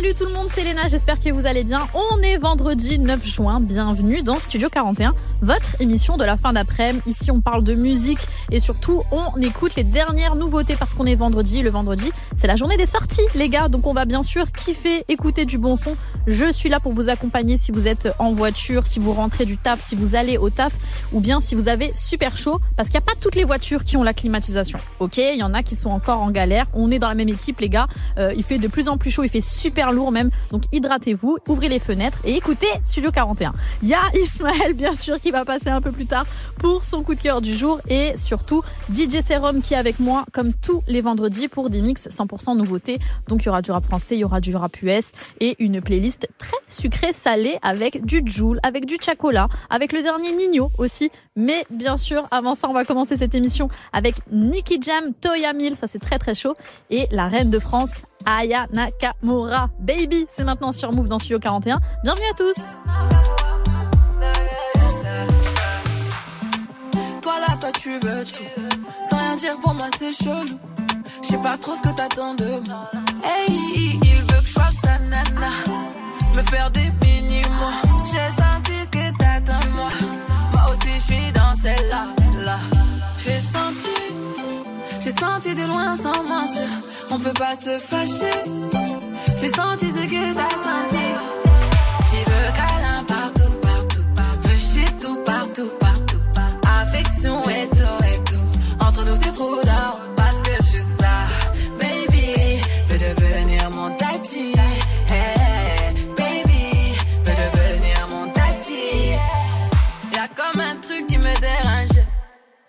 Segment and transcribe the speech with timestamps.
[0.00, 1.86] Salut tout le monde, c'est Léna, j'espère que vous allez bien.
[1.92, 5.12] On est vendredi 9 juin, bienvenue dans Studio 41,
[5.42, 7.02] votre émission de la fin d'après-midi.
[7.06, 8.20] Ici on parle de musique
[8.50, 11.60] et surtout on écoute les dernières nouveautés parce qu'on est vendredi.
[11.60, 15.04] Le vendredi c'est la journée des sorties les gars, donc on va bien sûr kiffer,
[15.08, 15.98] écouter du bon son.
[16.26, 19.58] Je suis là pour vous accompagner si vous êtes en voiture, si vous rentrez du
[19.58, 20.72] taf, si vous allez au taf
[21.12, 23.84] ou bien si vous avez super chaud parce qu'il n'y a pas toutes les voitures
[23.84, 24.78] qui ont la climatisation.
[24.98, 26.68] Ok, il y en a qui sont encore en galère.
[26.72, 27.86] On est dans la même équipe les gars.
[28.16, 30.30] Euh, il fait de plus en plus chaud, il fait super lourd même.
[30.50, 33.52] Donc hydratez-vous, ouvrez les fenêtres et écoutez Studio 41.
[33.82, 36.26] Il y a Ismaël bien sûr qui va passer un peu plus tard
[36.58, 40.24] pour son coup de cœur du jour et surtout DJ Serum qui est avec moi
[40.32, 42.98] comme tous les vendredis pour des mix 100% nouveautés.
[43.28, 45.80] Donc il y aura du rap français, il y aura du rap US et une
[45.80, 51.10] playlist très sucrée salée avec du Joule, avec du Chacola, avec le dernier Nino aussi.
[51.40, 55.74] Mais bien sûr, avant ça, on va commencer cette émission avec Nicky Jam, Toya Mill,
[55.74, 56.54] ça c'est très très chaud,
[56.90, 59.70] et la reine de France, Aya Nakamura.
[59.78, 61.80] Baby, c'est maintenant sur Move dans Studio 41.
[62.04, 62.76] Bienvenue à tous.
[67.22, 68.62] Toi là, toi tu veux tout.
[69.04, 70.58] Sans rien dire pour moi, c'est chelou.
[71.22, 72.90] Je sais pas trop ce que t'attends de moi.
[73.24, 73.50] Hey,
[74.02, 75.48] il veut que je fasse sa nana.
[76.36, 77.72] Me faire des mini-mois.
[78.12, 79.19] J'ai senti ce que
[81.00, 82.04] je suis dans celle-là.
[82.44, 82.58] Là.
[83.18, 83.96] J'ai senti.
[85.00, 86.68] J'ai senti de loin sans mentir.
[87.10, 88.38] On peut pas se fâcher.
[89.40, 91.04] J'ai senti ce que t'as senti.
[92.12, 94.48] Il veut câlin partout, partout.
[94.48, 96.20] Veut chier tout, partout, partout.
[96.80, 98.84] Affection et tout, et tout.
[98.86, 100.09] Entre nous, c'est trop d'or.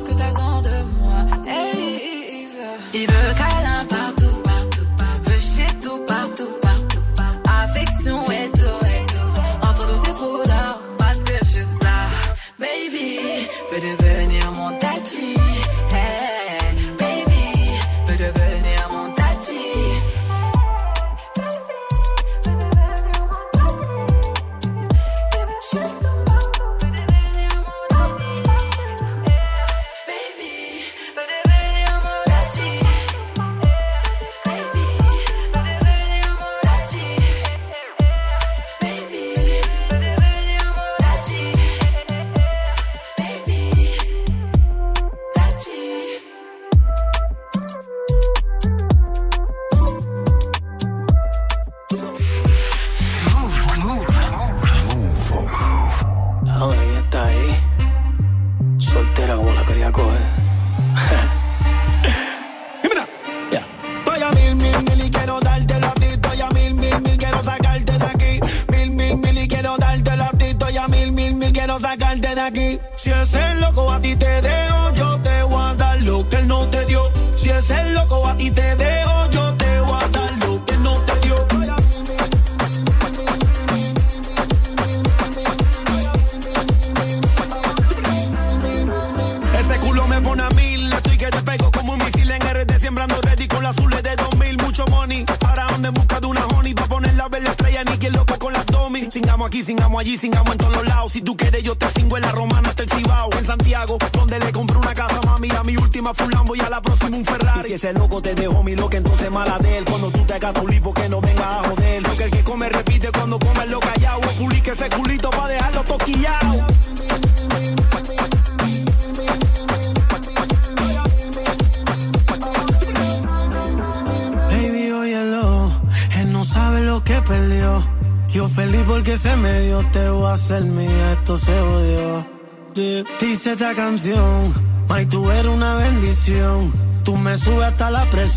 [0.00, 0.49] ce que t'attends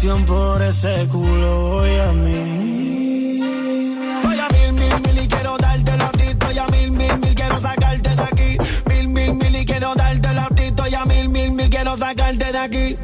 [0.03, 3.39] por ese culo, voy a mí.
[4.21, 6.25] Voy a mil, mil, mil y quiero darte la ti.
[6.39, 8.57] Voy a mil, mil, mil, quiero sacarte de aquí.
[8.89, 10.71] Mil, mil, mil y quiero darte la ti.
[10.75, 12.97] Voy a mil, mil, mil, quiero sacarte de aquí.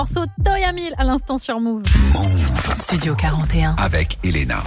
[0.00, 1.82] Morceau Toya Mil à l'instant sur Move.
[2.72, 4.62] Studio 41 avec Elena.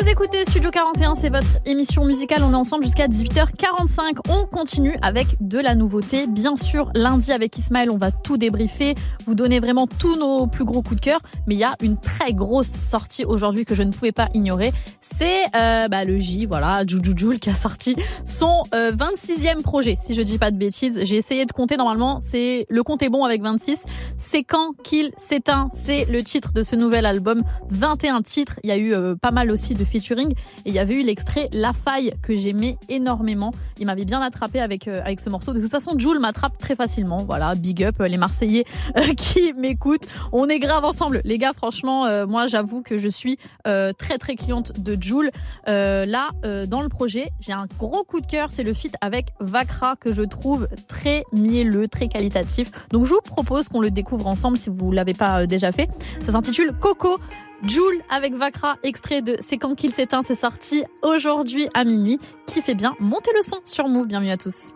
[0.00, 2.42] Vous écoutez Studio 41, c'est votre émission musicale.
[2.42, 4.20] On est ensemble jusqu'à 18h45.
[4.30, 6.26] On continue avec de la nouveauté.
[6.26, 8.94] Bien sûr, lundi avec Ismaël, on va tout débriefer,
[9.26, 11.20] vous donner vraiment tous nos plus gros coups de cœur.
[11.46, 14.72] Mais il y a une très grosse sortie aujourd'hui que je ne pouvais pas ignorer.
[15.02, 17.94] C'est euh, bah, le J, voilà, Juju qui a sorti
[18.24, 19.96] son 26e euh, projet.
[20.00, 21.76] Si je dis pas de bêtises, j'ai essayé de compter.
[21.76, 23.84] Normalement, c'est le compte est bon avec 26.
[24.16, 25.68] C'est quand qu'il s'éteint.
[25.74, 27.42] C'est le titre de ce nouvel album.
[27.68, 28.58] 21 titres.
[28.64, 30.32] Il y a eu euh, pas mal aussi de featuring.
[30.64, 33.52] Et il y avait eu l'extrait La Faille que j'aimais énormément.
[33.78, 35.52] Il m'avait bien attrapé avec, euh, avec ce morceau.
[35.52, 37.18] De toute façon, Jules m'attrape très facilement.
[37.18, 38.64] Voilà, big up euh, les Marseillais
[39.16, 40.06] qui m'écoutent.
[40.32, 41.20] On est grave ensemble.
[41.24, 45.30] Les gars, franchement, moi j'avoue que je suis très très cliente de Jules.
[45.66, 46.28] là,
[46.66, 48.48] dans le projet, j'ai un gros coup de cœur.
[48.50, 52.70] C'est le feat avec Vakra que je trouve très mielleux, très qualitatif.
[52.90, 55.88] Donc je vous propose qu'on le découvre ensemble si vous l'avez pas déjà fait.
[56.24, 57.18] Ça s'intitule Coco.
[57.62, 62.18] Joule avec Vakra, extrait de C'est quand qu'il s'éteint, c'est sorti aujourd'hui à minuit.
[62.46, 64.06] Qui fait bien monter le son sur Move.
[64.06, 64.72] Bienvenue à tous.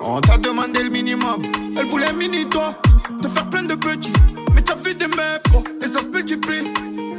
[0.00, 1.42] On t'a demandé le minimum,
[1.76, 2.74] elle voulait mini toi,
[3.22, 4.12] te faire plein de petits,
[4.52, 6.72] mais t'as vu des meufs gros, et ça se multiplie.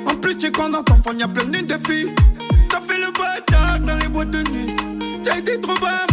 [0.05, 2.13] En plus tu quand dans ton fond y'a plein de filles,
[2.69, 4.75] t'as fait le bâtard dans les boîtes de nuit,
[5.23, 6.10] t'as été trop bavard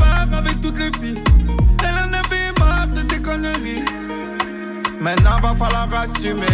[5.01, 6.47] Maintenant va falloir assumer.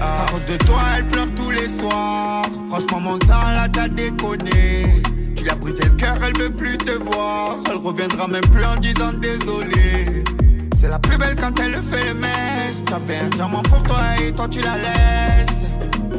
[0.00, 2.44] À cause de toi, elle pleure tous les soirs.
[2.68, 5.02] Franchement, mon sang là t'as déconné.
[5.34, 7.56] Tu lui as brisé le cœur, elle veut plus te voir.
[7.70, 10.22] Elle reviendra même plus en disant désolé.
[10.78, 12.84] C'est la plus belle quand elle fait le mèche.
[12.84, 15.66] T'as fait un diamant pour toi et toi tu la laisses.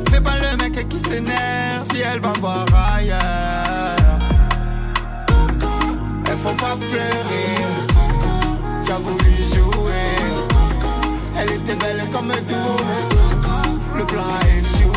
[0.10, 2.66] Fais pas le mec qui s'énerve si elle va voir
[2.96, 3.96] ailleurs.
[6.25, 7.66] Elle faut pas pleurer.
[8.86, 9.81] T'as voulu jouer.
[11.42, 12.78] Elle était belle comme tout.
[13.98, 14.92] Le plan a échoué.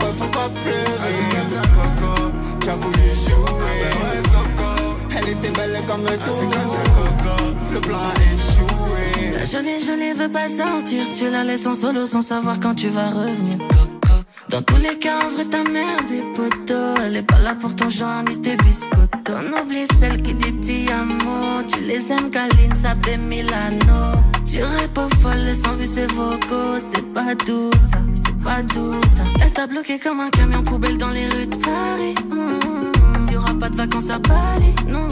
[0.00, 1.16] Ouais, faut pas pleurer.
[2.60, 3.82] Tu as voulu jouer.
[5.16, 6.50] Elle était belle comme tout.
[7.72, 9.38] Le plan a échoué.
[9.38, 11.06] Ta jolie, jolie veut pas sortir.
[11.12, 13.58] Tu la laisses en solo sans savoir quand tu vas revenir.
[14.48, 16.96] Dans tous les cas, en vrai, ta mère des potos.
[17.04, 19.32] Elle est pas là pour ton genre ni tes biscottos.
[19.32, 21.62] On oublie celle qui dit ti amo.
[21.70, 24.22] Tu les aimes, Galine, ça Milano.
[24.52, 26.76] J'irai pas folle sans vu ses vocaux.
[26.92, 29.22] C'est pas doux ça, c'est pas doux ça.
[29.40, 32.14] Elle t'a bloqué comme un camion poubelle dans les rues de Paris.
[32.28, 35.08] Mmh, Y'aura pas de vacances à Bali, non.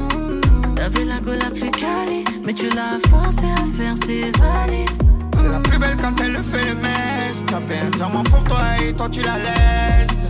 [0.77, 4.99] T'avais la gueule la plus quali, mais tu l'as forcé à faire ses valises.
[5.35, 7.41] C'est la plus belle quand elle le fait le mèche.
[7.47, 10.27] T'as fait un diamant pour toi et toi tu la laisses.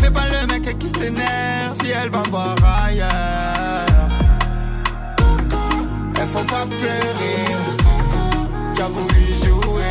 [0.00, 3.86] Fais pas le mec qui s'énerve si elle va voir ailleurs.
[6.20, 7.79] Elle faut pas pleurer
[8.80, 9.82] a voulu jouer.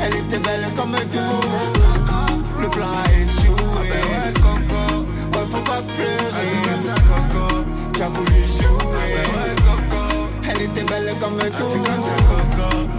[0.00, 2.60] Elle était belle comme tout.
[2.60, 3.90] Le plan a échoué.
[5.32, 6.50] Ouais, faut pas pleurer.
[7.92, 9.14] Tu as voulu jouer.
[10.50, 11.84] Elle était belle comme tout.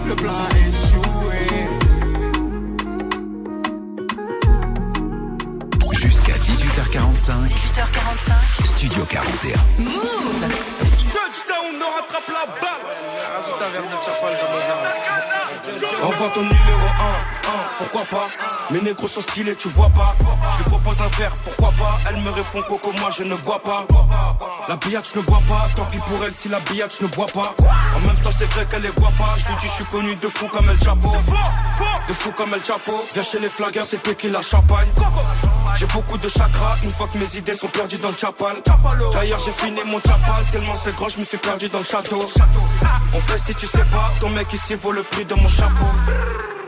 [0.08, 1.40] Le plan a échoué.
[5.92, 7.46] Jusqu'à 10 18h45.
[7.46, 8.64] 18h45.
[8.64, 9.58] Studio 41.
[9.78, 10.75] Move
[11.16, 12.84] Touchdown, on rattrape la balle.
[13.32, 14.34] Rajoute un verre de chapal,
[16.02, 18.28] Envoie ton numéro 1, 1, pourquoi pas?
[18.70, 20.14] Mes négros sont stylés, tu vois pas.
[20.52, 21.98] Je lui propose un verre, pourquoi pas?
[22.10, 23.86] Elle me répond coco, moi je ne bois pas.
[24.68, 27.10] La billette, je ne bois pas Tant pis pour elle si la billette, je ne
[27.10, 27.54] bois pas.
[27.96, 29.36] En même temps c'est vrai qu'elle est boit pas.
[29.38, 31.08] Je lui dis je suis connu de fou comme El Chapo.
[32.08, 33.04] De fou comme El Chapo.
[33.14, 34.88] Viens chez les flaggers, c'est qui la champagne
[35.78, 38.56] j'ai beaucoup de chakras, une fois que mes idées sont perdues dans le chapal.
[39.12, 42.28] D'ailleurs, j'ai fini mon chapal, tellement c'est grand, je me suis perdu dans le château.
[43.14, 45.84] On paie si tu sais pas, ton mec ici vaut le prix de mon chapeau.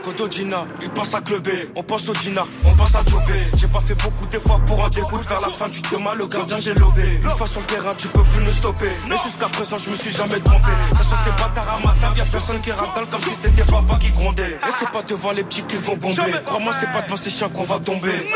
[0.03, 3.39] Kodo Gina, il pense à cluber, on pense au Gina, on pense à Jobé.
[3.57, 6.59] J'ai pas fait beaucoup d'efforts pour en découdre, vers la fin te mal, le gardien
[6.59, 7.19] j'ai lobé.
[7.23, 8.91] Une fois sur le terrain, tu peux plus nous stopper.
[9.09, 10.71] Mais jusqu'à présent, je me suis jamais trompé.
[10.93, 13.97] Ça se c'est bâtard à ma table, y'a personne qui ratale comme si c'était papa
[13.99, 14.51] qui grondait.
[14.51, 16.33] Et c'est pas devant les petits qu'ils vont bomber.
[16.45, 18.31] Crois-moi, c'est pas devant ces chiens qu'on va tomber.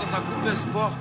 [0.00, 0.92] Dans un coupé sport,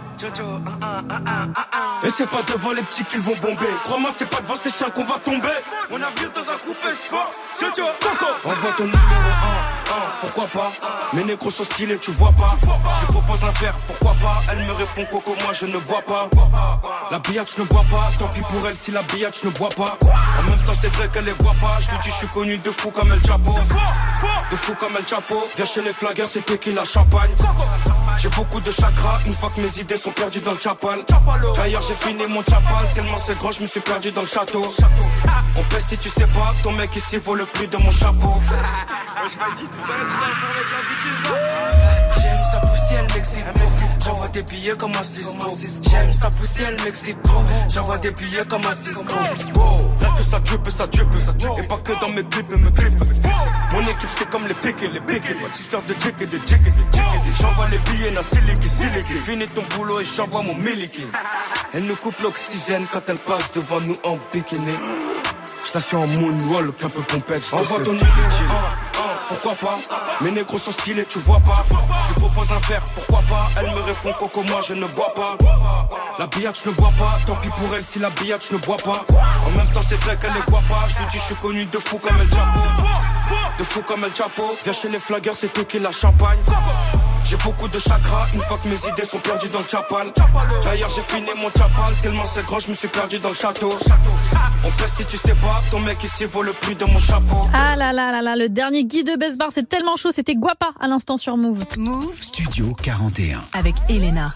[2.04, 3.74] et c'est pas devant les petits qu'ils vont bomber.
[3.84, 5.48] Crois-moi, c'est pas devant ces chiens qu'on va tomber.
[5.90, 7.30] On a vu dans un coupé sport.
[7.60, 8.28] Coco.
[8.46, 9.81] Envoie ton numéro 1, 1,
[10.22, 10.72] pourquoi pas?
[11.14, 12.56] Mes négros sont stylés, tu vois pas.
[12.62, 14.42] Je lui propose un verre, pourquoi pas?
[14.52, 16.30] Elle me répond Coco, moi je ne bois pas.
[17.12, 18.12] La billette, je ne bois pas.
[18.18, 19.98] Tant pis pour elle si la billette, je ne bois pas.
[20.40, 21.78] En même temps, c'est vrai qu'elle est boit pas.
[21.82, 23.56] Je lui dis, je suis connu de fou comme El Chapo.
[24.52, 25.48] De fou comme El Chapo.
[25.56, 27.32] Viens chez les flaggers, c'est qui la champagne.
[28.18, 31.04] J'ai beaucoup de chakras, une fois que mes idées sont perdues dans le chapal.
[31.56, 34.62] D'ailleurs, j'ai fini mon chapal, tellement c'est grand, je me suis perdu dans le château.
[35.56, 38.36] On pèse si tu sais pas, ton mec ici vaut le prix de mon chapeau.
[42.22, 43.46] J'aime sa poussière, elle m'excite
[44.04, 45.48] J'envoie des billets comme un Cisco.
[45.90, 47.18] J'aime sa poussière, elle m'excite
[47.74, 49.16] J'envoie des billets comme un Cisco.
[50.02, 51.08] Là que ça drip, ça drip.
[51.58, 53.00] Et pas que dans mes clips, mais mes clips.
[53.74, 55.36] Mon équipe, c'est comme les piques, les piques.
[55.54, 57.34] Histoire de jick et de jick et de.
[57.40, 59.14] J'envoie les billets, na siliki, siliki.
[59.24, 61.06] Finis ton boulot et j'envoie mon miliki.
[61.74, 64.76] Elle nous coupe l'oxygène quand elle passe devant nous en bikini.
[65.72, 67.46] Station en moonwalk, un peu pompette.
[67.54, 69.80] Envoie ton numéro 1, pourquoi pas?
[70.20, 71.64] Mes négros sont stylés, tu vois pas.
[71.70, 73.50] Je lui propose un verre, pourquoi pas?
[73.58, 75.38] Elle me répond coco, moi je ne bois pas.
[76.20, 77.20] La billette, je ne bois pas.
[77.26, 79.06] Tant pis pour elle si la billette, je ne bois pas.
[79.48, 80.88] En même temps c'est vrai qu'elle ne boit pas.
[80.90, 82.60] Je lui dis je suis connu de fou comme El Chapo
[83.58, 86.40] De fou comme El Chapo Viens chez les flaggers, c'est tout qui la champagne
[87.32, 90.12] j'ai beaucoup de chakras, une fois que mes idées sont perdues dans le chapal.
[90.66, 93.70] D'ailleurs, j'ai fini mon chapal, tellement c'est grand, je me suis perdu dans le château.
[94.66, 97.46] On peut si tu sais pas, ton mec ici vaut le prix de mon chapeau.
[97.54, 100.36] Ah là là là là, le dernier guide de Best Bar, c'est tellement chaud, c'était
[100.36, 101.64] Guapa à l'instant sur Move.
[101.78, 103.46] Move Studio 41.
[103.54, 104.34] avec Elena.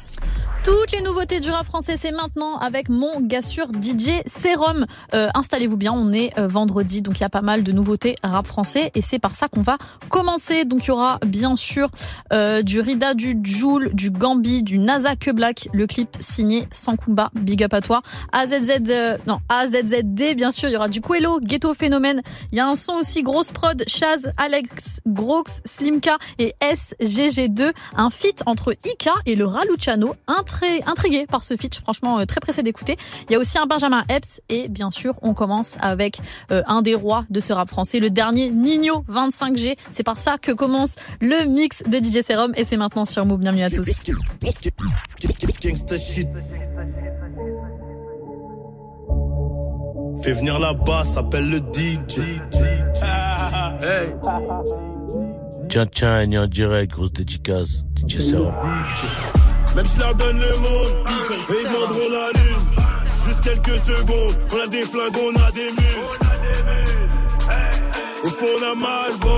[0.66, 4.88] Toutes les nouveautés du rap français, c'est maintenant avec mon gars DJ Serum.
[5.14, 8.16] Euh, Installez-vous bien, on est euh, vendredi, donc il y a pas mal de nouveautés
[8.24, 9.78] rap français et c'est par ça qu'on va
[10.10, 10.66] commencer.
[10.66, 11.90] Donc il y aura bien sûr
[12.34, 17.30] euh, du Rida, du Joule, du Gambi, du Nasa Que Black, le clip signé Sankumba,
[17.36, 18.02] Big Up à toi.
[18.32, 22.24] AZZ, euh, non, AZZD, bien sûr, il y aura du Quello, Ghetto Phénomène.
[22.52, 27.72] Il y a un son aussi, grosse prod, Chaz, Alex, Grox, Slimka et SGG2.
[27.98, 30.16] Un feat entre Ika et le Raluciano.
[30.56, 32.96] Très intrigué par ce feat, franchement euh, très pressé d'écouter.
[33.28, 36.20] Il y a aussi un Benjamin Epps et bien sûr on commence avec
[36.52, 39.76] euh, un des rois de ce rap français, le dernier Nino 25G.
[39.92, 43.42] C'est par ça que commence le mix de DJ Serum et c'est maintenant sur Move.
[43.42, 44.04] Bienvenue à tous.
[45.62, 46.28] Gangsta shit.
[50.22, 52.40] Fais venir la basse, s'appelle le DJ.
[55.68, 57.84] Tiens, tiens, elle est en direct, grosse dédicace.
[58.08, 58.54] DJ Serum.
[59.76, 62.66] Même si leur donne le monde, mais ils demanderont la lune.
[63.26, 67.06] Juste quelques secondes, on a des flingues, on a des mules.
[68.24, 69.32] Au fond, on a mal, boy.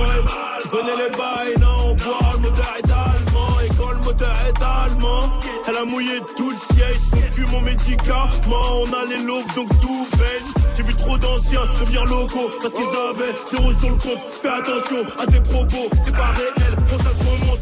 [0.62, 3.60] Tu connais les bails, non, on boit, le moteur est allemand.
[3.64, 6.98] Et quand le moteur est allemand, elle a mouillé tout le siège.
[7.10, 8.30] Son cul, mon médicament.
[8.46, 10.64] On a les loaves, donc tout baigne.
[10.76, 14.24] J'ai vu trop d'anciens devenir locaux parce qu'ils avaient zéro sur le compte.
[14.40, 17.60] Fais attention à tes propos, t'es pas réel, pour ça te remonte.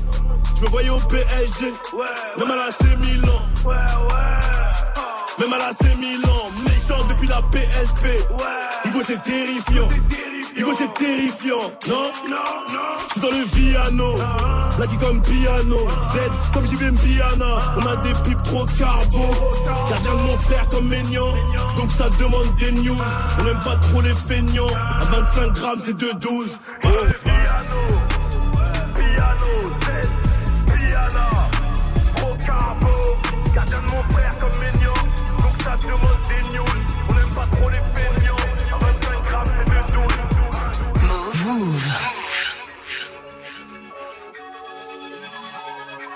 [0.56, 1.74] Je me voyais au PSG,
[2.38, 3.42] même à la C Milan.
[5.38, 8.06] Même à la C Milan, méchant depuis la PSP.
[8.86, 9.88] Hugo c'est terrifiant.
[10.56, 12.10] Hugo c'est terrifiant, non?
[13.08, 14.16] Je suis dans le Viano,
[14.78, 15.76] Lucky comme piano,
[16.14, 17.74] Z comme JB Piana.
[17.76, 19.26] On a des pipes trop carbo,
[19.90, 21.34] gardien de mon frère comme Maignan.
[21.76, 22.96] Donc ça demande des news.
[23.40, 24.74] On n'aime pas trop les feignants.
[24.74, 26.58] À 25 grammes c'est 2,12.
[26.84, 26.88] Oh.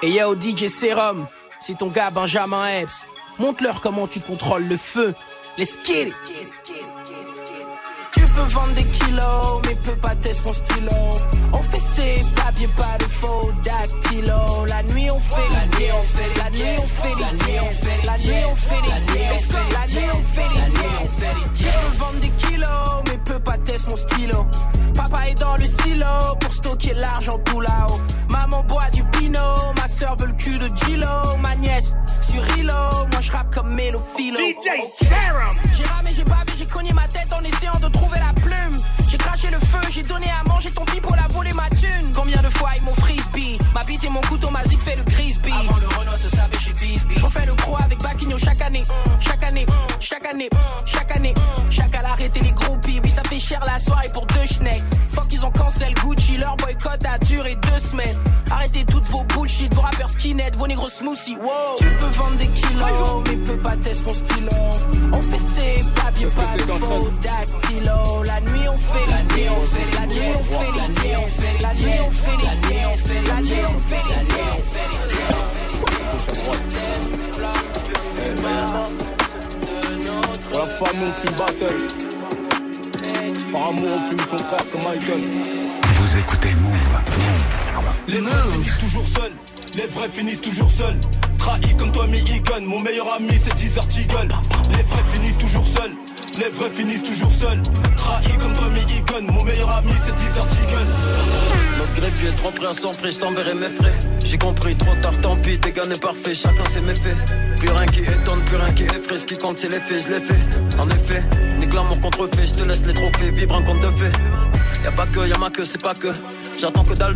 [0.02, 1.26] Et yo, DJ Serum,
[1.60, 3.06] c'est ton gars Benjamin Epps.
[3.38, 5.14] Montre-leur comment tu contrôles le feu.
[5.58, 6.14] Les skills.
[6.24, 7.12] Tu
[8.40, 11.10] peux vendre des kilos, mais peux pas tester mon stylo.
[11.52, 14.66] On fait ses papiers, pas de faux dactylo.
[14.66, 17.74] La nuit on fait la nuit, on fait la nuit, on fait la nuit, on
[17.74, 18.80] fait la nuit on fait
[20.54, 21.50] les nuits.
[21.54, 24.46] Tu peux vendre des kilos, mais peux pas tester mon stylo.
[24.94, 28.00] Papa est dans le silo pour stocker l'argent tout là-haut.
[28.30, 31.94] Maman boit du pinot, ma soeur veut le cul de Gilo, ma nièce
[32.30, 32.74] sur Hilo,
[33.12, 34.36] moi je rappe comme Melo Philo.
[34.36, 35.56] DJ Serum.
[35.76, 38.76] J'ai ramé, j'ai bavé, j'ai cogné ma tête en essayant de trouver la plume.
[39.08, 42.12] J'ai craché le feu, j'ai donné à manger ton pipeau, la volé ma thune.
[42.14, 43.58] Combien de fois ils m'ont frisbee?
[43.74, 45.52] Ma bite et mon couteau magique fait le crispy.
[45.52, 47.20] Avant le Renault se savait chez Bisbee.
[47.24, 48.82] On fait le croix avec Baquigno chaque année,
[49.20, 49.66] chaque année,
[49.98, 50.48] chaque année,
[50.86, 51.34] chaque année.
[51.70, 54.82] Chaque à l'arrêter les groupies, oui ça fait cher la soirée pour deux schnecks.
[55.08, 58.18] Fuck ils ont cancel Gucci, leur boycott a duré deux semaines.
[58.50, 61.76] Arrêtez toutes vos bullshit, vos rappeurs skinhead, vos négros smoothies, wow.
[61.78, 64.50] Tu peux vendre des kilos, mais peux pas tester mon stylo.
[65.12, 68.24] On fait ses papiers, pas de faux dactylo.
[68.24, 71.30] La nuit on fait la nuit, on fait la nuit, on fait la nuit, on
[71.30, 74.48] fait la nuit, on fait la nuit, on fait la nuit, on fait la nuit,
[74.50, 74.90] on fait
[80.48, 81.80] Pour la famille, on fume battle.
[83.52, 85.22] Par amour, on fume son frère comme Michael.
[86.00, 86.96] Vous écoutez Move.
[88.08, 89.49] Les finissent toujours seuls.
[89.76, 90.98] Les vrais finissent toujours seuls.
[91.38, 92.64] Trahi comme toi, Egan.
[92.64, 94.28] Mon meilleur ami, c'est Teaser Tiggle.
[94.76, 95.92] Les vrais finissent toujours seuls.
[96.38, 97.62] Les vrais finissent toujours seuls.
[97.96, 99.32] Trahi comme toi, Egan.
[99.32, 100.86] Mon meilleur ami, c'est Teaser Tiggle.
[101.78, 103.96] Notre greffier est trop près à son prix, je t'enverrai mes frais.
[104.24, 107.24] J'ai compris trop tard, tant pis, tes gars n'est parfait, chacun ses méfaits.
[107.56, 110.12] Plus rien qui étonne, plus rien qui effraie, ce qui compte c'est les faits, je
[110.12, 110.58] l'ai fait.
[110.78, 111.22] En effet,
[111.58, 114.12] ni glamour contrefait, je te laisse les trophées, vivre un conte de fait.
[114.84, 116.08] Y'a pas que, y'a ma que, c'est pas que.
[116.58, 117.14] J'attends que dalle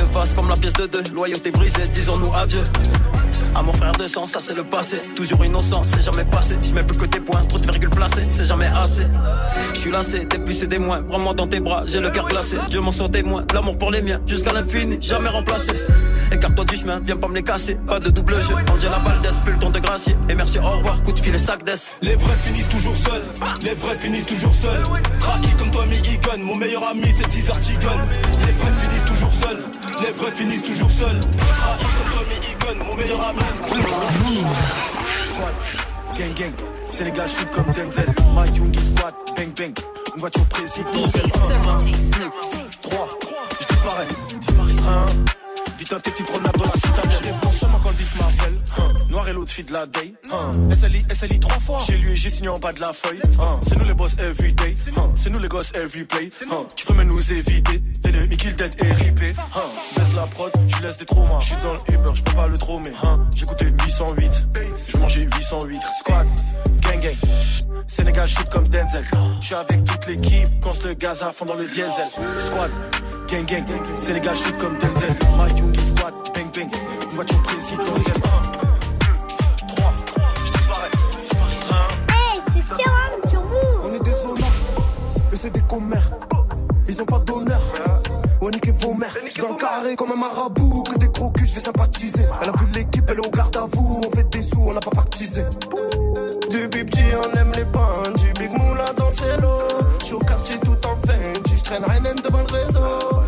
[0.00, 1.02] de face comme la pièce de deux.
[1.14, 2.62] Loyauté brisée, disons-nous adieu.
[3.54, 5.00] À mon frère de sang, ça c'est le passé.
[5.14, 6.56] Toujours innocent, c'est jamais passé.
[6.62, 9.06] Je mets plus que tes points, trop de virgules placées, c'est jamais assez.
[9.74, 11.02] Je suis lassé, des plus et des moins.
[11.02, 12.56] Prends-moi dans tes bras, j'ai le cœur glacé.
[12.68, 15.72] Dieu m'en sort témoin, l'amour pour les miens, jusqu'à l'infini, jamais remplacé.
[16.32, 17.74] Écarte-toi du chemin, viens pas me les casser.
[17.74, 20.16] Pas de double jeu, Angela Valdez, plus le ton de gracier.
[20.28, 21.94] Et merci, au revoir, coup de fil et sac d'ess.
[22.02, 23.24] Les vrais finissent toujours seuls.
[23.64, 24.82] Les vrais finissent toujours seuls.
[25.18, 26.42] Trahi comme toi, Egan.
[26.42, 27.88] Mon meilleur ami, c'est Tiggle.
[28.46, 29.69] Les vrais finissent toujours seuls.
[30.02, 31.20] Les vrais finissent toujours seuls.
[31.20, 32.78] Trahi comme.
[32.86, 33.40] Mon meilleur ami.
[35.28, 35.54] Squad,
[36.18, 36.52] gang gang,
[36.86, 38.06] Sénégal shoot comme Denzel.
[38.34, 39.74] My Youngi squad, bang bang.
[40.14, 41.30] Une voiture présidentielle.
[42.82, 43.08] 3,
[43.60, 44.06] je disparais.
[44.48, 47.34] 1, vite un tes petites promenades dans la citadelle.
[49.32, 50.12] L'autre fille de la day.
[50.32, 50.50] Hein.
[50.74, 51.80] SLI, SLI trois fois.
[51.86, 53.20] J'ai lu et j'ai signé en bas de la feuille.
[53.38, 53.60] Hein.
[53.66, 54.74] C'est nous les boss everyday.
[54.96, 55.10] Hein.
[55.14, 56.30] C'est nous les gosses every play.
[56.50, 56.66] Hein.
[56.74, 57.80] Tu veux même nous éviter?
[58.04, 59.34] L'ennemi kill dead et ripé.
[59.38, 59.60] Hein.
[59.94, 61.38] Je laisse la prod, je laisse des traumas.
[61.40, 62.90] Je suis dans le Uber, je peux pas le dromer.
[63.04, 63.20] Hein.
[63.46, 64.46] Coûté 808.
[64.88, 65.80] Je mangeais 808.
[66.00, 66.26] Squad,
[66.80, 67.14] gang gang.
[67.86, 69.04] Sénégal shoot comme Denzel.
[69.40, 70.48] Je suis avec toute l'équipe.
[70.60, 71.86] Quand le gaz à fond dans le diesel.
[72.38, 72.70] Squad,
[73.28, 73.64] gang gang.
[73.96, 75.14] Sénégal shoot comme Denzel.
[75.36, 76.70] My Youngi squad, bang bang.
[77.10, 78.29] Une voiture présidentielle.
[89.00, 89.16] Mères.
[89.26, 90.84] J'suis dans le carré comme un marabout.
[90.84, 92.26] Que des gros culs, j'vais sympathiser.
[92.42, 94.02] Elle a vu l'équipe, elle est au garde à vous.
[94.06, 95.42] On fait des sous, on n'a pas pactisé.
[96.50, 98.32] Depuis petit, on aime les bandits.
[98.38, 99.58] Big Moula dans ses lots.
[100.02, 101.56] J'suis au quartier tout en fait.
[101.56, 103.19] J'traîne Rainen devant le réseau.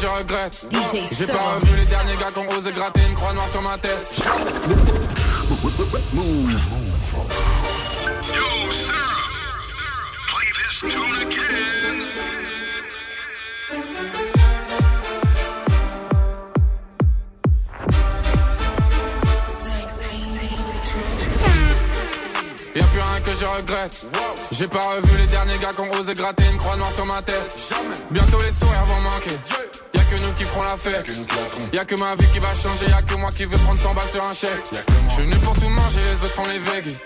[0.00, 0.68] Je regrette.
[1.12, 3.78] J'ai pas revu les derniers gars qui ont osé gratter une croix noire sur ma
[3.78, 4.16] tête.
[23.38, 24.06] Je regrette.
[24.52, 27.20] J'ai pas revu les derniers gars qui ont osé gratter une croix noire sur ma
[27.22, 27.54] tête.
[28.10, 29.36] Bientôt les sourires vont manquer.
[29.94, 31.10] Y'a que nous qui ferons la fête.
[31.72, 32.86] Y'a que ma vie qui va changer.
[32.88, 34.50] Y'a que moi qui veux prendre 100 balles sur un chèque.
[35.08, 36.98] Je suis venu pour tout manger, les autres font les veggies.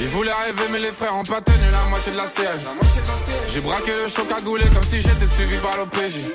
[0.00, 2.64] Ils voulaient rêver, mais les frères ont pas tenu la moitié de la série.
[3.48, 6.26] J'ai braqué le choc à gouler comme si j'étais suivi par l'OPJ.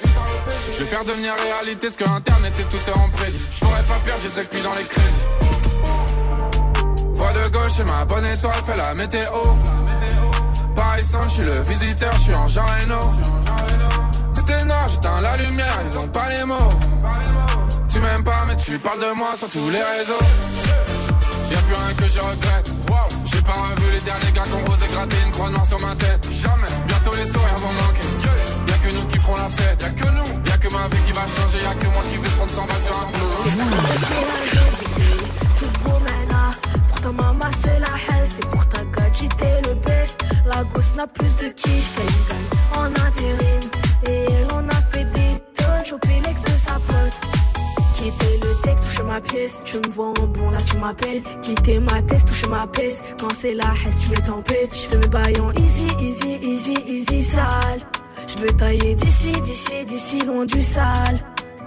[0.72, 3.46] Je vais faire devenir réalité ce que internet et tout est en prédit.
[3.52, 5.43] Je pourrais pas perdre, j'ai des cuits dans les crédits.
[7.76, 9.42] Chez ma bonne étoile, fais la météo.
[10.76, 13.00] Paris je suis le visiteur, je suis en Jean Reno.
[14.50, 16.74] Est noir, j'éteins la lumière, ils ont pas les mots.
[17.90, 20.26] Tu m'aimes pas, mais tu parles de moi sur tous les réseaux.
[21.52, 22.72] Y'a plus rien que je regrette.
[23.26, 25.96] J'ai pas revu les derniers gars qui ont osé gratter une croix noire sur ma
[25.96, 26.28] tête.
[26.32, 26.68] Jamais.
[26.88, 28.08] Bientôt les sourires vont manquer.
[28.68, 29.82] Y'a que nous qui ferons la fête.
[29.82, 30.44] Y'a que nous.
[30.46, 31.64] Y'a que ma vie qui va changer.
[31.64, 33.06] Y'a que moi qui vais prendre 100 balles sur un
[34.74, 35.23] Toutes
[37.64, 38.28] c'est la haine.
[38.30, 40.24] C'est pour ta gadget, t'es le best.
[40.46, 41.46] La gosse n'a plus de.
[41.46, 43.64] Elle gagne en intérim.
[44.08, 45.86] Et elle en a fait des tonnes.
[45.86, 47.18] Choper l'ex de sa pote.
[47.96, 49.60] Quitter le texte, toucher ma pièce.
[49.66, 51.22] Tu me vois en bon, là tu m'appelles.
[51.42, 53.02] Quitter ma tête, toucher ma pièce.
[53.20, 54.70] Quand c'est la haine, tu mets en paix.
[54.72, 57.82] Je fais mes bails en easy, easy, easy, easy, sale.
[58.28, 61.20] Je veux tailler d'ici, d'ici, d'ici, loin du sale.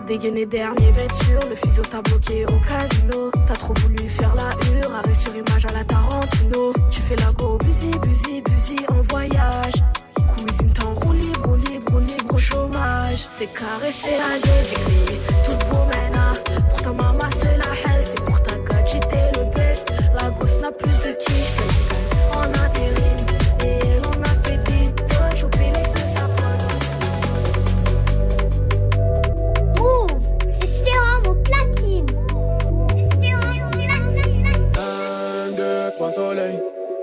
[0.06, 3.32] Dégainé dernier vêture, le physio t'a bloqué au casino.
[3.44, 6.72] T'as trop voulu faire la hure, arrêt sur image à la Tarantino.
[6.90, 9.74] Tu fais la go, busy, busy, busy en voyage.
[10.36, 13.26] Cuisine t'en roue libre, roue libre, au chômage.
[13.36, 16.44] C'est carré, c'est j'ai toutes vos menaces.
[16.68, 17.25] Pour ta maman,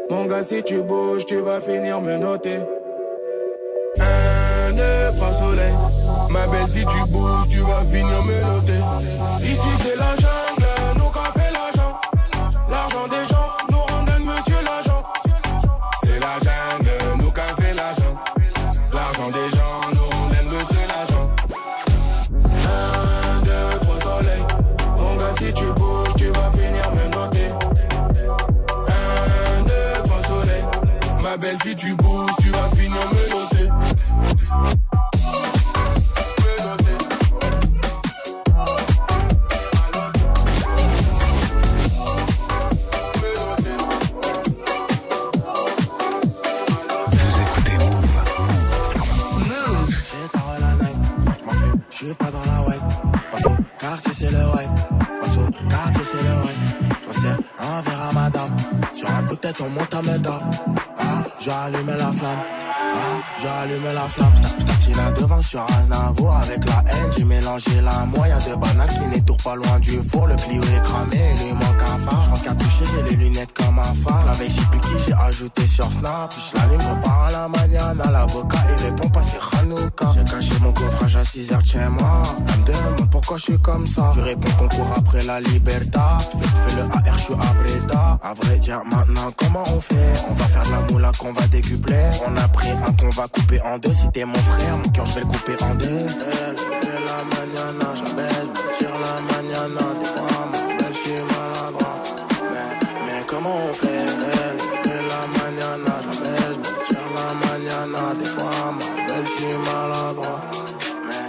[0.10, 2.60] Mon gars, si tu bouges, tu vas finir me noter.
[4.00, 5.76] Un, deux, trois soleils.
[6.30, 8.80] Ma belle, si tu bouges, tu vas finir me noter.
[9.44, 10.42] Ici, c'est la jungle,
[31.34, 33.67] Ma belle, si tu bouges, tu vas finir me noter.
[36.43, 36.98] Me noter.
[47.12, 47.78] Vous écoutez
[49.39, 49.89] Move.
[49.89, 51.00] J'ai pas la night,
[51.39, 52.80] j'm'en fume, j'suis pas dans la way.
[53.32, 54.67] Passe au quartier, c'est le way.
[55.19, 56.56] Passe au quartier, c'est le way.
[57.08, 58.56] J'en sais un verre à madame.
[58.93, 60.39] Sur un coup de tête, on monte à méda.
[61.43, 62.62] J'ai allumé la flamme.
[63.41, 64.34] J'ai allumé la flamme.
[64.60, 67.12] J'tartine là devant sur Aznavour avec la haine.
[67.17, 70.27] J'ai mélangé la moya de banane qui n'étourent pas loin du four.
[70.27, 72.21] Le Clio est cramé, il lui manque un phare.
[72.21, 74.25] J'rentre capuché, j'ai les lunettes comme un phare.
[74.25, 76.34] La veille, j'ai qui, j'ai ajouté sur Snap.
[76.34, 78.12] Je repars à la maniana.
[78.12, 80.08] L'avocat, il répond pas, c'est Hanouka.
[80.13, 82.23] J'ai caché mon coffrage à 6 heures chez moi.
[82.47, 84.12] Elle me pourquoi je suis comme ça.
[84.15, 86.17] Je réponds qu'on court après la liberta.
[86.39, 88.19] Fais, fais le AR, je suis à Breda.
[88.21, 90.13] À vrai dire, maintenant, comment on fait?
[90.29, 92.03] On va faire de la moula qu'on va décupler.
[92.27, 93.93] On a pris un qu'on va couper en deux.
[93.93, 95.86] Si t'es mon frère, mon cœur, je vais le couper en deux.
[95.86, 99.86] Elle fait la maniana, j'abaisse, me tire la maniana.
[100.00, 101.98] Des fois, ma belle, je suis maladroit.
[102.52, 102.69] Mais,
[103.06, 103.88] mais comment on fait?
[103.88, 108.13] Elle fait la maniana, j'abaisse, me tire la maniana.
[108.19, 110.41] Des fois, ma belle, je suis maladroit.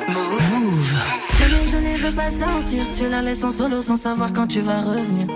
[0.09, 0.95] Move.
[1.39, 4.81] Je ne veux pas sortir, tu la laisses en solo sans savoir quand tu vas
[4.81, 5.27] revenir.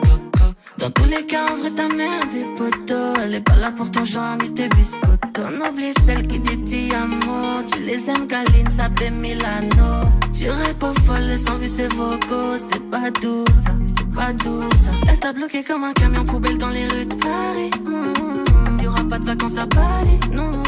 [0.78, 3.16] Dans tous les cas, en vrai, ta mère des potos.
[3.22, 5.42] Elle est pas là pour ton genre ni tes biscottos.
[5.42, 7.62] On oublie celle qui dit ti amo.
[7.72, 10.08] Tu les aimes, Galine, paie Milano.
[10.32, 12.56] Tu réponds folle sans vu ses vocaux.
[12.70, 14.90] C'est pas doux, ça, c'est pas doux, ça.
[15.08, 17.70] Elle t'a bloqué comme un camion poubelle dans les rues de Paris.
[17.84, 20.62] Mm, Y'aura pas de vacances à Bali, non.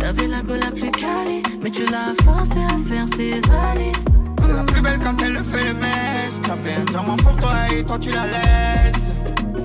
[0.00, 4.04] T'avais la gueule la plus calée, mais tu l'as forcé à faire ses valises.
[4.42, 6.40] C'est la plus belle quand elle le fait le mèche.
[6.42, 9.12] T'as fait un diamant pour toi et toi tu la laisses.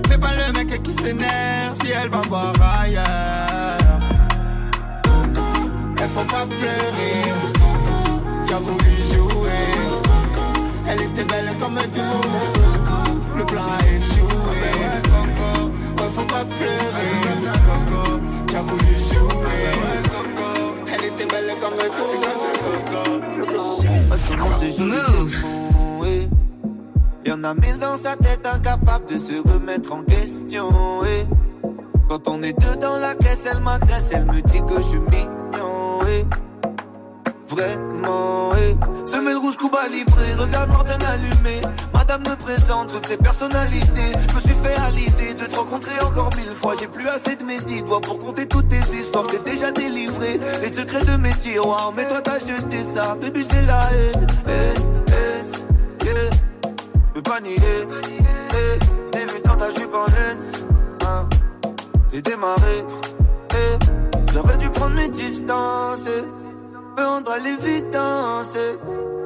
[0.06, 3.78] Fais pas le mec qui s'énerve si elle va voir ailleurs.
[5.98, 7.22] Elle faut pas pleurer.
[8.46, 9.64] Tu as voulu jouer.
[10.88, 12.28] Elle était belle comme tout.
[13.36, 14.22] Le plan a échoué.
[15.98, 17.10] Ouais, faut pas pleurer.
[18.46, 18.95] Tu as voulu
[21.16, 21.86] était belle comme tout.
[24.84, 25.36] Move.
[27.24, 30.70] Y'en a mille dans sa tête, incapable de se remettre en question.
[32.08, 34.98] Quand on est deux dans la caisse, elle m'agresse, elle me dit que je suis
[34.98, 36.00] mignon.
[37.56, 38.76] Vraiment, eh.
[39.06, 41.62] Semelle rouge, Cuba libre, regarde noir bien allumé.
[41.94, 44.12] Madame me présente toutes ses personnalités.
[44.28, 46.74] Je me suis fait à l'idée de te rencontrer encore mille fois.
[46.78, 49.26] J'ai plus assez de mes dix doigts pour compter toutes tes histoires.
[49.26, 51.94] T'es déjà délivré les secrets de mes tiroirs.
[51.96, 54.26] Mais toi, t'as jeté ça, baby, c'est la haine.
[54.48, 54.52] Eh,
[55.12, 56.30] eh, eh.
[57.08, 60.38] Je peux pas nier, vu dans ta jupe en laine.
[61.06, 61.26] hein.
[62.12, 62.84] j'ai démarré.
[64.34, 66.06] J'aurais dû prendre mes distances.
[66.96, 68.56] Doit l'évidence.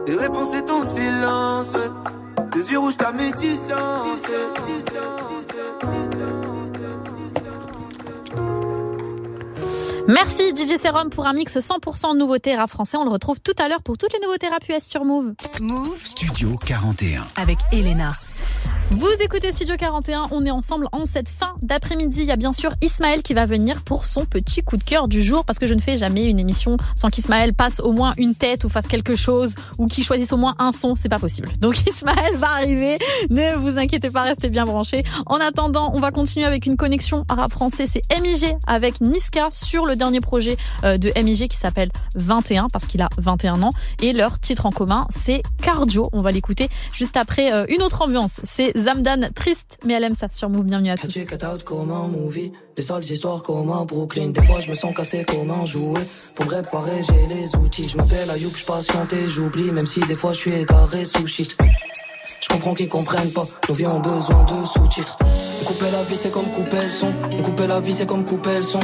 [0.07, 1.69] Les réponses c'est ton silence.
[2.53, 4.19] Tes yeux rouges, ta médisance.
[10.09, 12.97] Merci DJ Serum pour un mix 100% nouveauté rap français.
[12.97, 15.35] On le retrouve tout à l'heure pour toutes les nouveautés rap US sur Move.
[15.61, 18.13] Move Studio 41 avec Elena.
[18.93, 22.23] Vous écoutez Studio 41, on est ensemble en cette fin d'après-midi.
[22.23, 25.07] Il y a bien sûr Ismaël qui va venir pour son petit coup de cœur
[25.07, 28.15] du jour parce que je ne fais jamais une émission sans qu'Ismaël passe au moins
[28.17, 31.21] une tête ou fasse quelque chose ou qu'il choisisse au moins un son, c'est pas
[31.21, 31.49] possible.
[31.61, 32.99] Donc Ismaël va arriver,
[33.31, 35.05] ne vous inquiétez pas, restez bien branchés.
[35.27, 39.87] En attendant, on va continuer avec une connexion arabe français, c'est MIG avec Niska sur
[39.87, 43.73] le dernier projet euh, de MIG qui s'appelle 21 parce qu'il a 21 ans
[44.03, 46.09] et leur titre en commun c'est Cardio.
[46.13, 48.41] On va l'écouter juste après euh, une autre ambiance.
[48.81, 50.65] Zamdan triste, mais elle aime ça sur Move.
[50.65, 51.15] Bienvenue à tous.
[51.65, 54.29] comme un movie, des sales histoires comme un Brooklyn?
[54.29, 56.01] Des fois, je me sens cassé comme un jouet.
[56.35, 57.89] Pour me réparer, j'ai les outils.
[57.89, 61.27] Je m'appelle Ayoub, je patiente et j'oublie, même si des fois je suis égaré sous
[61.27, 61.57] shit.
[62.41, 65.19] Je comprends qu'ils comprennent pas, nos vies ont besoin de sous-titres.
[65.65, 67.13] Couper la vie, c'est comme couper le son.
[67.45, 68.81] Couper la vie, c'est comme couper le son.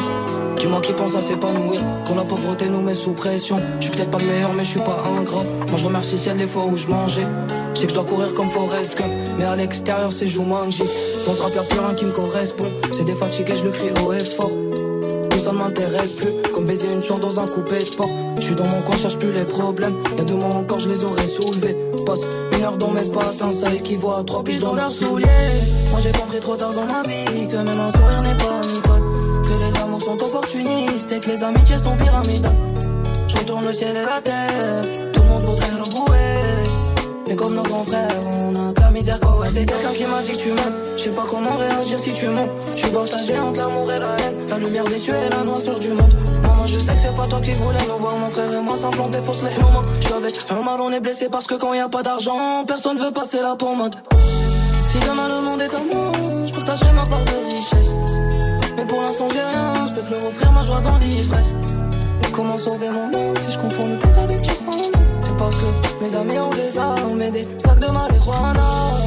[0.56, 3.60] Dis-moi qui pense à s'épanouir quand la pauvreté nous met sous pression.
[3.80, 5.44] Je suis peut-être pas le meilleur, mais je suis pas ingrat.
[5.68, 7.26] Moi, je remercie ciel les fois où je mangeais.
[7.74, 10.82] Je sais que je dois courir comme Forrest Gump, mais à l'extérieur, c'est Jumanji.
[11.26, 12.68] Dans y'a plus rien qui me correspond.
[12.92, 14.50] C'est défatigué, je le crie haut et fort.
[15.30, 18.10] Tout ça ne m'intéresse plus, comme baiser une chance dans un coupé sport.
[18.38, 19.96] Je suis dans mon coin, cherche plus les problèmes.
[20.18, 21.76] Y'a deux mois encore, je les aurais soulevés.
[22.04, 25.26] Passe une heure dans mes patins, ça équivaut à trois piges dans leurs souliers.
[25.90, 29.02] Moi j'ai compris trop tard dans ma vie que même un sourire n'est pas amical.
[29.42, 32.54] Que les amours sont opportunistes et que les amitiés sont pyramidales.
[33.28, 36.16] Je retourne le ciel et la terre, tout le monde voudrait rebouer.
[37.28, 38.85] Mais comme nos grands frères, on a
[39.52, 40.74] C'est quelqu'un qui m'a dit que tu m'aimes.
[40.96, 42.48] Je sais pas comment réagir si tu mens.
[42.72, 44.46] Je suis partagé entre l'amour et la haine.
[44.48, 46.14] La lumière des cieux et la noirceur du monde.
[46.42, 48.16] Maman je sais que c'est pas toi qui voulais nous voir.
[48.16, 51.28] Mon frère et moi s'implanter fausse les humains Je avec un mal on est blessé
[51.30, 53.94] parce que quand y a pas d'argent Personne veut passer la pommade.
[54.86, 56.12] Si demain le monde est à moi
[56.46, 57.94] Je partagerai ma part de richesse.
[58.76, 59.86] Mais pour l'instant j'ai rien.
[59.86, 61.54] Je peux plus offrir ma joie dans l'ivresse.
[62.32, 64.40] Comment sauver mon âme si je confonds le pète avec
[65.22, 69.05] C'est parce que mes amis ont des armes et des sacs de marijuana.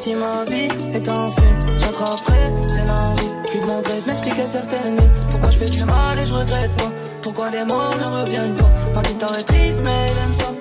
[0.00, 3.36] Si ma vie est un film, j'attraperai scénariste.
[3.50, 5.10] Tu demanderais de m'expliquer certaines nuits.
[5.32, 6.92] Pourquoi je fais du mal et je regrette pas?
[7.20, 8.70] Pourquoi les morts ne reviennent pas?
[8.94, 10.54] Ma guitare est triste, mais elle aime ça.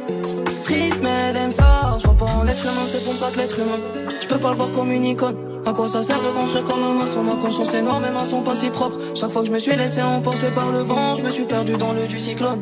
[0.65, 1.81] Triste, mais elle aime ça.
[2.01, 3.79] Je pas en l'être humain, c'est pour ça que l'être humain.
[4.19, 5.35] Je peux pas le voir comme une icône.
[5.67, 7.21] À quoi ça sert de construire comme un maçon?
[7.21, 8.97] Ma conscience est noire, mes mains sont pas si propres.
[9.13, 11.77] Chaque fois que je me suis laissé emporter par le vent, je me suis perdu
[11.77, 12.59] dans le du cyclone.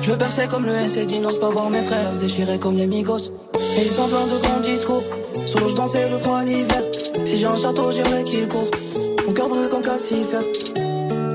[0.00, 2.60] Je veux percer comme le S et dit n'ose pas voir mes frères se déchirer
[2.60, 3.32] comme les migos.
[3.76, 5.02] Et ils sont pleins de grands discours.
[5.48, 6.82] Solo je dansais le froid l'hiver.
[7.24, 8.68] Si j'ai un château, j'aimerais qu'il court.
[9.26, 10.42] Mon cœur brûle comme calcifère.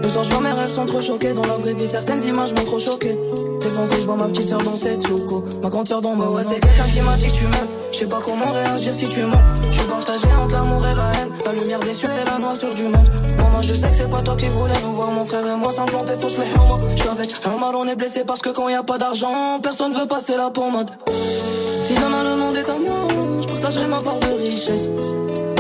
[0.03, 1.33] Le soir, je vois mes rêves sont trop choqués.
[1.33, 3.17] Dans la vraie vie, certaines images m'ont trop choqué.
[3.59, 5.43] Défoncé, je vois ma petite soeur dans cette souko.
[5.63, 7.67] Ma grande soeur dans ma ouais, c'est quelqu'un qui m'a dit que tu m'aimes.
[7.91, 9.41] Je sais pas comment réagir si tu mens.
[9.67, 11.31] Je suis partagé entre l'amour et la haine.
[11.43, 13.09] La lumière des cieux et la noirceur du monde.
[13.37, 15.09] Maman, je sais que c'est pas toi qui voulais nous voir.
[15.09, 16.77] Mon frère et moi s'implanter fausse les homos.
[16.91, 19.59] Je suis avec un mal, on est blessé parce que quand y a pas d'argent,
[19.59, 20.91] personne veut passer la pommade.
[21.83, 23.07] Si demain le monde est à moi,
[23.41, 24.89] je partagerai ma part de richesse.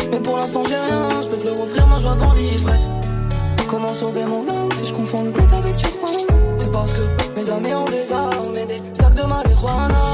[0.09, 1.09] Mais pour l'instant, j'ai rien.
[1.21, 2.87] Je peux te leur offrir ma joie dans l'ivresse.
[3.67, 7.01] Comment sauver mon âme si je confonds le bled avec Tijuana C'est parce que
[7.35, 10.05] mes amis ont des armes et des sacs de marijuana.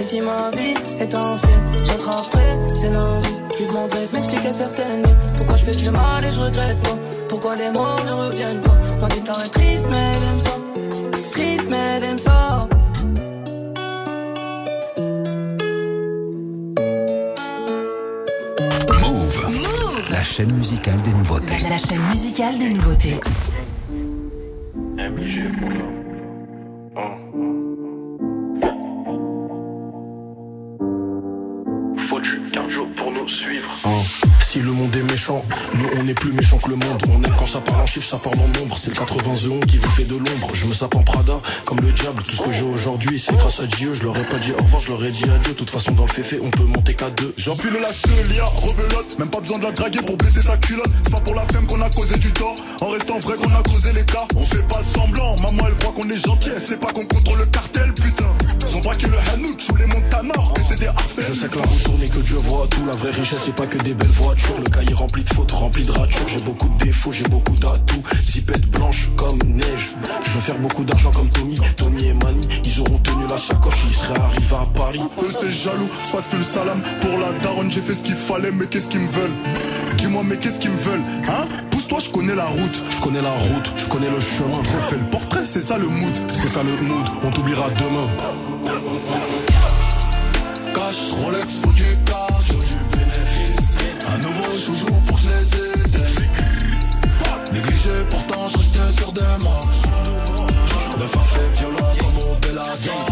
[0.00, 3.44] Et si ma vie est un film, j'attraperai scénariste.
[3.56, 5.16] Tu demanderais de m'expliquer certaines nuits.
[5.38, 6.98] Pourquoi je fais du mal et je regrette pas?
[7.28, 8.76] Pourquoi les morts ne reviennent pas?
[9.02, 10.56] Ma guitare est triste, mais elle aime ça.
[11.30, 12.45] Triste, mais elle aime ça.
[20.26, 21.54] Chaîne musicale des nouveautés.
[21.62, 23.20] La, la chaîne musicale des nouveautés.
[34.86, 35.44] Monde est méchant,
[35.74, 37.02] nous on est plus méchant que le monde.
[37.10, 38.78] On aime quand ça parle en chiffres, ça parle en nombre.
[38.78, 40.50] C'est le 81 qui vous fait de l'ombre.
[40.54, 42.22] Je me sape en Prada, comme le diable.
[42.22, 43.92] Tout ce que j'ai aujourd'hui, c'est grâce à Dieu.
[43.94, 45.52] Je leur ai pas dit au revoir, je leur ai dit adieu.
[45.52, 47.34] De toute façon, dans le féfé, on peut monter qu'à deux.
[47.36, 49.18] J'empile la seule, rebelote.
[49.18, 50.90] Même pas besoin de la draguer pour baisser sa culotte.
[51.02, 52.54] C'est pas pour la femme qu'on a causé du tort.
[52.80, 54.26] En restant vrai qu'on a causé les cas.
[54.36, 55.34] On fait pas semblant.
[55.42, 56.50] Maman, elle croit qu'on est gentil.
[56.54, 58.24] Elle sait pas qu'on contrôle le cartel, putain.
[58.68, 60.54] Ils ont braqué le Hanout, ou les Montanors.
[60.58, 61.24] Et c'est des harcèles.
[61.28, 62.84] Je sais que la route tourne et que Dieu voit tout.
[62.86, 64.54] La vraie richesse, c'est pas que des belles voitures.
[64.76, 66.28] Cahier rempli de fautes, rempli de ratures.
[66.28, 68.02] J'ai beaucoup de défauts, j'ai beaucoup d'atouts.
[68.24, 69.90] Zipette blanche comme neige.
[70.24, 71.58] Je veux faire beaucoup d'argent comme Tommy.
[71.76, 73.74] Tommy et Mani, ils auront tenu la sacoche.
[73.88, 75.00] Ils seraient arrivés à Paris.
[75.22, 78.16] Eux c'est jaloux, se passe plus le salam Pour la daronne j'ai fait ce qu'il
[78.16, 79.34] fallait mais qu'est-ce qu'ils me veulent?
[79.96, 81.46] Dis-moi mais qu'est-ce qu'ils me veulent Hein?
[81.70, 82.82] Pousse Pousse-toi, je connais la route.
[82.90, 84.58] Je connais la route, je connais le chemin.
[84.58, 86.12] Refais le portrait, c'est ça le mood.
[86.28, 88.08] C'est ça le mood, on t'oubliera demain.
[90.74, 92.65] Cash, Rolex, faut du cash.
[94.58, 96.00] Joujou pour que je les aide.
[97.52, 99.76] Négligé, pourtant je restais sur des marques.
[100.98, 103.06] Le face est violent comme au Bellator.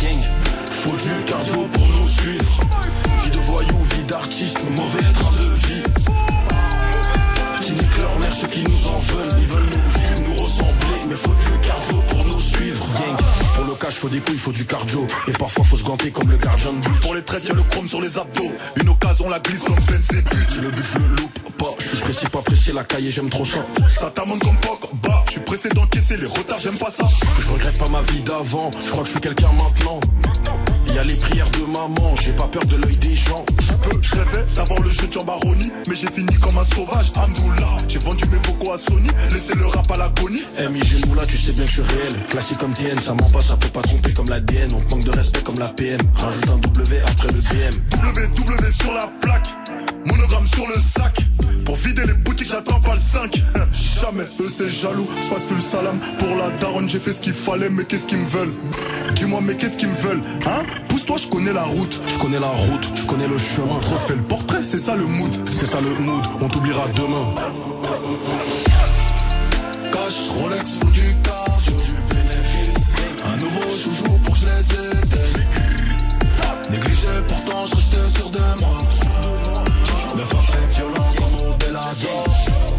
[0.00, 0.22] Gang,
[0.70, 2.60] faut du cardio pour nous suivre.
[3.24, 5.82] Vie de voyou, vie d'artiste, mauvais train de vie.
[7.62, 9.38] Qui niquent leur mère, ceux qui nous en veulent.
[9.40, 11.00] Ils veulent nous vivre, nous ressembler.
[11.08, 12.15] Mais faut du cardio pour
[13.84, 15.06] faut des couilles, faut du cardio.
[15.28, 17.00] Et parfois, faut se ganter comme le gardien de but.
[17.00, 18.52] Pour les traites, y'a le chrome sur les abdos.
[18.80, 20.16] Une occasion, la glisse comme Ben c'est.
[20.16, 21.74] Le but, je le loupe pas.
[21.78, 23.66] Je suis précis, pas pressé, la cahier, j'aime trop ça.
[23.88, 25.24] Ça t'amène comme poc, bah.
[25.26, 27.04] Je suis pressé d'encaisser les retards, j'aime pas ça.
[27.38, 28.70] Je regrette pas ma vie d'avant.
[28.84, 30.00] Je crois que je suis quelqu'un maintenant.
[30.96, 33.44] Y a les prières de maman, j'ai pas peur de l'œil des gens.
[34.00, 37.12] Je rêvais d'avoir le jeu de Jambaroni, mais j'ai fini comme un sauvage.
[37.18, 40.44] Amdoula, j'ai vendu mes vocaux à Sony, laissez le rap à l'agonie.
[40.58, 42.14] MIG là, tu sais bien que je suis réel.
[42.30, 44.70] Classique comme TN, ça ment pas, ça peut pas tromper comme l'ADN.
[44.74, 46.00] On te manque de respect comme la PM.
[46.14, 47.74] Rajoute un W après le BM.
[48.02, 49.48] WW sur la plaque,
[50.06, 51.18] monogramme sur le sac.
[51.66, 53.42] Pour vider les boutiques, j'attends pas le 5.
[54.00, 55.98] Jamais, eux c'est jaloux, se plus le salam.
[56.18, 58.54] Pour la daronne, j'ai fait ce qu'il fallait, mais qu'est-ce qu'ils me veulent?
[59.14, 60.62] Dis-moi, mais qu'est-ce qu'ils me veulent Hein?
[60.96, 62.00] Pousse-toi, je connais la route.
[62.08, 63.74] Je connais la route, je connais le chemin.
[63.74, 65.30] Refais le portrait, c'est ça le mood.
[65.46, 67.34] C'est ça le mood, on t'oubliera demain.
[69.92, 71.68] Cash, Rolex, faut du cash.
[73.26, 75.20] Un nouveau joujou pour que je les aide.
[76.70, 78.96] Négligé, pourtant je restais sur des marques.
[80.16, 82.24] Le face est violent comme au Bellator.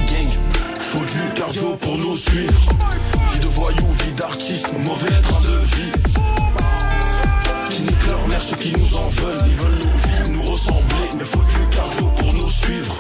[0.07, 0.31] Gang,
[0.79, 2.65] faut du cardio pour nous suivre.
[3.31, 6.16] Vie de voyou, vie d'artiste, mauvais train de vie.
[8.39, 9.37] Ceux qui nous en veulent.
[9.45, 11.09] Ils veulent nous vivre, nous ressembler.
[11.17, 12.95] Mais faut du cardio pour nous suivre.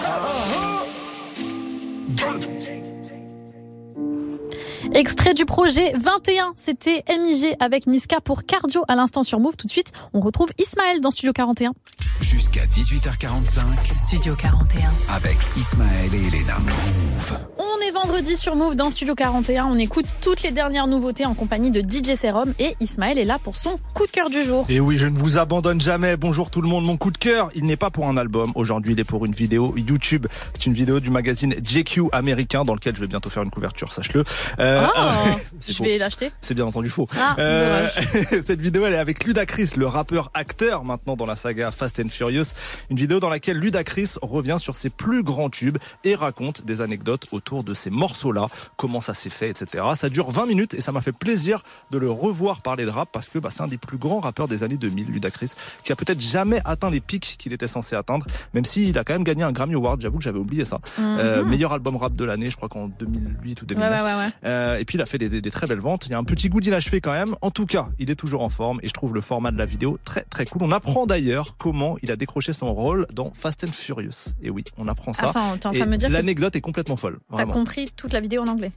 [4.97, 9.55] Extrait du projet 21, c'était MIG avec Niska pour Cardio à l'instant sur Move.
[9.55, 11.73] Tout de suite, on retrouve Ismaël dans Studio 41.
[12.19, 13.93] Jusqu'à 18h45.
[13.93, 14.89] Studio 41.
[15.15, 16.57] Avec Ismaël et Elena.
[16.65, 17.37] Move.
[17.59, 19.67] On est vendredi sur Move dans Studio 41.
[19.67, 23.37] On écoute toutes les dernières nouveautés en compagnie de DJ Serum et Ismaël est là
[23.37, 24.65] pour son coup de cœur du jour.
[24.67, 26.17] Et oui, je ne vous abandonne jamais.
[26.17, 26.85] Bonjour tout le monde.
[26.85, 28.51] Mon coup de cœur, il n'est pas pour un album.
[28.55, 30.25] Aujourd'hui, il est pour une vidéo YouTube.
[30.55, 33.93] C'est une vidéo du magazine JQ américain dans lequel je vais bientôt faire une couverture,
[33.93, 34.23] sache-le.
[34.57, 35.23] Euh, Ah,
[35.59, 35.83] c'est je faux.
[35.83, 36.31] vais l'acheter.
[36.41, 37.07] C'est bien entendu faux.
[37.17, 37.35] Ah,
[38.41, 42.09] cette vidéo, elle est avec Ludacris, le rappeur acteur maintenant dans la saga Fast and
[42.09, 42.45] Furious.
[42.89, 47.27] Une vidéo dans laquelle Ludacris revient sur ses plus grands tubes et raconte des anecdotes
[47.31, 49.83] autour de ces morceaux-là, comment ça s'est fait, etc.
[49.95, 53.09] Ça dure 20 minutes et ça m'a fait plaisir de le revoir parler de rap
[53.11, 55.51] parce que bah, c'est un des plus grands rappeurs des années 2000, Ludacris,
[55.83, 59.13] qui a peut-être jamais atteint les pics qu'il était censé atteindre, même s'il a quand
[59.13, 60.01] même gagné un Grammy Award.
[60.01, 60.79] J'avoue que j'avais oublié ça.
[60.97, 61.03] Mhm.
[61.19, 63.89] Euh, meilleur album rap de l'année, je crois qu'en 2008 ou 2009.
[63.91, 64.31] Ouais, ouais, ouais, ouais.
[64.45, 66.05] Euh, et puis il a fait des, des- des très belles ventes.
[66.07, 67.35] Il y a un petit goût d'inachevé quand même.
[67.41, 69.65] En tout cas, il est toujours en forme et je trouve le format de la
[69.65, 70.63] vidéo très très cool.
[70.63, 74.33] On apprend d'ailleurs comment il a décroché son rôle dans Fast and Furious.
[74.41, 75.29] Et oui, on apprend ça.
[75.29, 77.19] Attends, t'es en train Et de me dire que l'anecdote est complètement folle.
[77.35, 78.71] T'as compris toute la vidéo en anglais.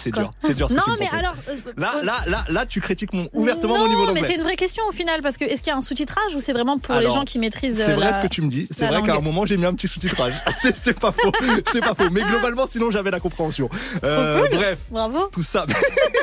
[0.00, 0.30] C'est dur.
[0.38, 0.68] C'est dur.
[0.70, 1.34] ce que Non, tu me mais alors.
[1.48, 4.20] euh, Là, euh, là, là, là, tu critiques mon, ouvertement non, mon niveau mais c'est
[4.20, 4.34] d'anglais.
[4.36, 6.52] une vraie question au final parce que est-ce qu'il y a un sous-titrage ou c'est
[6.52, 8.68] vraiment pour les gens qui maîtrisent C'est vrai la- ce que tu me dis.
[8.70, 10.34] C'est vrai qu'à un moment j'ai mis un petit sous-titrage.
[10.60, 11.32] c'est c'est pas faux.
[11.66, 12.10] C'est pas faux.
[12.12, 13.68] Mais globalement, sinon j'avais la compréhension.
[14.04, 14.50] Euh, cool.
[14.56, 14.78] Bref.
[14.92, 15.26] Bravo.
[15.32, 15.66] Tout ça,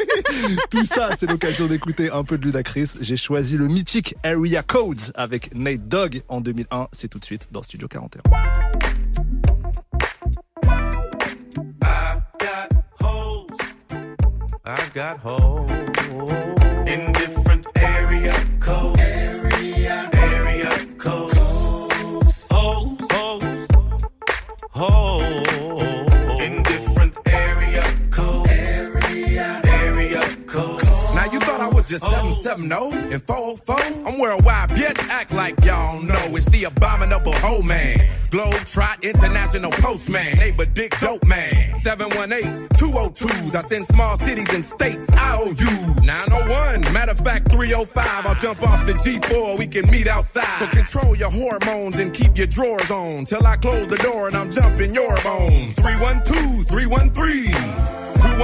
[0.69, 2.91] tout ça, c'est l'occasion d'écouter un peu de Ludacris.
[3.01, 6.87] J'ai choisi le mythique Area Codes avec Nate Dogg en 2001.
[6.93, 8.21] C'est tout de suite dans Studio 41.
[14.67, 15.69] I got hoes
[16.89, 18.99] in different area codes.
[18.99, 20.09] Area,
[20.97, 21.37] codes.
[22.49, 23.67] Hoes, hoes,
[24.71, 25.94] hoes in
[31.89, 33.75] was just 770 and 404?
[34.07, 35.09] I'm worldwide, bitch.
[35.09, 38.09] Act like y'all know it's the abominable hoe man.
[38.31, 40.37] Globe Trot International Postman.
[40.37, 41.73] Neighbor Dick Dope Man.
[41.77, 43.55] 718s, 202s.
[43.55, 46.03] I send small cities and states IOUs.
[46.03, 46.93] 901.
[46.93, 48.25] Matter of fact, 305.
[48.25, 49.57] I'll jump off the G4.
[49.57, 50.59] We can meet outside.
[50.59, 53.25] So control your hormones and keep your drawers on.
[53.25, 55.75] Till I close the door and I'm jumping your bones.
[55.77, 57.94] 312s, 313s.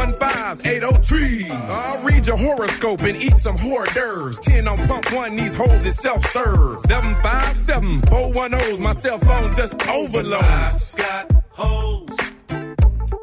[0.02, 1.46] 215 803.
[1.52, 4.40] I'll read your horoscope and eat some hors d'oeuvres.
[4.40, 6.80] 10 on pump one, these hoes is self serve.
[6.82, 10.96] 757 410's, my cell phone just overloads.
[10.96, 12.18] got hoes.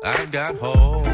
[0.04, 1.06] I got hoes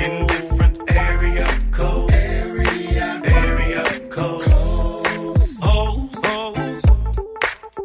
[0.00, 2.12] in different area codes.
[2.14, 4.46] Area, area codes.
[4.50, 6.84] Hoes, hoes,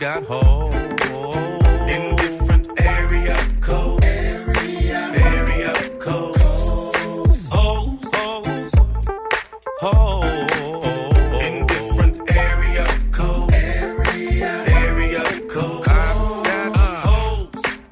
[0.00, 0.74] got hoes.
[0.74, 4.02] In different area codes.
[4.02, 6.38] Area area codes.
[7.50, 7.50] Codes.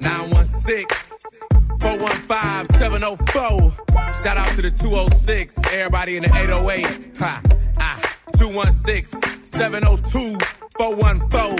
[0.00, 0.86] 916
[1.78, 4.14] 415 704.
[4.14, 5.58] Shout out to the 206.
[5.74, 7.18] Everybody in the 808.
[7.18, 7.42] Ha.
[7.78, 8.00] Ah.
[8.38, 11.58] 216 702 414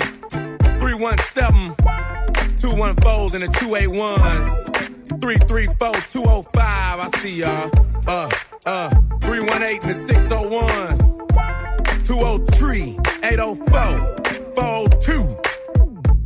[0.79, 1.75] 317
[2.57, 5.21] 214s and the 281s.
[5.21, 6.55] 334 205.
[6.57, 7.71] I see y'all.
[8.07, 8.31] Uh,
[8.66, 8.91] uh.
[9.21, 11.19] 318 and the 601s.
[12.07, 15.39] 203 804 402.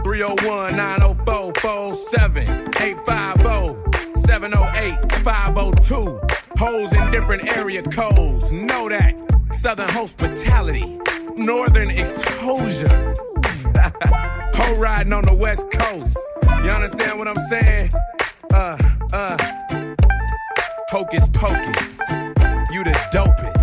[0.05, 2.43] 301 904 407
[2.79, 6.21] 850 708 502.
[6.59, 8.53] Hoes in different area codes.
[8.53, 9.32] Know that.
[9.53, 10.99] Southern hospitality.
[11.37, 13.15] Northern exposure.
[14.55, 16.19] Hoe riding on the west coast.
[16.65, 17.91] You understand what I'm saying?
[18.53, 18.77] Uh,
[19.13, 19.37] uh.
[20.91, 21.99] Hocus pocus.
[22.71, 23.63] You the dopest.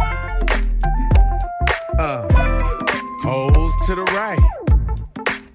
[1.99, 2.27] Uh.
[3.23, 4.39] Hoes to the right.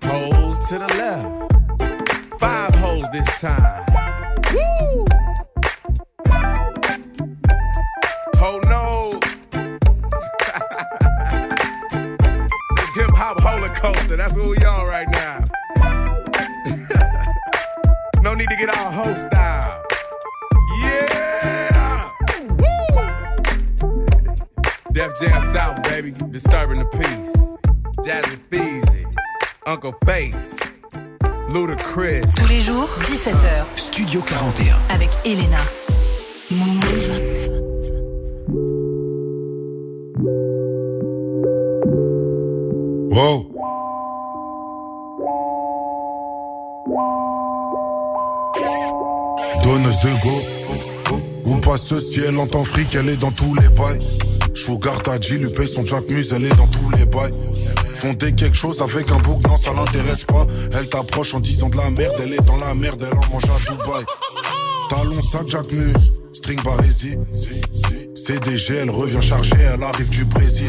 [0.05, 2.39] Hoes to the left.
[2.39, 3.85] Five hoes this time.
[4.53, 5.14] Woo!
[14.15, 14.17] Coaster.
[14.17, 15.45] That's what we on right now.
[18.23, 19.83] no need to get all hoe style.
[20.81, 22.11] Yeah.
[22.49, 22.97] Woo!
[24.93, 26.13] Def Jam South, baby.
[26.31, 27.59] Disturbing the peace.
[28.07, 29.05] Jazzy Feezy.
[29.67, 30.59] Uncle Face.
[31.49, 32.35] Ludacris.
[32.37, 33.67] Tous les jours, 17h.
[33.77, 34.77] Studio 41.
[34.91, 35.59] Avec Elena.
[50.05, 51.21] De go.
[51.47, 53.99] Ou pas ceci, elle entend fric, elle est dans tous les bails.
[54.55, 57.33] Sugar Daddy lui paye son Jack Muse, elle est dans tous les bails.
[57.95, 60.47] Fonder quelque chose avec un bouc, non, ça l'intéresse pas.
[60.73, 63.45] Elle t'approche en disant de la merde, elle est dans la merde, elle en mange
[63.45, 64.05] à Dubaï.
[64.91, 67.17] Talon sac Jack Muse, string barésie.
[68.15, 70.69] CDG, elle revient chargée, elle arrive du Brésil.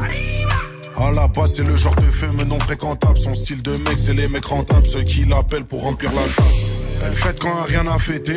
[0.96, 3.18] À la base, c'est le genre de feu, mais non fréquentable.
[3.18, 6.65] Son style de mec, c'est les mecs rentables, ceux qui l'appellent pour remplir la table.
[7.04, 8.36] Elle fête quand rien à fêter.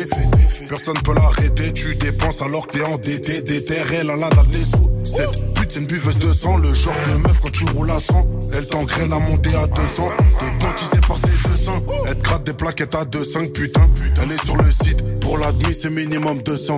[0.67, 1.73] Personne peut l'arrêter.
[1.73, 3.41] Tu dépenses alors que t'es endetté.
[3.41, 4.89] Déterre, elle a la dalle des sous.
[5.03, 6.57] Cette pute, c'est une buveuse de sang.
[6.57, 8.27] Le genre de meuf quand tu roules à 100.
[8.53, 10.07] Elle t'engraine à monter à 200.
[10.41, 11.81] Hypnotisée par ses deux seins.
[12.07, 13.87] Elle te gratte des plaquettes à 2,5 putain.
[14.21, 15.03] Elle est sur le site.
[15.19, 16.77] Pour la demi, c'est minimum 200.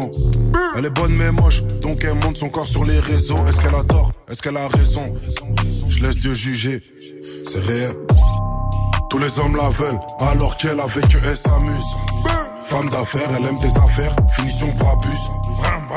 [0.77, 1.63] Elle est bonne mais moche.
[1.81, 3.35] Donc elle monte son corps sur les réseaux.
[3.47, 4.11] Est-ce qu'elle a tort?
[4.29, 5.13] Est-ce qu'elle a raison?
[5.89, 6.81] Je laisse Dieu juger.
[7.51, 7.95] C'est réel.
[9.11, 11.97] Tous les hommes la veulent, alors qu'elle a vécu, elle s'amuse.
[12.63, 15.09] Femme d'affaires, elle aime des affaires, finition brabus.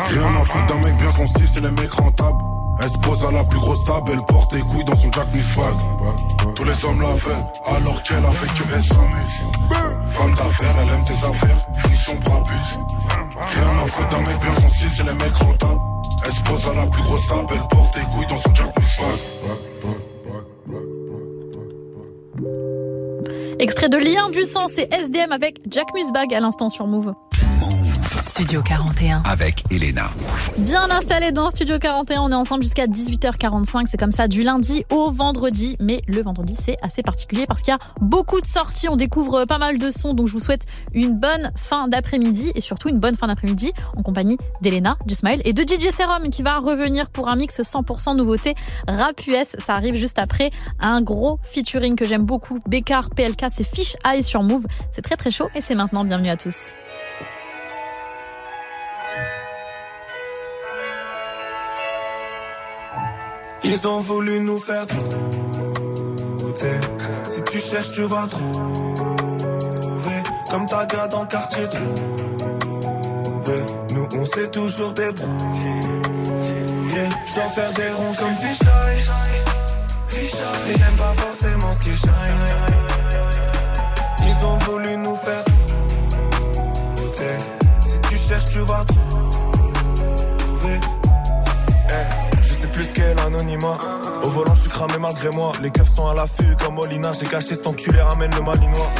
[0.08, 2.42] Rien à foutre d'un mec bien son c'est les mecs rentables.
[2.82, 5.28] Elle se pose à la plus grosse table, elle porte des couilles dans son Jack
[5.30, 6.54] Bag.
[6.56, 9.42] Tous les hommes la veulent, alors qu'elle a vécu, elle s'amuse.
[10.10, 12.78] Femme d'affaires, elle aime des affaires, finition brabus.
[13.36, 15.80] Rien à foutre d'un mec bien son c'est les mecs rentables.
[16.26, 18.74] Elle se pose à la plus grosse table, elle porte des couilles dans son Jack
[18.74, 19.20] Bag.
[23.58, 27.14] Extrait de Lien du sang, c'est SDM avec Jack Musbag à l'instant sur Move.
[28.24, 29.22] Studio 41.
[29.26, 30.10] Avec Elena.
[30.58, 33.84] Bien installé dans Studio 41, on est ensemble jusqu'à 18h45.
[33.86, 35.76] C'est comme ça du lundi au vendredi.
[35.78, 38.88] Mais le vendredi, c'est assez particulier parce qu'il y a beaucoup de sorties.
[38.88, 40.14] On découvre pas mal de sons.
[40.14, 40.64] Donc je vous souhaite
[40.94, 45.52] une bonne fin d'après-midi et surtout une bonne fin d'après-midi en compagnie d'Elena, Smile et
[45.52, 48.54] de DJ Serum qui va revenir pour un mix 100% nouveauté
[48.88, 49.54] rap US.
[49.58, 50.50] Ça arrive juste après
[50.80, 52.58] un gros featuring que j'aime beaucoup.
[52.68, 54.64] Bécard, PLK, c'est Fish Eye sur Move.
[54.90, 56.06] C'est très très chaud et c'est maintenant.
[56.06, 56.72] Bienvenue à tous.
[63.64, 66.76] Ils ont voulu nous faire douter.
[67.24, 68.44] Si tu cherches, tu vas trouver.
[70.50, 71.84] Comme ta gars dans le quartier trouvé.
[73.94, 75.72] Nous, on s'est toujours débrouillé.
[77.26, 79.10] Je dois faire des ronds comme Fisheye.
[80.66, 82.10] Mais j'aime pas forcément ce qui shine.
[84.26, 85.44] Ils ont voulu nous faire
[86.96, 87.36] douter.
[87.80, 89.33] Si tu cherches, tu vas trouver.
[92.74, 93.78] Plus qu'est l'anonymat.
[94.24, 95.52] Au volant, je suis cramé malgré moi.
[95.62, 97.12] Les keufs sont à l'affût comme Molina.
[97.12, 98.90] J'ai caché cet enculé, ramène le malinois.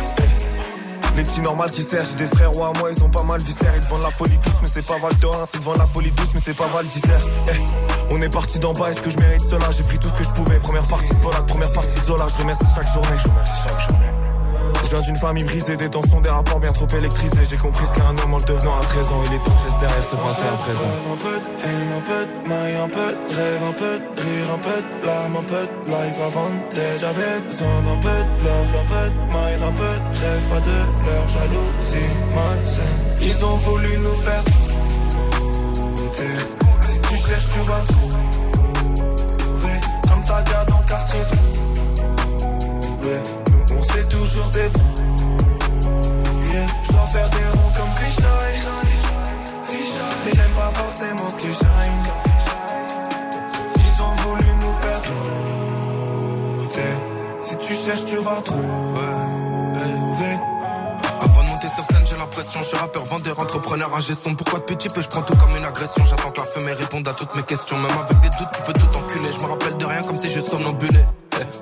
[1.17, 3.41] Les petits normales qui servent, j'ai des frères ou à moi, ils ont pas mal
[3.41, 3.73] viscère.
[3.77, 5.45] Ils vendent la folie douce, mais c'est pas Val d'Orin.
[5.53, 6.87] Ils te vendent la folie douce, mais c'est pas Val.
[6.87, 9.71] Eh, On est parti d'en bas, est-ce que je mérite cela?
[9.71, 10.59] J'ai pris tout ce que je pouvais.
[10.59, 12.27] Première partie de Polak, première partie de Zola.
[12.29, 13.19] Je remercie chaque journée.
[13.23, 13.94] Je
[14.95, 17.45] viens d'une famille brisée, des tensions, des rapports bien trop électrisés.
[17.45, 19.23] J'ai compris ce qu'est un homme en le devenant à 13 ans.
[19.27, 20.89] Il est temps que j'espère se passer à présent.
[21.13, 24.05] Un peu de haine, un peu de maille, un peu de rêve, un peu de
[24.21, 27.01] rire, un peu de larmes, un peu de life avant d'être.
[27.01, 30.61] J'avais besoin d'un peu de love, un peu de maille, un peu de rêve, pas
[30.61, 33.01] de leur jalousie malsaine.
[33.21, 34.45] Ils ont voulu nous faire
[35.97, 36.39] douter.
[36.83, 38.17] Si tu cherches, tu vas trouver.
[40.09, 41.45] Comme ta dans le quartier trouvé.
[44.25, 45.03] Toujours débrouillé.
[46.83, 48.59] Je dois faire des ronds comme Fisheye.
[50.25, 52.05] Mais j'aime pas forcément ce qui shine.
[53.77, 55.01] Ils ont voulu nous faire
[56.63, 56.95] douter.
[57.39, 59.01] Si tu cherches, tu vas trouver.
[61.21, 64.35] Avant de monter sur scène, j'ai l'impression, je suis rappeur, vendeur, entrepreneur, ingé son.
[64.35, 66.03] Pourquoi de petit peu, je prends tout comme une agression.
[66.07, 67.77] J'attends que la fumée réponde à toutes mes questions.
[67.77, 69.31] Même avec des doutes, tu peux tout enculer.
[69.33, 71.07] Je me rappelle de rien comme si je somnambulais.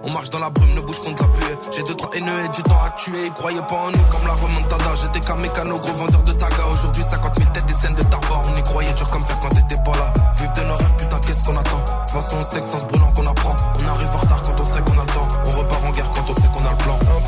[0.05, 1.57] On marche dans la brume, nos bouches font de la puée.
[1.74, 3.26] J'ai deux, trois haineux et du temps à tuer.
[3.26, 4.95] Ils croyaient pas en nous comme la remontada.
[5.01, 6.64] J'étais qu'un mécano, gros vendeur de taga.
[6.72, 8.43] Aujourd'hui, 50 000 têtes, des scènes de tabac.
[8.53, 10.12] On y croyait dur comme fer quand t'étais pas là.
[10.37, 11.78] Vive de nos rêves, putain, qu'est-ce qu'on attend?
[11.78, 13.57] De toute façon, on sait que sans se brûlant qu'on apprend.
[13.83, 15.28] On arrive en retard quand on sait qu'on a le temps.
[15.47, 16.76] On repart en guerre quand on sait qu'on a le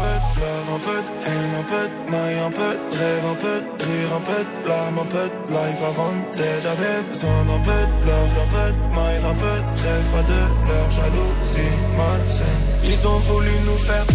[0.05, 3.39] peu de love, un peu de haine, un peu de maille, un peu rêve, un
[3.43, 6.63] peu rire, un peu de larmes, un peu de life avant d'être.
[6.63, 10.41] J'avais besoin d'un peu de love, un peu de maille, un peu rêve, pas de
[10.69, 12.63] leur jalousie malsaine.
[12.85, 14.07] Ils ont voulu nous faire.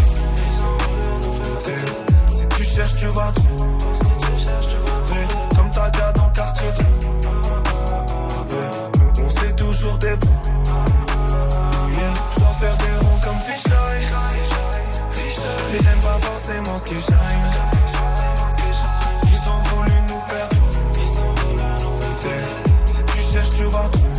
[2.27, 3.75] Si tu cherches, tu vas trouver.
[5.55, 6.67] Comme ta gars dans quartier
[9.21, 10.58] on s'est toujours débrouillé.
[15.71, 17.15] Mais j'aime pas forcément ce qui shine.
[19.23, 22.39] Ils ont voulu nous faire douter.
[22.85, 24.09] Si tu cherches, tu vas trouver.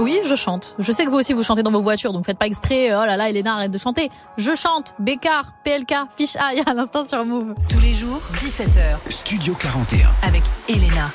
[0.00, 0.74] Oui, je chante.
[0.78, 2.88] Je sais que vous aussi vous chantez dans vos voitures, donc faites pas exprès.
[2.94, 4.10] Oh là là, Elena, arrête de chanter.
[4.38, 4.94] Je chante.
[4.98, 7.54] Bécard, PLK, Fish Eye à l'instant sur Move.
[7.70, 8.98] Tous les jours, 17h.
[9.08, 10.08] Studio 41.
[10.26, 11.10] Avec Elena.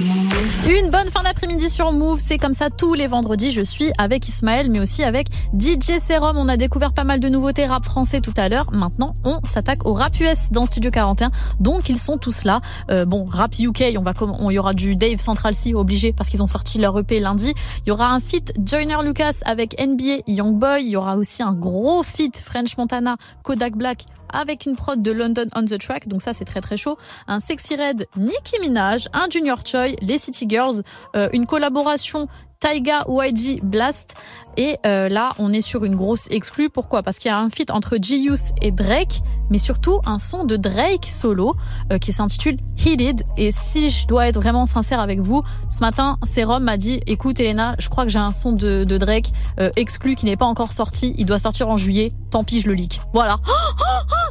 [0.00, 3.50] Une bonne fin d'après-midi sur Move, c'est comme ça tous les vendredis.
[3.50, 6.38] Je suis avec Ismaël, mais aussi avec DJ Serum.
[6.38, 8.72] On a découvert pas mal de nouveautés rap français tout à l'heure.
[8.72, 11.30] Maintenant, on s'attaque au rap US dans Studio 41.
[11.58, 12.62] Donc, ils sont tous là.
[12.90, 16.30] Euh, bon, rap UK, on va on y aura du Dave Central C obligé parce
[16.30, 17.52] qu'ils ont sorti leur EP lundi.
[17.84, 20.82] Il y aura un feat Joyner Lucas avec NBA Youngboy.
[20.82, 25.12] Il y aura aussi un gros feat French Montana Kodak Black avec une prod de
[25.12, 26.08] London on the Track.
[26.08, 26.96] Donc ça, c'est très très chaud.
[27.28, 30.82] Un Sexy Red Nicki Minaj, un Junior Choi, les City Girls,
[31.16, 32.28] euh, une collaboration
[32.64, 34.14] Taiga YG Blast.
[34.56, 36.68] Et euh, là, on est sur une grosse exclue.
[36.68, 37.02] Pourquoi?
[37.02, 40.56] Parce qu'il y a un feat entre G-Youth et Drake, mais surtout un son de
[40.56, 41.54] Drake solo
[41.92, 43.22] euh, qui s'intitule Heated.
[43.38, 47.40] Et si je dois être vraiment sincère avec vous, ce matin, Serum m'a dit "Écoute,
[47.40, 49.30] Elena, je crois que j'ai un son de, de Drake
[49.60, 51.14] euh, exclu qui n'est pas encore sorti.
[51.16, 52.12] Il doit sortir en juillet.
[52.30, 53.38] Tant pis, je le leak." Voilà.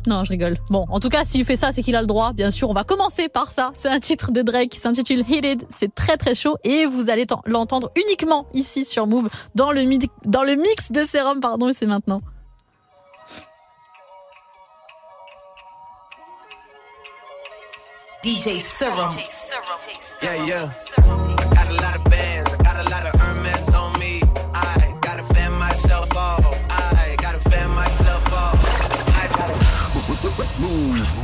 [0.08, 0.56] Non, je rigole.
[0.70, 2.32] Bon, en tout cas, s'il fait ça, c'est qu'il a le droit.
[2.32, 3.72] Bien sûr, on va commencer par ça.
[3.74, 5.66] C'est un titre de Drake qui s'intitule Heated.
[5.70, 8.19] C'est très très chaud et vous allez t'en- l'entendre uniquement
[8.54, 12.20] ici sur Move dans le, midi- dans le mix de Serum, pardon, et c'est maintenant.
[18.24, 19.10] DJ Serum.
[20.22, 20.72] Yeah, yeah.
[20.98, 24.22] Got a lot of bands, I got a lot of Hermes on me.
[24.54, 26.44] I gotta fan myself off.
[26.70, 28.60] I gotta fan myself off.
[29.16, 31.19] I gotta Move.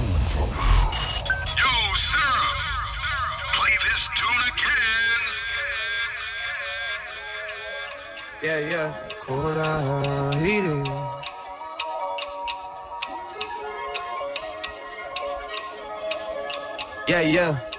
[8.46, 8.94] Yeah, yeah.
[9.22, 10.86] Cool down, heat it.
[17.08, 17.75] Yeah, yeah.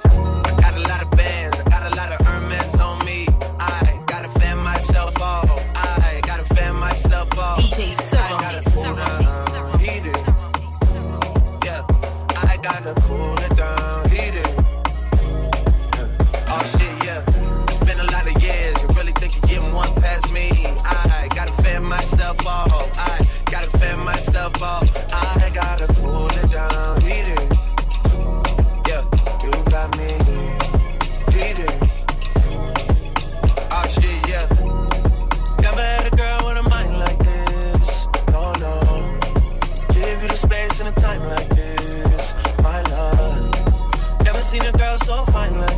[45.07, 45.76] So fine like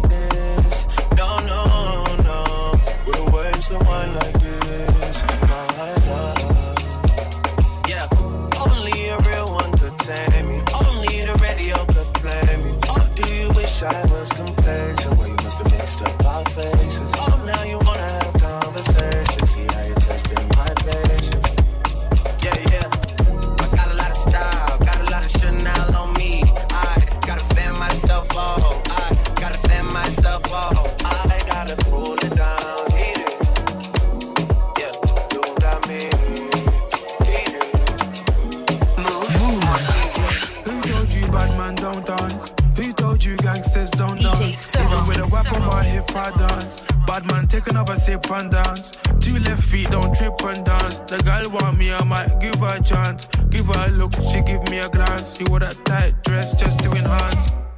[46.19, 46.81] I dance.
[47.07, 48.91] Bad man, take another sip and dance.
[49.21, 51.01] Two left feet, don't trip and dance.
[51.01, 53.27] The girl want me, I might give her a chance.
[53.51, 55.39] Give her a look, she give me a glance.
[55.39, 56.88] You wore that tight dress just to.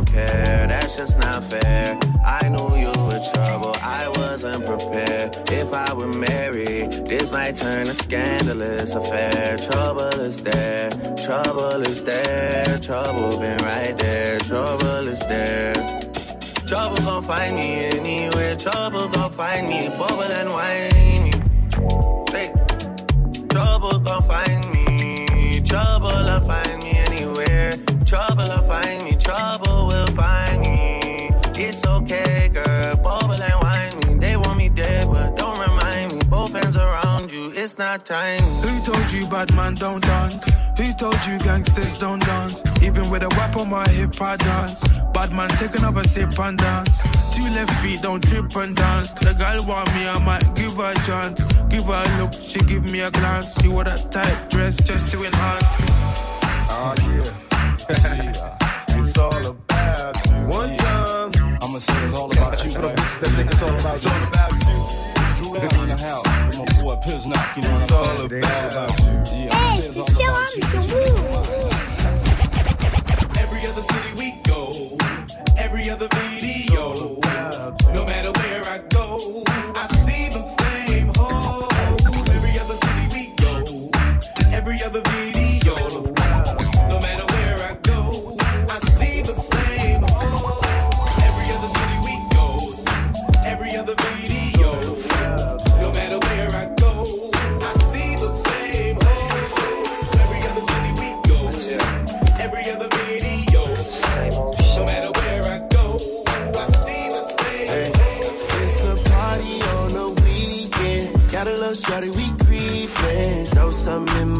[0.00, 0.66] care.
[0.68, 1.98] That's just not fair.
[2.24, 5.36] I knew you were trouble, I wasn't prepared.
[5.50, 9.56] If I were married, this might turn a scandalous affair.
[9.58, 10.90] Trouble is there,
[11.24, 15.74] trouble is there, trouble been right there, trouble is there.
[16.66, 21.30] Trouble gon' find me anywhere, trouble gon' find me, bubble and whiny.
[22.32, 22.52] Hey.
[23.50, 26.81] Trouble gon' find me, trouble'll find me
[37.72, 38.40] it's not time.
[38.64, 40.50] Who told you bad man don't dance?
[40.76, 42.62] Who told you gangsters don't dance?
[42.82, 44.82] Even with a weapon, my hip I dance.
[45.14, 47.00] Bad man, take another sip and dance.
[47.34, 49.14] Two left feet, don't trip and dance.
[49.14, 51.42] The girl want me, I might give her a chance.
[51.70, 53.58] Give her a look, she give me a glance.
[53.62, 55.72] She wore that tight dress just to enhance.
[56.68, 57.32] Oh yeah.
[58.98, 60.32] it's all about you.
[60.58, 61.32] One time.
[61.62, 62.70] I'ma say it's all about you.
[62.70, 64.81] For the bitches that think it's all about It's all about you.
[65.52, 66.24] Drew down in the house.
[66.46, 69.12] with My boy Piznock, you know what I'm all about you.
[69.36, 70.62] Yeah, I'ma say it's all about you.
[73.38, 74.72] Every other city we go,
[75.58, 76.31] every other video.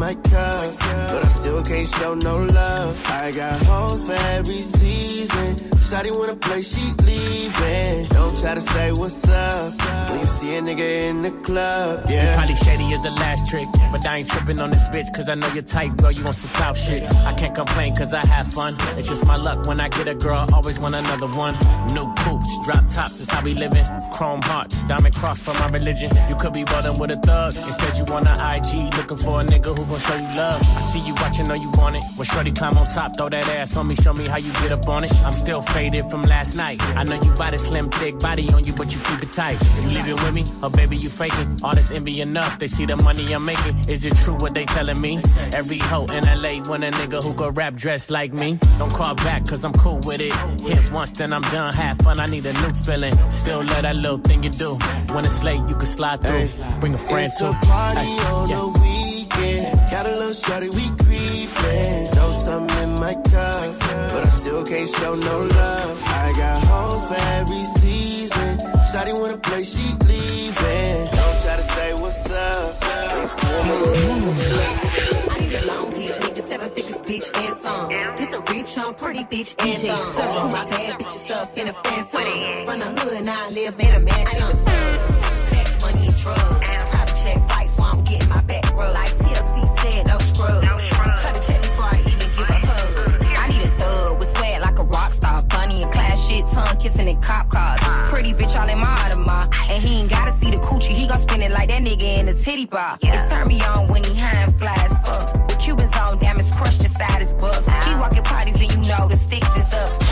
[0.03, 0.53] My cup,
[1.11, 3.01] but I still can't show no love.
[3.07, 5.72] I got hoes for every season.
[5.93, 8.07] Shawty wanna play, she leaving.
[8.07, 12.09] Don't try to say what's up when you see a nigga in the club.
[12.09, 12.35] You Yeah.
[12.35, 15.35] probably shady as the last trick, but I ain't tripping on this bitch cause I
[15.35, 16.11] know you're tight, girl.
[16.11, 17.03] You want some clout shit.
[17.29, 18.73] I can't complain cause I have fun.
[18.97, 21.55] It's just my luck when I get a girl, always want another one.
[21.93, 23.85] New coops, drop tops, that's how we living.
[24.13, 26.09] Chrome hearts, diamond cross for my religion.
[26.27, 27.53] You could be rolling with a thug.
[27.53, 30.59] Instead, you want an IG, looking for a nigga who gon' show you love.
[30.75, 32.03] I see you watching, know you want it.
[32.17, 34.71] When Shorty climb on top, throw that ass on me, show me how you get
[34.71, 35.13] up on it.
[35.23, 36.79] I'm still faded from last night.
[36.95, 39.57] I know you got a slim, thick body on you, but you keep it tight.
[39.75, 40.43] You leaving with me?
[40.61, 41.57] Oh, baby, you faking.
[41.63, 42.57] All this envy enough.
[42.57, 43.75] They see the money I'm making.
[43.89, 45.17] Is it true what they telling me?
[45.53, 48.57] Every hoe in LA want a nigga who could rap dressed like me.
[48.79, 50.33] Don't call back, cause I'm cool with it.
[50.61, 51.73] Hit once, then I'm done.
[51.73, 53.13] Have fun, I need a new feeling.
[53.29, 54.77] Still love that little thing you do.
[55.13, 56.47] When it's late, you can slide through.
[56.79, 57.51] Bring a friend It's too.
[57.67, 58.55] party Ay, on yeah.
[58.57, 58.92] the weekend.
[59.93, 62.07] Got a little shorty, we creepin'.
[62.13, 63.63] Throw something in my cup,
[64.09, 66.01] but I still can't show no love.
[66.07, 68.57] I got hoes for every season.
[68.91, 71.09] Shorty wanna play, she leaving.
[71.11, 72.83] Don't try to say what's up.
[75.29, 77.87] I need a long deal, need the seven figures, bitch, and some.
[78.17, 79.97] This a reach on pretty bitch, and DJ some.
[79.97, 80.51] Seven.
[80.57, 82.65] My bad bitch stuff in a phantom.
[82.65, 84.55] From the hood, now I live in a mansion.
[84.57, 86.82] Sex, money, and drugs.
[96.83, 97.79] Kissing in cop cars.
[98.11, 99.47] Pretty bitch all in my Audemars.
[99.71, 102.25] And he ain't gotta see the coochie, he gon' spin it like that nigga in
[102.25, 102.97] the titty bar.
[103.01, 105.47] It turn me on when he high and fly as fuck.
[105.47, 107.67] The Cubans on damage, crushed inside his bucks.
[107.85, 110.02] He walking parties and you know the sticks is up.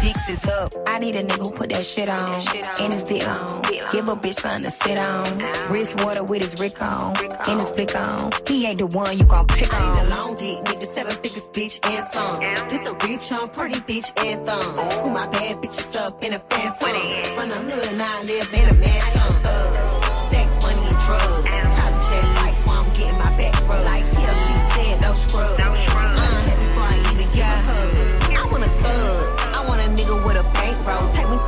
[0.00, 0.72] Dicks is up.
[0.86, 2.34] I need a nigga who put that shit on.
[2.80, 3.62] And his dick on.
[3.92, 5.72] Give a bitch something to sit on.
[5.72, 7.16] Wrist water with his Rick on.
[7.48, 8.30] And his blick on.
[8.46, 9.80] He ain't the one you gon' pick on.
[9.80, 12.40] I need a long dick, nigga, seven figures, bitch, and some.
[12.68, 14.90] This a rich, I'm pretty bitch, and thumb.
[14.90, 16.80] School my bad bitches up in a phantom.
[17.36, 19.39] From the hood, now I live in a mansion.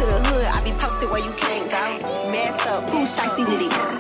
[0.02, 2.30] To the hood, I be posted where you can't go.
[2.30, 3.91] Mess up, who's shicey with it?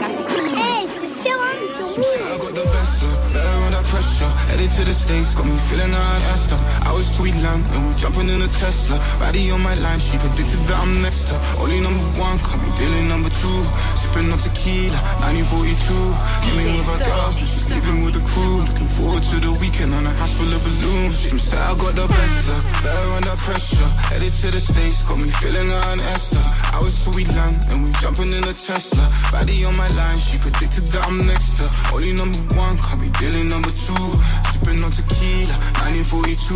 [4.76, 6.56] To the States, got me feeling around Esther.
[6.80, 8.96] I was Tweedland, and we jumping in a Tesla.
[9.18, 11.62] Body on my line, she predicted that I'm next to her.
[11.62, 13.60] Only number one, call me dealing number two.
[14.00, 15.76] Sipping on tequila, 1942.
[16.44, 18.64] Came in with a girl, she's leaving with the crew.
[18.64, 21.18] Looking forward to the weekend on a house full of balloons.
[21.18, 23.90] Some say I got the best of, better under pressure.
[24.08, 26.40] Headed to the States, got me feeling around Esther.
[26.72, 29.04] I was Tweedland, and we jumping in a Tesla.
[29.32, 31.66] Body on my line, she predicted that I'm next to.
[31.92, 34.08] Only number one, can't be dealing number two.
[34.62, 36.54] Sipping on tequila, 1942.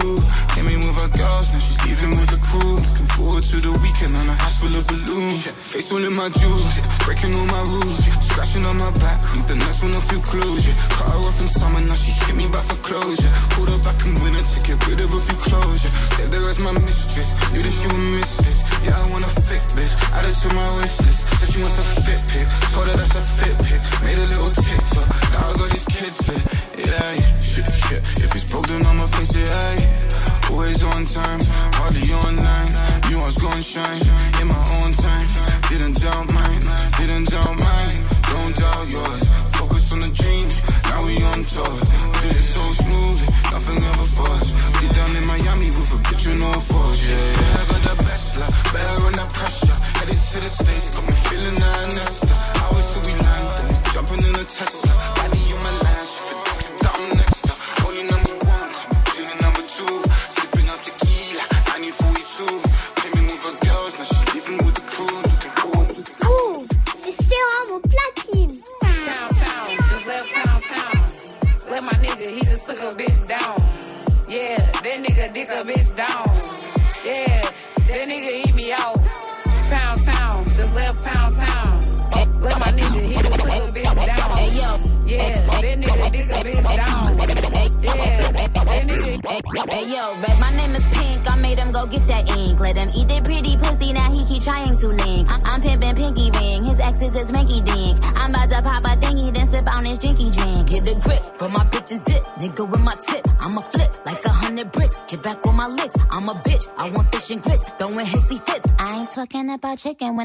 [0.54, 2.78] Came in with her girls, now she's leaving with the crew.
[2.78, 5.42] Looking forward to the weekend on a house full of balloons.
[5.50, 6.70] Face all in my jewels,
[7.02, 8.06] breaking all my rules.
[8.22, 10.70] Scratching on my back, leave the next one off your clothes.
[10.70, 10.78] Yeah.
[10.94, 13.32] Cut her off in summer, now she hit me back for closure.
[13.58, 15.42] Pulled her back in winter to get rid of a few.
[15.42, 15.74] Yeah.
[16.14, 18.62] Saved her as my mistress, knew that she would miss this.
[18.86, 21.26] Yeah, I want a thick bitch, add it to my wish list.
[21.42, 23.82] Said she wants a fit pic, told her that's a fit pic.
[24.06, 26.65] Made a little TikTok, now I got these kids fit.
[26.76, 27.66] Yeah, yeah, shit.
[27.66, 30.50] If it's broke, then I'ma fix it, yeah.
[30.50, 31.40] Always on time,
[31.74, 32.72] hardly online.
[32.72, 34.00] I was gonna shine
[34.40, 35.26] in my own time.
[35.68, 36.60] Didn't doubt mine,
[36.98, 38.04] didn't doubt mine.
[38.30, 39.24] Don't doubt yours.
[39.56, 40.48] Focused on the dream,
[40.84, 41.80] now we on tour.
[42.22, 44.45] Did it so smoothly, nothing ever forced.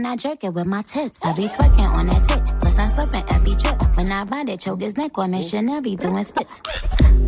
[0.01, 1.23] When I jerk it with my tits.
[1.23, 2.43] I be twerking on that tit.
[2.59, 3.95] Plus I'm slurping every drip.
[3.97, 6.59] When I ride it, choke his neck or missionary doing spits.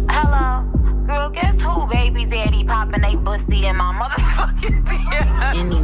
[0.10, 0.66] Hello.
[1.06, 5.83] Girl, guess who baby daddy popping they busty in my motherfucking DM?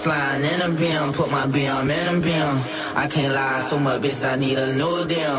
[0.00, 2.54] Sliding in a beam, put my BM in a beam.
[2.96, 5.38] I can't lie, so much bitch, I need a new deal.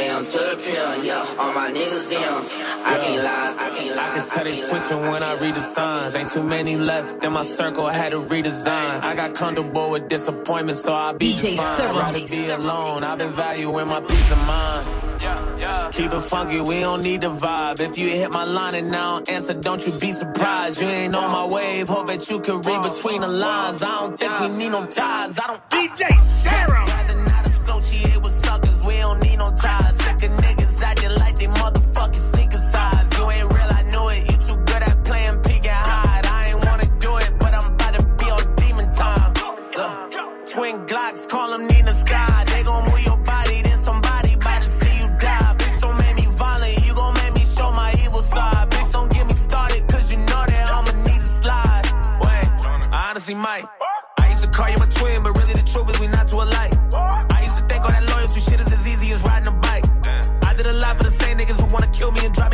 [0.00, 2.68] AM to the PM, yeah, all my niggas in.
[2.92, 4.08] I can't lie, I can't lie.
[4.08, 6.14] I can tell they switching when I read the signs.
[6.14, 9.02] Ain't too many left in my circle, I had to redesign.
[9.02, 11.76] I got comfortable with disappointment, so I be DJ just fine.
[11.76, 11.96] Serum.
[11.98, 14.77] Rather be alone, I've been valuing my peace of mind.
[15.92, 17.80] Keep it funky, we don't need the vibe.
[17.80, 20.80] If you hit my line and now answer, don't you be surprised.
[20.80, 23.82] You ain't on my wave, hope that you can read between the lines.
[23.82, 25.38] I don't think we need no ties.
[25.38, 26.87] I don't DJ Serum.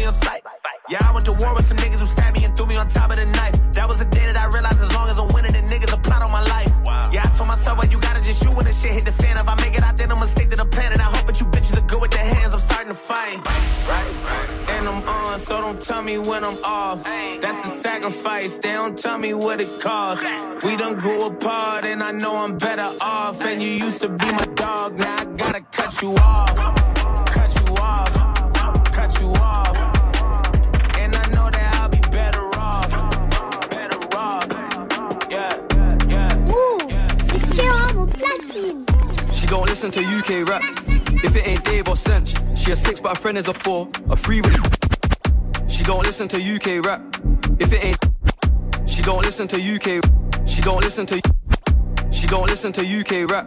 [0.07, 0.43] On sight.
[0.89, 2.89] Yeah, I went to war with some niggas who stabbed me and threw me on
[2.89, 3.57] top of the knife.
[3.73, 5.97] That was the day that I realized as long as I'm winning, the niggas a
[5.97, 6.71] plot on my life.
[7.13, 9.37] Yeah, I told myself, well, you gotta just shoot when the shit hit the fan.
[9.37, 10.93] If I make it out, then I'ma stick to the plan.
[10.93, 12.53] And I hope that you bitches are good with their hands.
[12.53, 13.39] I'm starting to fight.
[13.89, 14.13] Right?
[14.77, 17.03] And I'm on, so don't tell me when I'm off.
[17.05, 18.59] That's a sacrifice.
[18.59, 20.25] They don't tell me what it costs.
[20.65, 23.43] We done grew apart, and I know I'm better off.
[23.43, 26.94] And you used to be my dog, now I gotta cut you off.
[39.45, 40.63] She don't listen to UK rap.
[41.23, 43.91] If it ain't Dave or Cinch, she a six, but her friend is a four.
[44.09, 44.57] A three with.
[45.69, 47.03] She don't listen to UK rap.
[47.61, 48.89] If it ain't.
[48.89, 50.03] She don't listen to UK.
[50.49, 51.21] She don't listen to.
[52.11, 53.47] She don't listen to UK rap.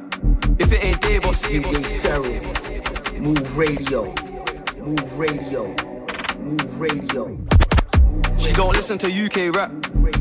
[0.59, 3.19] If it ain't Dave or DJ Serum.
[3.19, 4.13] Move radio.
[4.77, 5.75] Move radio.
[6.37, 7.39] Move radio.
[8.39, 9.71] She don't listen to UK rap.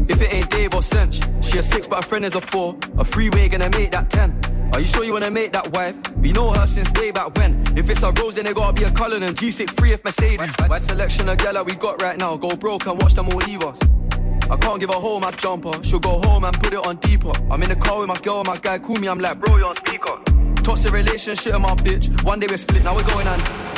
[0.08, 2.78] If it ain't Dave or Cinch, she a six, but her friend is a four.
[2.96, 4.55] A three-way gonna make that ten.
[4.72, 5.96] Are you sure you wanna make that wife?
[6.16, 7.62] We know her since way back when.
[7.76, 10.50] If it's a Rose, then it gotta be a Cullen and G63 if Mercedes.
[10.68, 12.36] Wide selection of gala we got right now.
[12.36, 13.78] Go broke and watch them all leave us.
[14.50, 15.72] I can't give her home my jumper.
[15.82, 17.32] She'll go home and put it on deeper.
[17.50, 19.08] I'm in the car with my girl, my guy call me.
[19.08, 20.20] I'm like, bro, you're on speaker.
[20.62, 22.22] Toxic relationship my bitch.
[22.22, 23.75] One day we're split, now we're going on.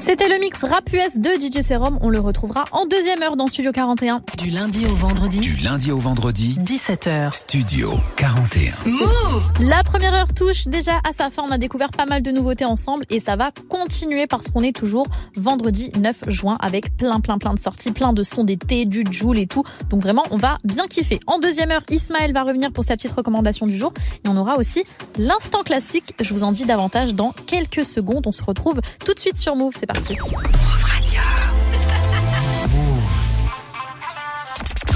[0.00, 1.98] C'était le mix rap US de DJ Serum.
[2.00, 4.22] On le retrouvera en deuxième heure dans Studio 41.
[4.38, 5.40] Du lundi au vendredi.
[5.40, 7.34] Du lundi au vendredi, 17h.
[7.34, 8.72] Studio 41.
[8.86, 11.42] Move La première heure touche déjà à sa fin.
[11.46, 14.74] On a découvert pas mal de nouveautés ensemble et ça va continuer parce qu'on est
[14.74, 19.04] toujours vendredi 9 juin avec plein, plein, plein de sorties, plein de sons d'été, du
[19.10, 19.64] Joule et tout.
[19.90, 21.20] Donc vraiment, on va bien kiffer.
[21.26, 23.92] En deuxième heure, Ismaël va revenir pour sa petite recommandation du jour
[24.24, 24.82] et on aura aussi
[25.18, 26.14] l'instant classique.
[26.18, 28.26] Je vous en dis davantage dans quelques secondes.
[28.26, 29.74] On se retrouve tout de suite sur Move.
[29.78, 30.99] C'est parti.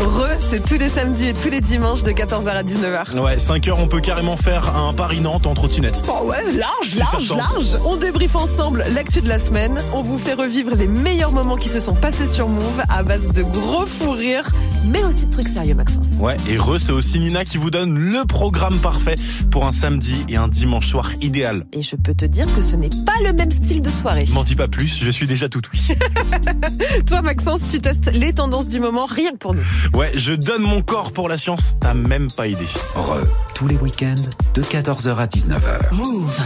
[0.01, 3.19] Re, c'est tous les samedis et tous les dimanches de 14h à 19h.
[3.19, 6.03] Ouais, 5 heures, on peut carrément faire un Paris-Nantes en trottinette.
[6.09, 7.79] Oh ouais, large, large, large.
[7.85, 9.81] On débriefe ensemble l'actu de la semaine.
[9.93, 13.29] On vous fait revivre les meilleurs moments qui se sont passés sur Move à base
[13.29, 14.51] de gros fous rires,
[14.85, 16.19] mais aussi de trucs sérieux, Maxence.
[16.21, 19.15] Ouais, et Re, c'est aussi Nina qui vous donne le programme parfait
[19.53, 21.65] pour un samedi et un dimanche soir idéal.
[21.73, 24.25] Et je peux te dire que ce n'est pas le même style de soirée.
[24.33, 25.89] M'en dis pas plus, je suis déjà tout oui.
[27.07, 29.63] Toi, Maxence, tu testes les tendances du moment rien que pour nous.
[29.93, 32.65] Ouais, je donne mon corps pour la science, t'as même pas idée.
[32.95, 33.21] Re,
[33.55, 34.15] tous les week-ends
[34.55, 35.95] de 14h à 19h.
[35.95, 36.41] Move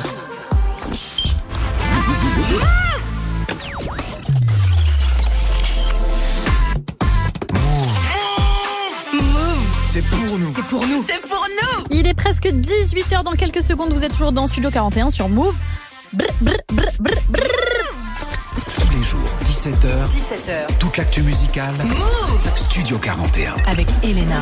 [9.84, 10.48] C'est pour nous.
[10.48, 13.92] C'est pour nous C'est pour nous Il est presque 18h dans quelques secondes.
[13.92, 15.54] Vous êtes toujours dans Studio 41 sur Move.
[16.12, 17.47] Brr, brr, brr,
[19.58, 20.08] 17h.
[20.08, 20.78] 17h.
[20.78, 21.74] Toute l'actu musicale.
[21.82, 23.56] Move Studio 41.
[23.66, 24.40] Avec Elena.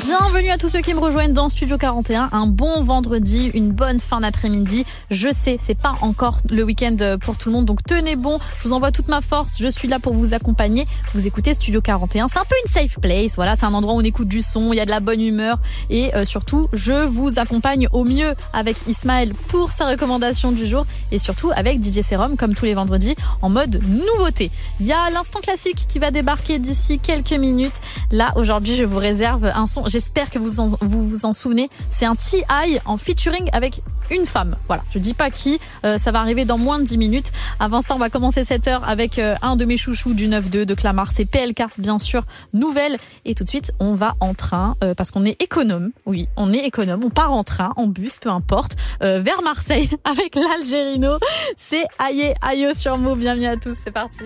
[0.00, 2.30] Bienvenue à tous ceux qui me rejoignent dans Studio 41.
[2.32, 4.86] Un bon vendredi, une bonne fin d'après-midi.
[5.10, 8.38] Je sais, c'est pas encore le week-end pour tout le monde, donc tenez bon.
[8.58, 9.56] Je vous envoie toute ma force.
[9.60, 10.86] Je suis là pour vous accompagner.
[11.12, 12.28] Vous écoutez Studio 41.
[12.28, 13.36] C'est un peu une safe place.
[13.36, 15.20] Voilà, c'est un endroit où on écoute du son, il y a de la bonne
[15.20, 15.58] humeur
[15.90, 20.86] et euh, surtout, je vous accompagne au mieux avec Ismaël pour sa recommandation du jour
[21.10, 24.50] et surtout avec DJ Serum comme tous les vendredis en mode nouveauté.
[24.80, 27.78] Il y a l'instant classique qui va débarquer d'ici quelques minutes.
[28.10, 29.81] Là, aujourd'hui, je vous réserve un son.
[29.86, 31.70] J'espère que vous vous vous en souvenez.
[31.90, 32.78] C'est un T.I.
[32.84, 34.56] en featuring avec une femme.
[34.66, 37.32] Voilà, je dis pas qui, euh, ça va arriver dans moins de 10 minutes.
[37.60, 40.64] Avant ça, on va commencer cette heure avec euh, un de mes chouchous du 9-2
[40.64, 42.98] de Clamart, c'est PLK, bien sûr, nouvelle.
[43.24, 46.52] Et tout de suite, on va en train, euh, parce qu'on est économe, oui, on
[46.52, 51.18] est économe, on part en train, en bus, peu importe, vers Marseille avec l'Algérino.
[51.56, 54.24] C'est Aïe Aïe sur Move, bienvenue à tous, c'est parti.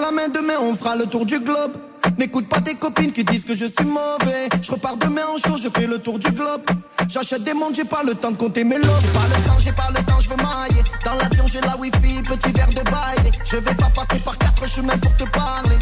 [0.00, 1.72] La main demain, on fera le tour du globe.
[2.18, 4.48] N'écoute pas tes copines qui disent que je suis mauvais.
[4.60, 6.62] Je repars demain en show, je fais le tour du globe.
[7.08, 9.00] J'achète des montres, j'ai pas le temps de compter mes lots.
[9.00, 10.82] J'ai pas le temps, j'ai pas le temps, je veux mailler.
[11.04, 13.32] Dans l'avion, j'ai la wifi, petit verre de bail.
[13.44, 15.78] Je vais pas passer par quatre chemins pour te parler.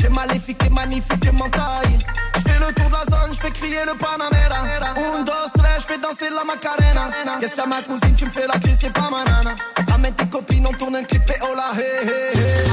[0.00, 1.98] J'ai maléfique et magnifique et mentaille.
[2.36, 4.88] Je fais le tour de la zone, je fais crier le Panamera.
[4.96, 7.38] Un, dos, tres, je fais danser la Macarena.
[7.40, 9.54] Qu'est-ce que ma cousine, tu me fais la crise, c'est pas ma nana.
[9.88, 12.66] Ramène tes copines, on tourne un clip et oh là, hey, hey, hey.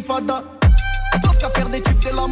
[0.00, 0.42] Fada.
[1.22, 2.26] Pense qu'à faire des tubes de la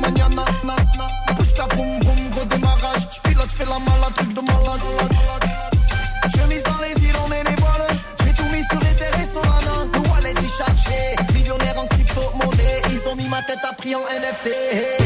[1.55, 3.07] ta vroom vroom, gros démarrage.
[3.13, 4.81] J'pilote, j'fais la malade, truc de malade.
[6.35, 7.89] Je mise dans les villes, on met les voiles.
[8.25, 9.87] J'ai tout mis sur Ether et Solana.
[9.93, 11.17] Le wallet est chargé.
[11.35, 12.83] Millionnaire en crypto-monnaie.
[12.91, 15.02] Ils ont mis ma tête à prix en NFT.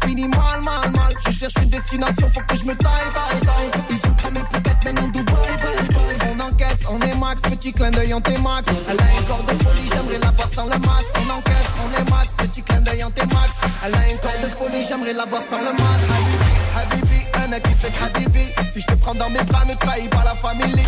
[0.00, 1.14] Ça mal, mal, mal.
[1.26, 3.82] Je cherche une destination, faut que je me taille, taille, taille.
[3.90, 6.34] Ils ont cramé peut-être, mais non, Dubaï, bye, bye.
[6.34, 8.68] On encaisse, on est max, petit clin d'œil en tes max.
[8.88, 11.12] Elle a un corps de folie, j'aimerais la voir sans le masque.
[11.16, 13.50] On encaisse, on est max, petit clin d'œil en tes max.
[13.84, 16.08] Elle a un corps de folie, j'aimerais la voir sans le masque.
[16.76, 18.46] Habibi, Habibi, un qui fait Habibi.
[18.72, 20.86] Si je te prends dans mes bras, ne trahis pas la famille.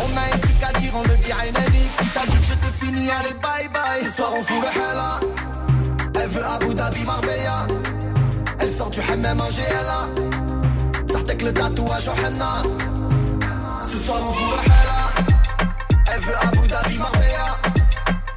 [0.00, 1.88] On a un truc à dire, on le dit à Eneli.
[1.98, 4.04] Qui t'a dit que j'étais fini, allez bye bye.
[4.04, 5.20] Ce soir on fout le hella.
[6.20, 7.66] Elle veut Abu Dhabi, Marbella.
[8.78, 10.06] Sort du hammam en GLA.
[11.10, 12.62] Sartek le tatouage au henna.
[13.90, 15.24] Ce soir on fout le.
[16.14, 17.58] Elle veut Abu Dhabi, Marbella.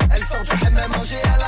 [0.09, 1.40] Elle sort du hammam en GLA.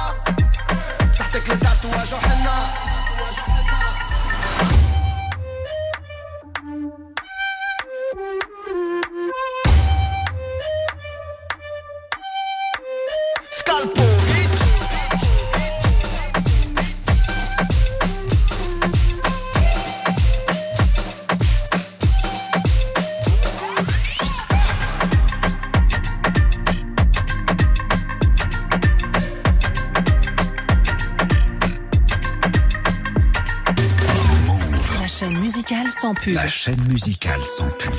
[36.14, 36.34] Sans pub.
[36.34, 37.94] La chaîne musicale sans pub.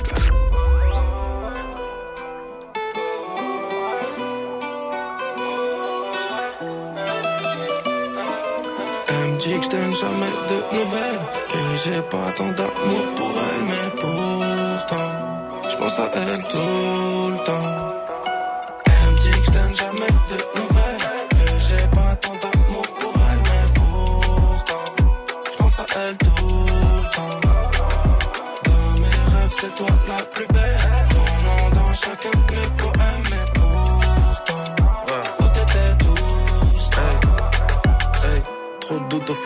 [9.09, 13.31] Elle me dit que je donne jamais de nouvelles Que j'ai pas tant d'amour pour
[13.31, 17.94] elle Mais pourtant Je pense à elle tout le temps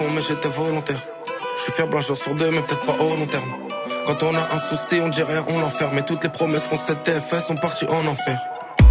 [0.06, 1.00] mais j'étais volontaire.
[1.56, 3.52] Je suis fier un jour sur deux, mais peut-être pas au long terme.
[4.06, 5.94] Quand on a un souci, on dit rien, on l'enferme.
[5.94, 8.38] Mais toutes les promesses qu'on s'était faites sont parties en enfer.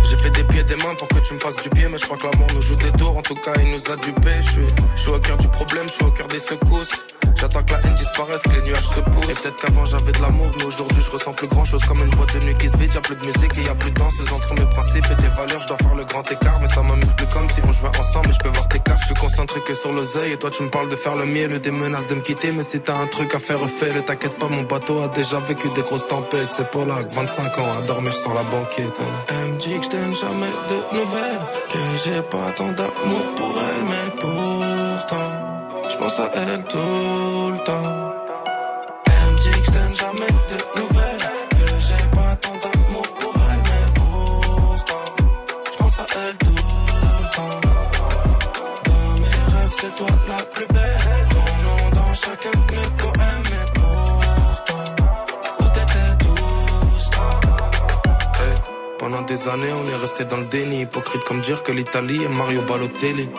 [0.04, 2.06] J'ai fait des pieds des mains pour que tu me fasses du pied, mais je
[2.06, 3.18] crois que l'amour nous joue des tours.
[3.18, 4.32] En tout cas, il nous a dupé.
[4.42, 7.06] Je suis, je suis au cœur du problème, je suis au cœur des secousses.
[7.48, 9.30] J'attends que la haine disparaisse, que les nuages se poussent.
[9.30, 12.10] Et peut-être qu'avant j'avais de l'amour, mais aujourd'hui je ressens plus grand chose comme une
[12.10, 12.94] boîte de nuit qui se vide.
[12.94, 15.30] Y'a plus de musique et y a plus de danseuse entre mes principes et tes
[15.30, 15.62] valeurs.
[15.62, 18.30] Je dois faire le grand écart, mais ça m'amuse plus comme si on jouait ensemble.
[18.30, 20.34] Et je peux voir tes cartes, je suis concentré que sur l'oseille.
[20.34, 22.52] Et toi tu me parles de faire le mieux, des menaces de me quitter.
[22.52, 24.02] Mais si t'as un truc à faire, fais-le.
[24.02, 26.50] T'inquiète pas, mon bateau a déjà vécu des grosses tempêtes.
[26.52, 29.00] C'est pas là que 25 ans à dormir sur la banquette.
[29.00, 29.26] hein.
[29.30, 31.42] Elle me dit que je jamais de nouvelles,
[31.72, 35.47] que j'ai pas tant d'amour pour elle, mais pourtant
[35.90, 38.14] je pense à elle tout le temps.
[39.06, 41.28] Elle me dit que je donne jamais de nouvelles,
[41.58, 45.06] que j'ai pas tant d'amour pour elle, mais pourtant,
[45.72, 47.60] je pense à elle tout le temps.
[48.86, 53.44] Dans mes rêves, c'est toi la plus belle, ton nom dans chacun de mes poèmes,
[53.52, 54.86] mais pourtant,
[55.60, 57.10] où t'étais tous
[59.00, 62.30] Pendant des années, on est resté dans le déni, hypocrite comme dire que l'Italie est
[62.30, 63.30] Mario Balotelli.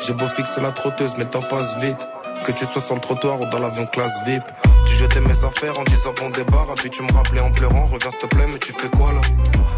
[0.00, 2.08] J'ai beau fixer la trotteuse, mais le temps passe vite.
[2.44, 4.44] Que tu sois sur le trottoir ou dans l'avion classe VIP.
[4.86, 8.10] Tu jetais mes affaires en disant bon débarre, puis tu me rappelais en pleurant, reviens
[8.10, 9.20] s'il te plaît, mais tu fais quoi là?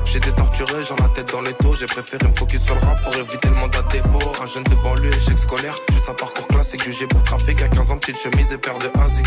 [0.05, 3.03] J'étais torturé, j'en la tête dans les taux, j'ai préféré me focus sur le rap
[3.03, 4.33] pour éviter le mandat dépôt.
[4.43, 7.91] Un jeune de banlieue, échec scolaire, juste un parcours classique, jugé pour trafic à 15
[7.93, 9.27] ans, petite chemise et paire de Asics.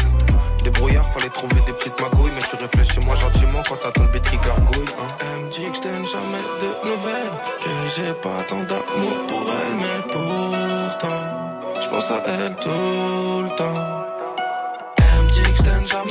[0.63, 4.05] Des brouillards, fallait trouver des petites magouilles, mais tu réfléchis moi gentiment quand t'as ton
[4.05, 4.85] beat qui gargouille.
[4.99, 5.07] Hein.
[5.19, 9.75] Elle me dit que je jamais de nouvelles, que j'ai pas tant d'amour pour elle,
[9.79, 10.40] mais je
[11.91, 13.83] pense à elle tout le temps.
[14.97, 16.10] Elle me dit que je donne jamais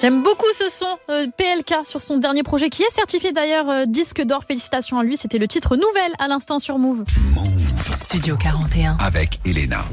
[0.00, 3.84] J'aime beaucoup ce son euh, PLK sur son dernier projet qui est certifié d'ailleurs euh,
[3.84, 4.44] disque d'or.
[4.44, 5.16] Félicitations à lui.
[5.16, 7.04] C'était le titre Nouvelle à l'instant sur Move.
[7.98, 8.96] Studio 41.
[9.00, 9.84] Avec Elena.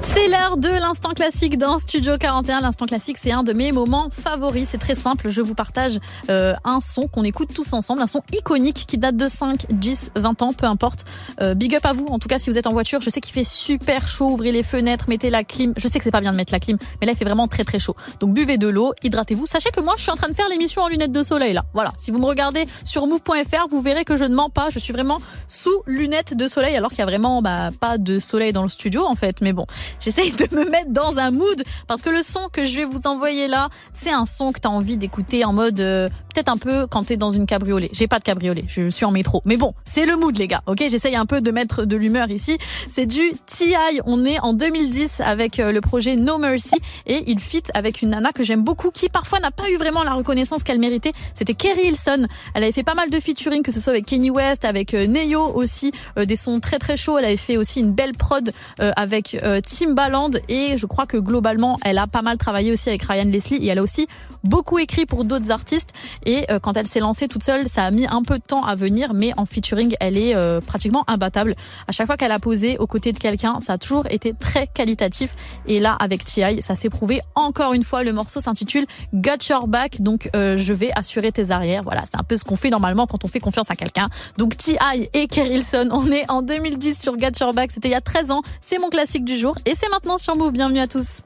[0.00, 2.60] C'est l'heure de l'instant classique dans Studio 41.
[2.60, 4.70] L'instant classique, c'est un de mes moments favoris.
[4.70, 5.28] C'est très simple.
[5.28, 5.98] Je vous partage
[6.30, 10.12] euh, un son qu'on écoute tous ensemble, un son iconique qui date de 5, 10,
[10.16, 11.04] 20 ans, peu importe.
[11.42, 12.06] Euh, big up à vous.
[12.06, 14.30] En tout cas, si vous êtes en voiture, je sais qu'il fait super chaud.
[14.30, 15.74] Ouvrez les fenêtres, mettez la clim.
[15.76, 17.46] Je sais que c'est pas bien de mettre la clim, mais là, il fait vraiment
[17.46, 17.94] très très chaud.
[18.20, 19.46] Donc buvez de l'eau, hydratez-vous.
[19.46, 21.64] Sachez que moi, je suis en train de faire l'émission en lunettes de soleil là.
[21.74, 21.92] Voilà.
[21.98, 24.70] Si vous me regardez sur move.fr, vous verrez que je ne mens pas.
[24.70, 28.18] Je suis vraiment sous lunettes de soleil alors qu'il y a vraiment bah, pas de
[28.18, 29.40] soleil dans le studio en fait.
[29.40, 29.66] Mais bon,
[30.00, 33.06] j'essaye de me mettre dans un mood parce que le son que je vais vous
[33.06, 36.56] envoyer là, c'est un son que tu as envie d'écouter en mode euh, peut-être un
[36.56, 37.90] peu quand t'es dans une cabriolet.
[37.92, 39.42] J'ai pas de cabriolet, je suis en métro.
[39.44, 40.62] Mais bon, c'est le mood les gars.
[40.66, 42.58] OK, j'essaye un peu de mettre de l'humeur ici.
[42.88, 43.74] C'est du TI.
[44.04, 46.76] On est en 2010 avec euh, le projet No Mercy
[47.06, 50.02] et il fit avec une nana que j'aime beaucoup qui parfois n'a pas eu vraiment
[50.02, 51.12] la reconnaissance qu'elle méritait.
[51.34, 52.26] C'était Kerry Hilson.
[52.54, 55.06] Elle avait fait pas mal de featuring que ce soit avec Kanye West, avec euh,
[55.06, 57.18] Neo aussi, des sons très très chauds.
[57.24, 61.16] Elle avait fait aussi une belle prod euh, avec euh, Timbaland et je crois que
[61.16, 64.06] globalement, elle a pas mal travaillé aussi avec Ryan Leslie et elle a aussi
[64.42, 65.94] beaucoup écrit pour d'autres artistes
[66.26, 68.62] et euh, quand elle s'est lancée toute seule, ça a mis un peu de temps
[68.62, 70.34] à venir mais en featuring, elle est
[70.66, 71.54] pratiquement imbattable.
[71.88, 74.66] À chaque fois qu'elle a posé aux côtés de quelqu'un, ça a toujours été très
[74.66, 75.34] qualitatif
[75.66, 78.02] et là avec T.I., ça s'est prouvé encore une fois.
[78.02, 81.82] Le morceau s'intitule Got Your Back donc je vais assurer tes arrières.
[81.82, 84.10] Voilà, c'est un peu ce qu'on fait normalement quand on fait confiance à quelqu'un.
[84.36, 85.08] Donc T.I.
[85.14, 88.30] et Kerrilson, on est en 2010 sur Got Your Back, c'était il y a 13
[88.30, 90.52] ans, c'est mon classique du jour et c'est maintenant sur Move.
[90.52, 91.22] Bienvenue à tous.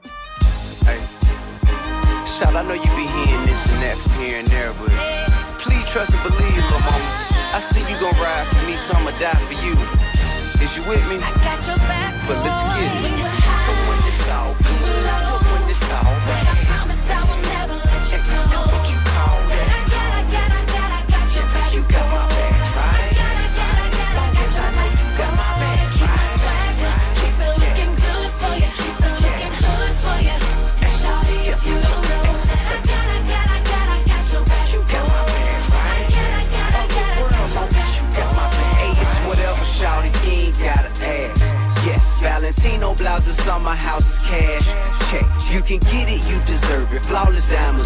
[2.25, 4.91] Shout, I know you be hearing this and that from here and there, but
[5.59, 7.29] please trust and believe, little mama.
[7.53, 9.75] I see you gon' ride for me, so I'ma die for you.
[10.63, 11.17] Is you with me?
[11.17, 12.13] I got your back.
[12.27, 13.18] But let's get it.
[42.59, 44.67] Valentino blouses on my house is cash.
[45.09, 45.23] Check,
[45.53, 47.01] you can get it, you deserve it.
[47.03, 47.78] Flawless diamonds,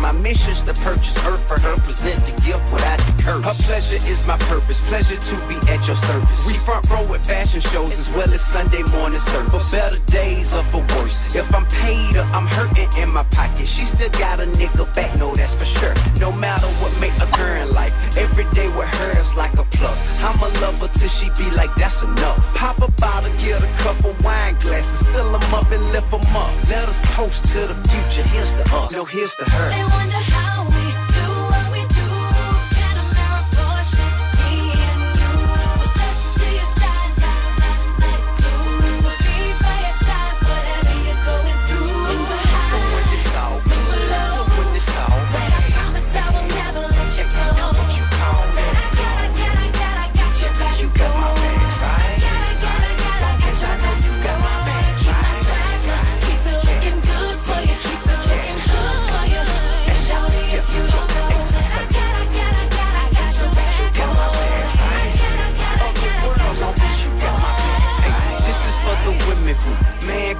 [0.00, 3.44] My mission's to purchase earth for her, present the gift without the curse.
[3.44, 6.46] Her pleasure is my purpose, pleasure to be at your service.
[6.46, 9.50] We front row at fashion shows as well as Sunday morning service.
[9.50, 11.34] For better days or for worse.
[11.34, 15.18] If I'm paid or I'm hurting in my pocket, she still got a nigga back,
[15.18, 15.94] no, that's for sure.
[16.20, 20.06] No matter what may occur in life, every day with her is like a plus.
[20.20, 22.38] I'ma love her till she be like, that's enough.
[22.54, 26.54] Pop a bottle, get a couple wine glasses, fill them up and lift them up.
[26.70, 28.22] Let us toast to the future.
[28.30, 28.92] Here's to us.
[28.92, 29.87] No, here's to her.
[29.88, 30.17] They wonder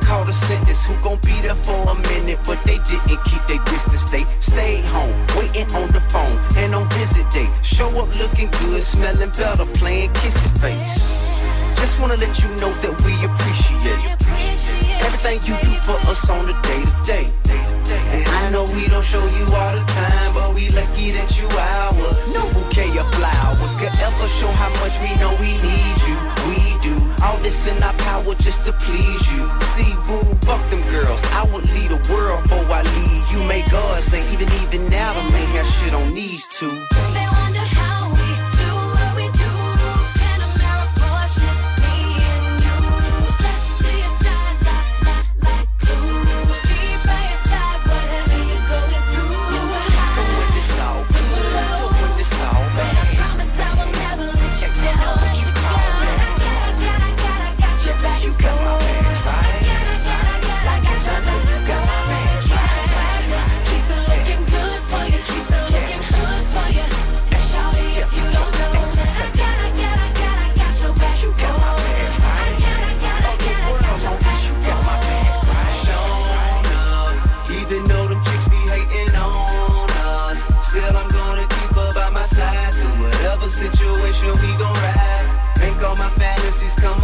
[0.01, 3.63] called a sentence who gon' be there for a minute, but they didn't keep their
[3.65, 4.05] distance.
[4.11, 8.83] They stayed home, waiting on the phone, and on visit day, show up looking good,
[8.83, 11.29] smelling better, playing kissy face.
[11.81, 14.01] Just wanna let you know that we appreciate it.
[15.07, 17.27] Everything you do for us on the day to day.
[17.89, 21.49] And I know we don't show you all the time, but we lucky that you
[21.49, 22.35] ours.
[22.35, 26.19] No bouquet of flowers could ever show how much we know we need you.
[26.49, 29.45] We do all this in our power just to please you.
[29.75, 31.23] See, boo, fuck them girls.
[31.33, 33.33] I would lead the world before I leave.
[33.33, 36.75] You make God say, even even now, the man have shit on these two.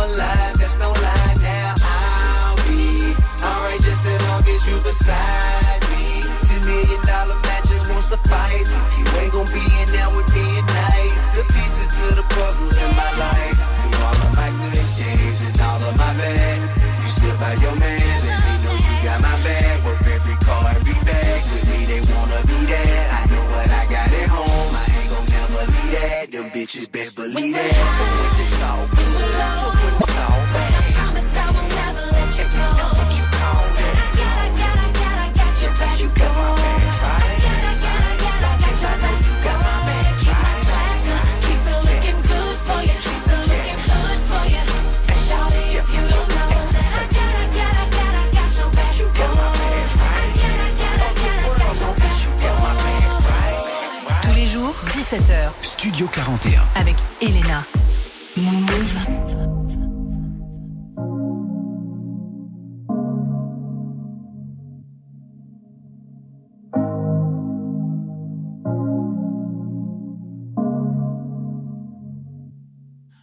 [0.04, 0.54] Alive.
[0.60, 1.74] That's no lie now.
[1.80, 6.22] I'll be alright just as long as you beside me.
[6.46, 10.66] Ten million dollar matches won't suffice you ain't gon' be in there with me at
[10.68, 11.14] night.
[11.36, 13.56] The pieces to the puzzles in my life.
[13.56, 16.58] Through all of my good days and all of my bad.
[17.00, 19.84] You still by your man, let know you got my back.
[19.84, 20.34] Work every.
[21.54, 22.54] With me, they wanna be.
[22.64, 24.74] I know what I got at home.
[24.74, 26.32] I ain't never leave that.
[26.32, 28.33] Them bitches best believe that.
[55.04, 56.62] 17h, Studio 41.
[56.76, 57.62] avec Elena.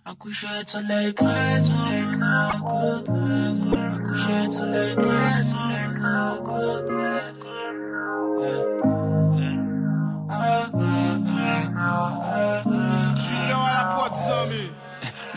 [0.05, 3.11] Un coucher de soleil près de moi, y'en a que.
[3.75, 5.71] Un coucher de soleil près de moi,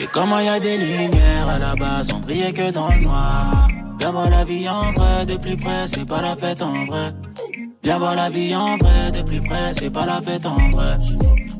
[0.05, 3.69] Mais comment y a des lumières à la base, on brillait que dans le noir.
[3.99, 7.15] Viens voir la vie en vrai, de plus près, c'est pas la fête en vrai.
[7.83, 10.99] Viens voir la vie en vrai, de plus près, c'est pas la fête en vrai.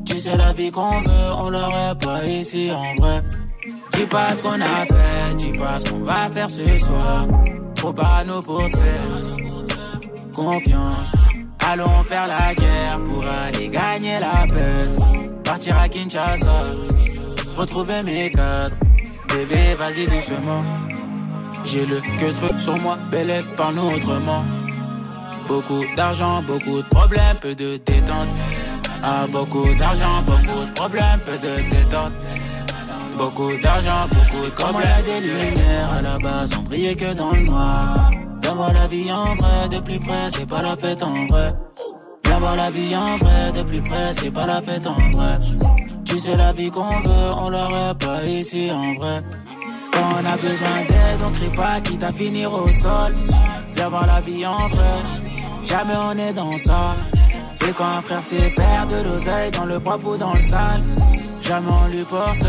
[0.05, 3.23] Tu sais la vie qu'on veut, on l'aurait pas ici en vrai.
[3.93, 7.25] Dis pas ce qu'on a fait, dis pas ce qu'on va faire ce soir.
[7.73, 9.55] Trop parano pour te faire
[10.35, 11.11] confiance.
[11.67, 14.87] Allons faire la guerre pour aller gagner la paix.
[15.43, 16.59] Partir à Kinshasa,
[17.55, 18.75] retrouver mes cadres.
[19.29, 20.63] Bébé, vas-y doucement.
[21.65, 24.43] J'ai le que truc sur moi, Bellec, parle-nous autrement.
[25.47, 28.27] Beaucoup d'argent, beaucoup de problèmes, peu de détente.
[29.03, 32.11] Ah, beaucoup d'argent, beaucoup de problèmes, peu de détente.
[33.17, 37.13] Beaucoup d'argent, beaucoup de Comment y a des lumières à la base, on brillait que
[37.13, 38.11] dans le noir.
[38.41, 41.53] Viens voir la vie en vrai, de plus près, c'est pas la fête en vrai.
[42.25, 45.37] Viens voir la vie en vrai, de plus près, c'est pas la fête en vrai.
[46.05, 49.21] Tu sais la vie qu'on veut, on l'aurait pas ici en vrai.
[49.91, 53.13] Quand on a besoin d'aide, on crie pas, quitte à finir au sol.
[53.75, 55.03] Viens voir la vie en vrai,
[55.65, 56.95] jamais on est dans ça.
[57.53, 60.81] C'est quand un frère sait faire de l'oseille dans le propre ou dans le sale.
[61.41, 62.45] Jamais on lui porte,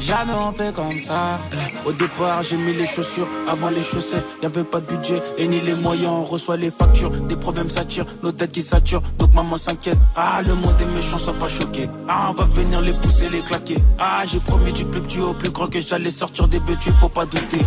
[0.00, 1.38] jamais on fait comme ça.
[1.84, 4.24] Au départ, j'ai mis les chaussures avant les chaussettes.
[4.42, 6.12] Y'avait pas de budget et ni les moyens.
[6.12, 9.02] On reçoit les factures, des problèmes s'attirent, nos dettes qui saturent.
[9.18, 9.98] Donc maman s'inquiète.
[10.14, 11.88] Ah, le monde est méchant, sois pas choqué.
[12.08, 13.78] Ah, on va venir les pousser, les claquer.
[13.98, 17.08] Ah, j'ai promis du plus petit au plus grand que j'allais sortir des bêtus, faut
[17.08, 17.60] pas douter.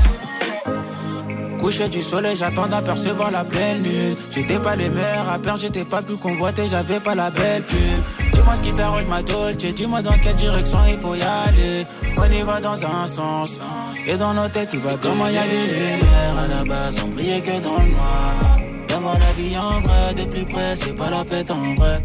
[1.60, 4.16] Coucher du soleil, j'attends d'apercevoir la pleine lune.
[4.32, 8.02] J'étais pas les meilleurs rappeurs, j'étais pas plus convoité, j'avais pas la belle plume.
[8.32, 11.84] Dis-moi ce qui t'arrange ma dolce, dis-moi dans quelle direction il faut y aller.
[12.18, 13.62] On y va dans un sens,
[14.08, 17.10] et dans nos têtes, tu vois comment y a des lumières à la base, on
[17.10, 18.58] brillait que dans le noir.
[18.88, 22.02] Viens voir la vie en vrai, de plus près, c'est pas la fête en vrai.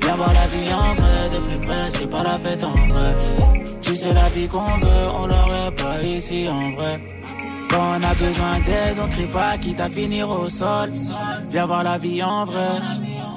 [0.00, 3.14] Viens voir la vie en vrai, de plus près, c'est pas la fête en vrai.
[3.82, 7.17] Tu sais la vie qu'on veut, on l'aurait pas ici en vrai.
[7.70, 10.90] Quand on a besoin d'aide, on crie pas, quitte à finir au sol.
[11.50, 12.80] Viens voir la vie en vrai,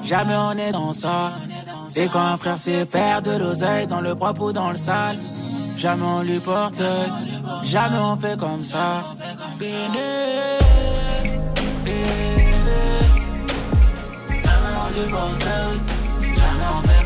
[0.04, 1.32] jamais on est dans ça.
[1.96, 5.20] Et quand un frère sait faire de l'oseille dans le propre ou dans le sale,
[5.76, 6.82] jamais on lui porte
[7.64, 9.04] jamais on fait comme ça.
[9.60, 10.00] Béné,
[11.86, 11.92] eh,
[14.94, 15.80] du bordel.
[16.36, 17.01] Jamais on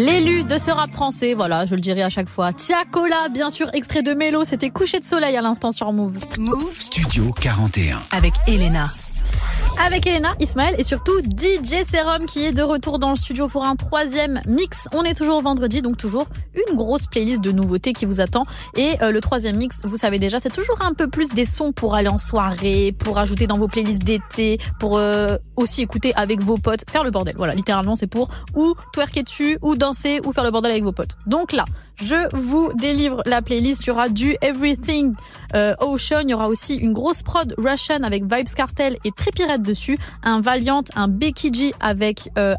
[0.00, 2.54] L'élu de ce rap français, voilà, je le dirai à chaque fois.
[2.54, 6.16] Tiakola, bien sûr, extrait de Mélo, c'était coucher de soleil à l'instant sur Move.
[6.38, 8.00] Move Studio 41.
[8.10, 8.88] avec Elena.
[9.82, 13.64] Avec Elena, Ismaël et surtout DJ Serum qui est de retour dans le studio pour
[13.64, 14.88] un troisième mix.
[14.92, 18.44] On est toujours vendredi, donc toujours une grosse playlist de nouveautés qui vous attend.
[18.76, 21.72] Et euh, le troisième mix, vous savez déjà, c'est toujours un peu plus des sons
[21.72, 26.40] pour aller en soirée, pour ajouter dans vos playlists d'été, pour euh, aussi écouter avec
[26.40, 27.34] vos potes, faire le bordel.
[27.38, 30.92] Voilà, littéralement, c'est pour ou twerker dessus, ou danser, ou faire le bordel avec vos
[30.92, 31.16] potes.
[31.26, 31.64] Donc là,
[32.02, 33.84] je vous délivre la playlist.
[33.84, 35.14] Il y aura du Everything
[35.54, 36.22] euh, Ocean.
[36.22, 39.98] Il y aura aussi une grosse prod Russian avec Vibes Cartel et Trépirette dessus.
[40.22, 42.54] Un Valiant, un Becky G avec euh,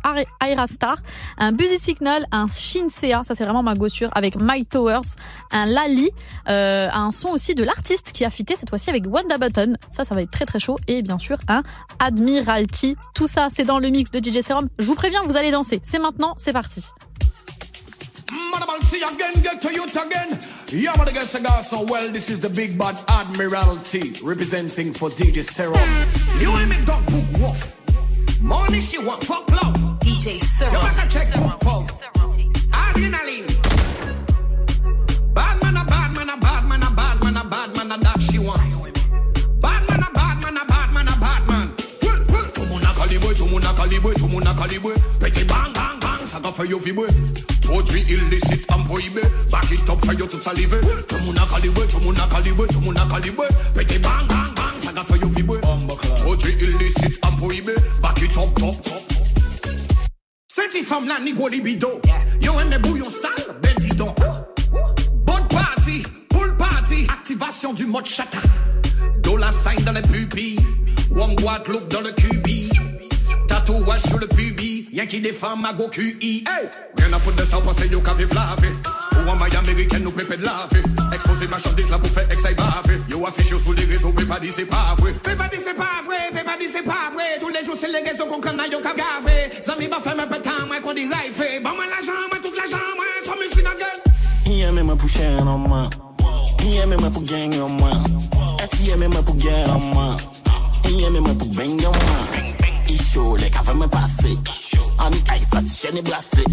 [0.45, 0.97] Aira Star.
[1.37, 3.23] Un Busy Signal, un Shinsea.
[3.23, 5.15] Ça, c'est vraiment ma gossure avec Mike Towers.
[5.51, 6.09] Un Lali.
[6.49, 9.73] Euh, un son aussi de l'artiste qui a fité cette fois-ci avec Wanda Button.
[9.89, 10.77] Ça, ça va être très très chaud.
[10.87, 11.63] Et bien sûr, un
[11.99, 12.95] Admiralty.
[13.15, 14.69] Tout ça, c'est dans le mix de DJ Serum.
[14.79, 15.81] Je vous préviens, vous allez danser.
[15.83, 16.91] C'est maintenant, c'est parti.
[18.91, 20.39] See again, get to youth again.
[20.67, 22.11] Yeah, man, I guess I got so well.
[22.11, 25.79] This is the big bad Admiralty representing for DJ Serum.
[26.41, 27.75] You and me dog book wolf.
[28.41, 29.75] Money she want fuck love.
[29.99, 30.73] DJ Serum.
[30.73, 32.03] You better check book pulse.
[32.71, 33.47] Adrenaline.
[35.33, 37.97] Bad man, a bad man, a bad man, a bad man, a bad man, a
[37.97, 38.59] that she want.
[39.61, 41.73] Bad man, a bad man, a bad man, a bad man.
[42.01, 44.93] Well, well, tout mon a calibré, tout mon a calibré, tout mon a calibré.
[45.19, 47.07] Pété bang, bang, bang, ça qu'a fait yo vibrer.
[47.61, 49.21] Produit illicite en prohibé.
[49.51, 50.77] Back it up, fait yo tout salivé.
[51.07, 53.47] Tout mon a calibré, tout mon a calibré, tout mon a calibré.
[53.75, 55.61] Pété bang, bang, bang, ça qu'a fait yo vibrer.
[56.23, 57.73] Produit illicite en prohibé.
[58.01, 58.97] Back it up, top, top.
[60.47, 62.01] Senti femme la nigro libido.
[62.41, 64.17] Yo aime bouillon sale, ben dis donc.
[65.25, 68.37] Bonne party, pool party, activation du mode chata.
[69.23, 70.59] Dollar sign dans les pupilles,
[71.11, 72.69] Wom Guadeloupe dans le cubi.
[73.47, 76.43] Tatouage sur le pubis, y'a qui des femmes à go QI.
[76.47, 76.69] Hey!
[76.97, 78.73] Rien à foutre de ça, pensez yo qu'à vivre la vie.
[79.17, 80.81] Ou en maille américaine, nous pépé de la vie.
[81.13, 82.99] Exposer marchandise là pour faire excès bavé.
[83.09, 85.13] Yo affiche sur les réseaux, mais pas dit c'est pas vrai.
[85.25, 87.39] Mais pas dit c'est pas vrai, mais pas dit c'est pas vrai.
[87.39, 89.51] Tous les jours c'est les réseaux qu'on connaît, yo qu'à gavé.
[89.63, 91.41] Zami ba fait un peu de temps, moi qu'on dit life.
[91.63, 94.01] Bon, moi l'argent, moi toute l'argent, moi sans musique en gueule.
[94.45, 95.89] He aime me pour cher en moi?
[96.59, 97.91] He aime me pour gang en moi?
[98.61, 100.17] Est-ce aime me pour guerre en moi?
[100.85, 102.60] He aime me pour bang en moi?
[102.97, 104.37] Chaud, les caves me passer.
[104.99, 106.43] En ice, ça si chaîne blasté.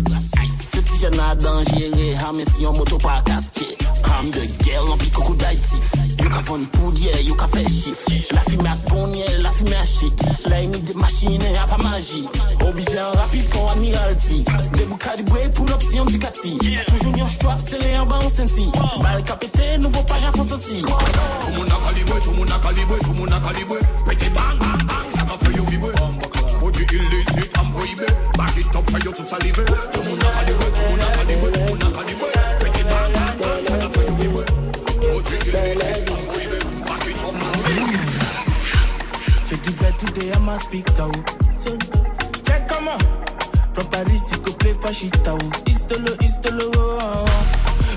[0.67, 1.91] C'est si jeune à danger,
[2.21, 3.67] ah, mais si on moto pas casqué.
[4.05, 5.77] Ham de guerre, en pique coucou d'Haïti.
[6.21, 8.11] You ka fon poudre, you ka fait chiffre.
[8.33, 10.13] La fumée à gonnier, la fumée à chic.
[10.47, 12.29] La mis des machines, y'a pas magie.
[12.67, 14.45] Obligé en rapide qu'on admiralty.
[14.75, 16.59] Des bouts calibrés pour l'option du cati.
[16.87, 18.71] Toujours n'y strap, c'est les en bas en senti.
[19.01, 20.83] Balle capété, nouveau page à fond sorti.
[20.83, 23.79] Tout le monde a calibré, tout le monde a calibré, tout le monde a calibré.
[24.09, 25.78] Pété bang, bang, bang, ça va faire yo
[26.93, 28.07] illicite, en prohibé.
[28.37, 29.65] Back it up, fait yo tout salivé.
[29.93, 32.31] Tout le monde a calibré, tout le monde a calibré, tout le monde a calibré.
[32.61, 34.45] Pété bang, bang, ça faire yo vibrer.
[35.01, 36.59] Produit illicite, en prohibé.
[36.87, 37.35] Back it up,
[39.51, 41.17] Je dis ben tout est à ma speak out.
[42.47, 42.99] Check comment
[43.75, 45.43] From Paris, you go play fashita out.
[45.67, 47.25] Istolo, istolo, oh, oh.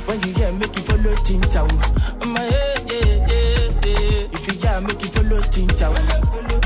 [0.06, 2.28] When you hear make you follow Tincha out.
[2.28, 4.34] My yeah, yeah, yeah, yeah.
[4.34, 6.61] If you hear make you follow Tincha out.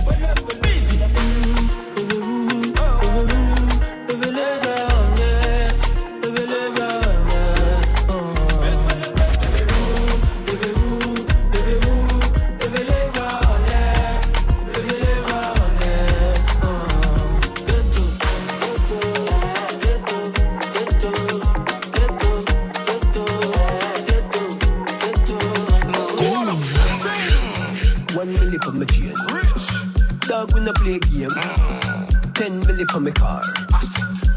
[32.76, 33.42] milli for my car.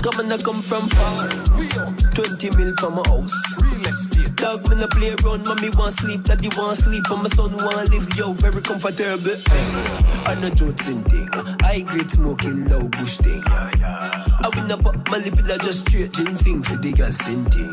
[0.03, 1.29] Come and I come from far.
[2.15, 3.35] 20 mil for my house.
[4.37, 7.91] Dog, when I play around, mommy want sleep, daddy want sleep, and my son want
[7.91, 9.37] live, yo, very comfortable.
[10.27, 11.29] I no joking thing,
[11.63, 13.43] I great smoking, low bush thing.
[13.47, 17.73] I win up up my lip, I just straight gin for the girl sin thing.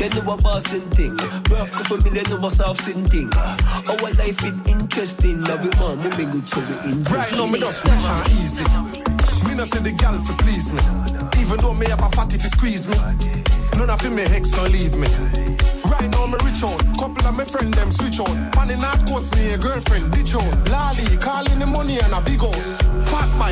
[0.00, 1.16] You know a bossing thing,
[1.50, 3.30] rough couple million of us off sin thing.
[3.34, 7.14] Our life is interesting, now we want moving good, so we interesting.
[7.14, 7.86] Right now, me just
[8.32, 9.09] easy.
[9.60, 10.80] I say the gal for please me.
[11.38, 12.96] Even though me have a fatty if you squeeze me.
[13.76, 15.06] None of you me hex and leave me.
[15.84, 18.32] Right now me rich out, couple of my friend them switch out.
[18.52, 20.48] Panning out cost me a girlfriend, ditch out.
[20.70, 22.80] Lolly, calling the money and a big house.
[23.10, 23.49] Fat man.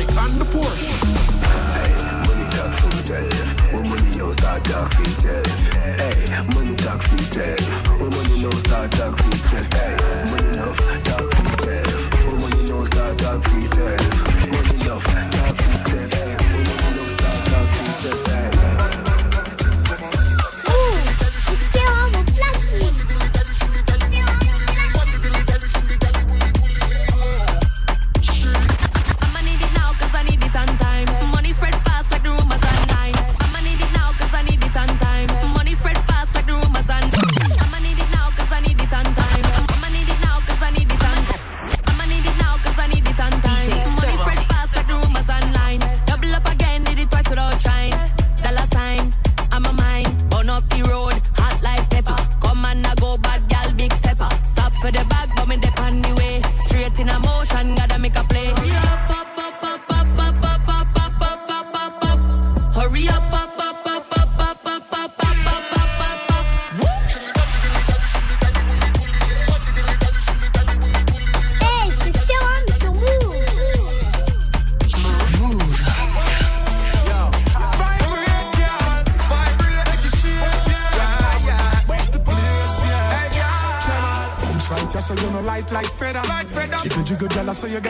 [87.59, 87.88] so you got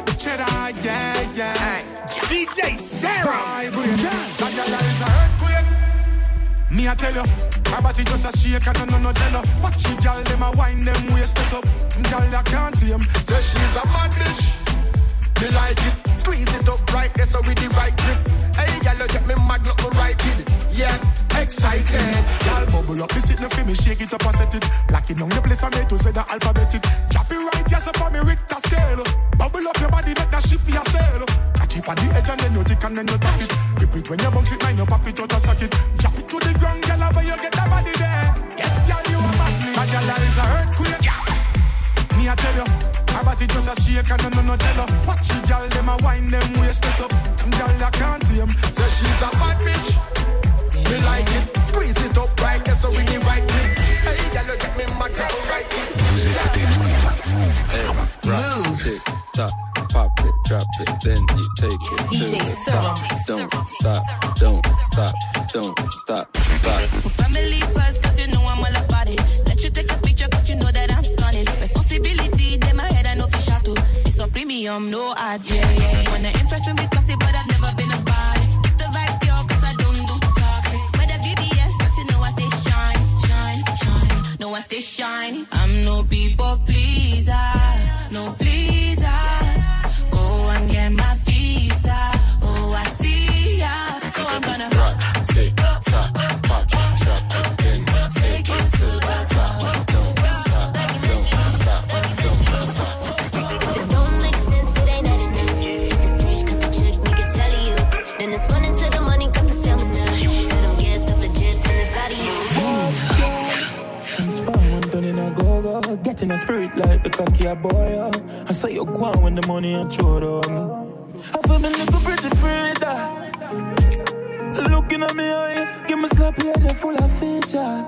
[118.60, 121.14] so you go on when the money and throw down.
[121.34, 122.92] I feel me looking pretty Frida.
[122.92, 124.68] Uh.
[124.70, 127.84] Looking at me eye, give me sloppy head full of feature.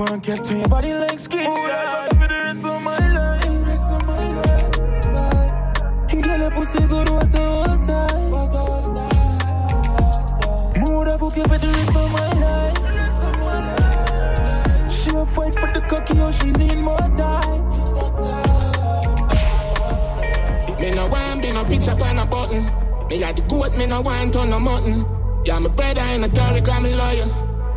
[0.00, 1.46] One get to your body like skin.
[1.46, 3.66] Oh, yeah, for the rest of my life.
[3.68, 4.64] Rest of my life.
[6.10, 8.30] And girl, that pussy good what the whole time.
[8.30, 9.38] What the whole time.
[10.80, 12.78] Mood I book you for the rest of my life.
[14.90, 17.41] She'll fight for the cocky, oh she need more time.
[20.82, 22.64] Me no want be no picture on a button.
[23.06, 25.06] Me had the goat, me no want on no mutton.
[25.44, 27.28] Yeah, my brother in a Tory, I'm a lawyer.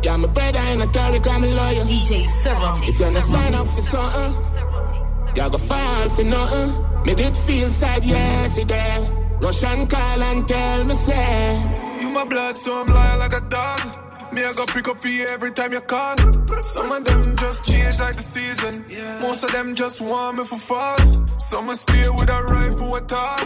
[0.02, 1.84] Yeah, my brother in a Tory, I'm a lawyer.
[1.84, 7.04] DJ several, If you not sign up for something, you go fall for nothing.
[7.06, 9.08] Me did feel sad yesterday.
[9.40, 11.98] Russian call and tell me say.
[12.00, 14.05] You my blood, so I'm loyal like a dog.
[14.36, 16.14] Me, I go pick up for you every time you call.
[16.62, 18.84] Some of them just change like the season.
[19.22, 20.98] Most of them just want me for fall.
[21.26, 23.38] Some will stay with a rifle at all.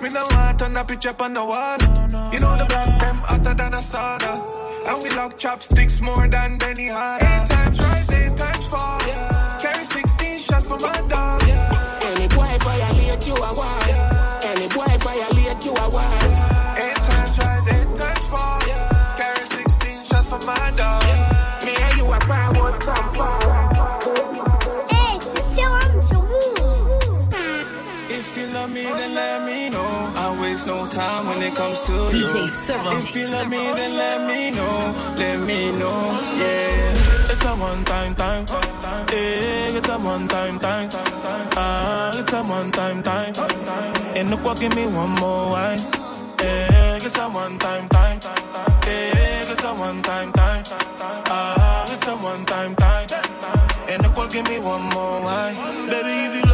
[0.00, 1.78] Me no want on a picture up on the wall.
[2.32, 4.32] You know the black them hotter than a sauna.
[4.86, 7.18] And we lock chopsticks more than Benny Hanna.
[7.20, 9.00] Eight times rise, eight times fall.
[9.60, 11.27] Carry 16 shots for my dog.
[30.68, 32.28] No time when it comes to you.
[32.28, 32.98] DJ Serum.
[32.98, 34.76] If you love me, then let me know.
[35.16, 36.00] Let me know,
[36.36, 37.32] yeah.
[37.32, 38.44] It's a one time time.
[39.08, 40.88] Eh, it's a one time time.
[41.56, 43.32] Ah, it's a one time time.
[44.14, 45.80] And look what give me one more wine.
[46.44, 48.18] Eh, it's a one time time.
[48.86, 50.62] Eh, it's a one time time.
[51.32, 53.08] Ah, it's a one time time.
[53.88, 55.56] And look what give me one more wine.
[55.88, 56.47] Baby, if you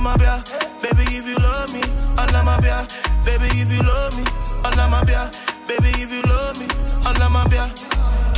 [0.00, 0.42] my bia.
[0.82, 1.82] Baby, if you love me,
[2.18, 2.86] Allah my bia.
[3.24, 4.24] Baby, if you love me,
[4.64, 5.30] Allah my bia.
[5.66, 6.66] Baby, if you love me,
[7.06, 7.66] Allah my bia.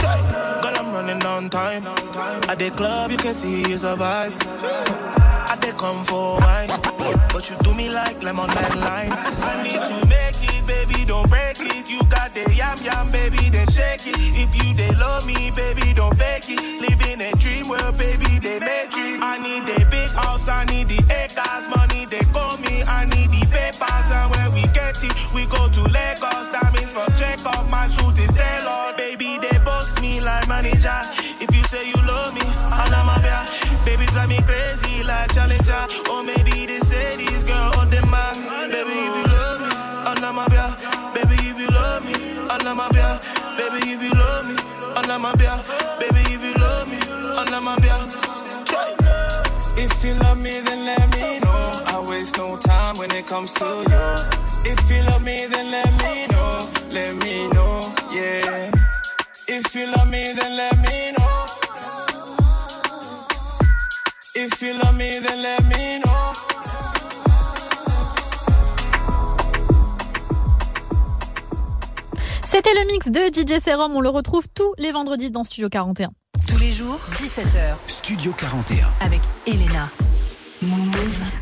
[0.00, 1.84] Girl, I'm running on time.
[2.48, 4.32] At the club, you can see it's a vibe.
[5.50, 6.70] I they come for wine,
[7.32, 9.12] but you do me like lemon and lime.
[9.12, 11.90] I need to make it, baby, don't break it.
[11.90, 14.16] You got the yam yam, baby, then shake it.
[14.16, 16.60] If you they love me, baby, don't fake it.
[16.80, 19.20] Living a dream world, baby, they make it.
[19.20, 21.02] I need the big house, I need the
[21.60, 22.82] acres, money they call me.
[22.86, 26.48] I need the papers, and when we get it, we go to Lagos.
[26.50, 31.00] That means for check up, my suit is tailor, baby, they boss me like manager.
[31.40, 33.48] If you say you love me, bad.
[33.84, 35.86] Baby, drive me crazy like Challenger.
[36.10, 38.34] Or maybe they say this girl on the man.
[38.70, 39.70] Baby, if you love me,
[40.48, 40.72] bad.
[41.14, 42.14] Baby, if you love me,
[42.92, 43.20] bad.
[43.56, 45.64] Baby, if you love me, bad.
[45.98, 46.98] Baby, if you love me.
[48.64, 48.94] Try.
[49.76, 51.39] If you love me, then let me
[52.20, 54.72] waste no time when it comes to you.
[54.72, 56.58] If you love me, then let me know.
[56.92, 57.80] Let me know,
[58.12, 58.70] yeah.
[59.48, 61.46] If you love me, then let me know.
[64.34, 66.32] If you love me, then let me know.
[72.44, 73.96] C'était le mix de DJ Serum.
[73.96, 76.08] On le retrouve tous les vendredis dans Studio 41.
[76.48, 77.76] Tous les jours, 17h.
[77.86, 78.88] Studio 41.
[79.00, 79.88] Avec Elena.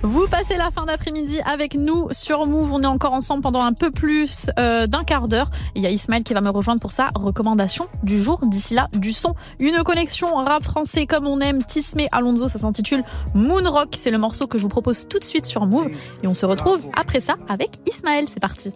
[0.03, 2.73] Vous passez la fin d'après-midi avec nous sur Move.
[2.73, 5.51] On est encore ensemble pendant un peu plus euh, d'un quart d'heure.
[5.75, 8.41] Il y a Ismaël qui va me rejoindre pour sa recommandation du jour.
[8.45, 9.35] D'ici là, du son.
[9.59, 11.65] Une connexion rap français comme on aime.
[11.65, 13.03] Tismé Alonso, ça s'intitule
[13.35, 13.95] Moonrock.
[13.97, 15.89] C'est le morceau que je vous propose tout de suite sur Move.
[16.23, 18.27] Et on se retrouve après ça avec Ismaël.
[18.29, 18.73] C'est parti.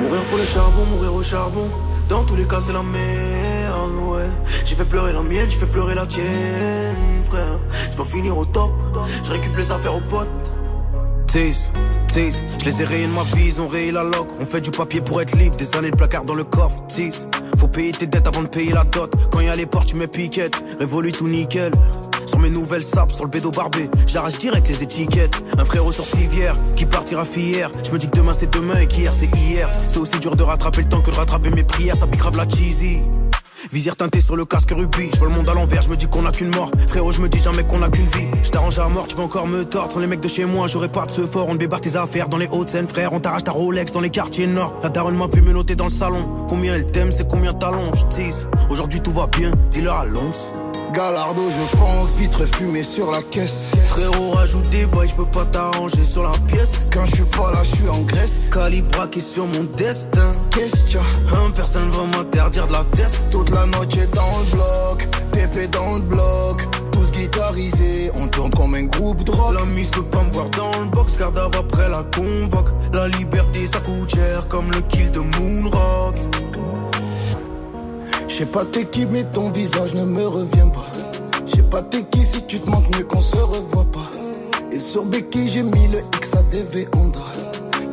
[0.00, 1.68] Mourir pour le charbon, mourir au charbon.
[2.08, 4.28] Dans tous les cas, c'est la merde, ouais.
[4.64, 6.94] J'ai fait pleurer la mienne, j'ai fait pleurer la tienne,
[7.24, 7.58] frère.
[7.90, 8.72] Je peux finir au top,
[9.22, 10.52] je récupère les affaires aux potes.
[11.34, 11.72] Tease,
[12.06, 14.28] tease, je les ai rayés de ma vie, ils ont rayé la loc.
[14.38, 17.28] On fait du papier pour être libre, des années de placard dans le coffre, tease.
[17.58, 19.12] Faut payer tes dettes avant de payer la dot.
[19.32, 21.72] Quand y a les portes, tu mets piquette, révolue tout nickel.
[22.26, 25.42] Sur mes nouvelles sapes, sur le bédo barbé, j'arrache direct les étiquettes.
[25.58, 27.68] Un frérot sur civière qui partira fier.
[27.84, 29.68] Je me dis que demain c'est demain et qu'hier c'est hier.
[29.88, 32.36] C'est aussi dur de rattraper le temps que de rattraper mes prières, ça pique grave
[32.36, 33.00] la cheesy.
[33.72, 36.06] Visière teintée sur le casque rubis, je vois le monde à l'envers, je me dis
[36.06, 36.70] qu'on a qu'une mort.
[36.88, 38.28] Frérot, je me dis jamais qu'on a qu'une vie.
[38.42, 39.92] Je t'arrange à mort, tu vas encore me tordre.
[39.92, 41.46] Sans les mecs de chez moi, j'aurais pas de ce fort.
[41.48, 43.12] On débarque tes affaires dans les Hauts-de-Seine, frère.
[43.12, 44.78] On t'arrache ta Rolex dans les quartiers nord.
[44.82, 46.46] La daronne m'a vu me noter dans le salon.
[46.48, 47.52] Combien elle t'aime, c'est combien
[47.94, 48.46] je tisse.
[48.70, 50.52] Aujourd'hui tout va bien, dis-leur à l'once.
[50.94, 53.70] Galardo, je fonce, vitre fumée sur la caisse.
[53.86, 56.88] Frérot, rajoute des boys, je peux pas t'arranger sur la pièce.
[56.92, 58.48] Quand je suis pas là, je suis en Grèce.
[58.52, 60.30] Calibraqué sur mon destin.
[60.52, 60.98] Qu'est-ce que
[61.34, 63.32] Un personne va m'interdire de la test.
[63.32, 66.62] Toute la noche dans le bloc, TP dans le bloc.
[66.92, 69.54] Tous guitarisés, on tourne comme un groupe rock.
[69.54, 72.68] La mise peut pas me voir dans le box, garde après la convoque.
[72.92, 76.14] La liberté, ça coûte cher, comme le kill de Moonrock.
[78.34, 80.86] Je sais pas t'es qui, mais ton visage ne me revient pas.
[81.46, 84.10] Je sais pas t'es qui, si tu te manques mieux qu'on se revoit pas.
[84.72, 87.20] Et sur Becky, j'ai mis le XADV Honda.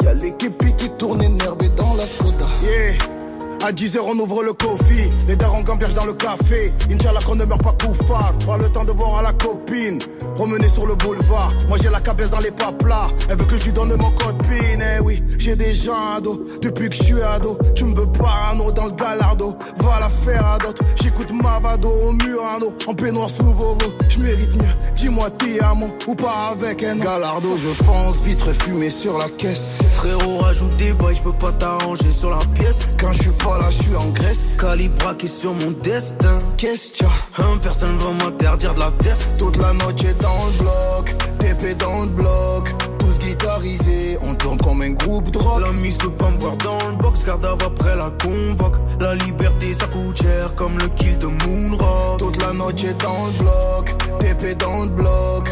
[0.03, 2.47] Y'a l'équipe qui tourne énervé dans la Skoda.
[2.63, 3.20] Yeah.
[3.63, 5.11] À 10h, on ouvre le coffee.
[5.27, 6.73] Les darons gambergent dans le café.
[6.91, 8.33] Inch'Allah qu'on ne meurt pas couffard.
[8.45, 9.99] Pas le temps de voir à la copine.
[10.33, 11.53] Promener sur le boulevard.
[11.67, 13.09] Moi, j'ai la cabesse dans les paplas.
[13.29, 14.79] Elle veut que je lui donne mon code PIN.
[14.97, 16.43] Eh oui, j'ai déjà un dos.
[16.61, 17.59] Depuis que je suis ado.
[17.75, 19.55] Tu me veux parano dans le galardo.
[19.77, 20.83] Va la faire à d'autres.
[20.95, 22.73] J'écoute Mavado au Murano.
[22.87, 23.77] En peignoir sous Vovo.
[24.09, 24.91] Je mérite mieux.
[24.95, 28.23] Dis-moi, t'es amo ou pas avec un Galardo, je fonce.
[28.23, 29.77] Vitre fumée sur la caisse.
[29.93, 32.97] Frérot, rajoute des boys, je peux pas t'arranger sur la pièce.
[32.99, 34.55] Quand je suis pas là, je suis en Grèce.
[34.59, 36.37] Calibraqué sur mon destin.
[36.57, 37.05] Qu'est-ce que tu
[37.37, 39.39] Hein, personne va m'interdire de la test.
[39.39, 42.69] Toute la noche dans le bloc, TP dans le bloc,
[42.99, 45.61] tous guitarisés, on tourne comme un groupe rock.
[45.61, 48.75] La mise peut pas me voir dans le box, garde après la convoque.
[48.99, 52.19] La liberté ça coûte cher comme le kill de Moonrock.
[52.19, 55.49] Toute la noche dans le bloc, TP dans le bloc,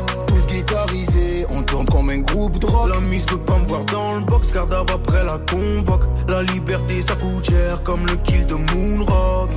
[0.50, 2.90] tous guitarisés, on tourne comme un groupe de rock.
[2.90, 6.04] La mise peut pas me voir dans le box, garde après la convoque.
[6.28, 9.52] La liberté ça coûte cher comme le kill de Moonrock.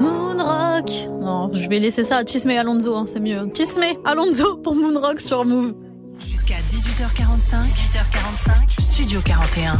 [0.00, 0.90] Moonrock.
[1.20, 3.48] Non, je vais laisser ça à Chisme et Alonso, hein, c'est mieux.
[3.54, 5.74] Chisme, Alonso pour Moonrock sur Move.
[6.18, 9.78] Jusqu'à 18h45, 18h45, Studio 41.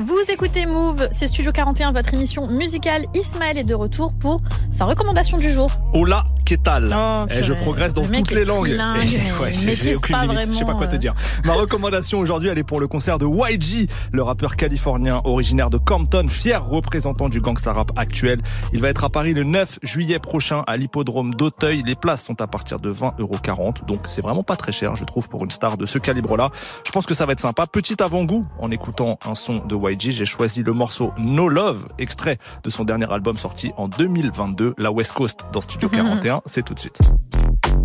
[0.00, 3.02] Vous écoutez Move, c'est Studio 41, votre émission musicale.
[3.14, 5.68] Ismaël est de retour pour sa recommandation du jour.
[5.92, 8.68] Hola, qu'est tal Oh, Eh, Je progresse dans toutes les langues.
[8.68, 10.98] Et- mais ouais, j'ai- aucune pas limite, je sais pas vraiment, quoi te euh.
[10.98, 11.14] dire.
[11.44, 15.78] Ma recommandation aujourd'hui, elle est pour le concert de YG, le rappeur californien originaire de
[15.78, 18.40] Compton, fier représentant du gangsta rap actuel.
[18.72, 21.82] Il va être à Paris le 9 juillet prochain à l'hippodrome d'Auteuil.
[21.84, 25.28] Les places sont à partir de 20,40 donc c'est vraiment pas très cher, je trouve,
[25.28, 26.50] pour une star de ce calibre-là.
[26.86, 27.66] Je pense que ça va être sympa.
[27.66, 32.38] Petit avant-goût, en écoutant un son de YG, j'ai choisi le morceau No Love, extrait
[32.62, 36.42] de son dernier album sorti en 2022, la West Coast, dans Studio 41.
[36.46, 36.98] C'est tout de suite.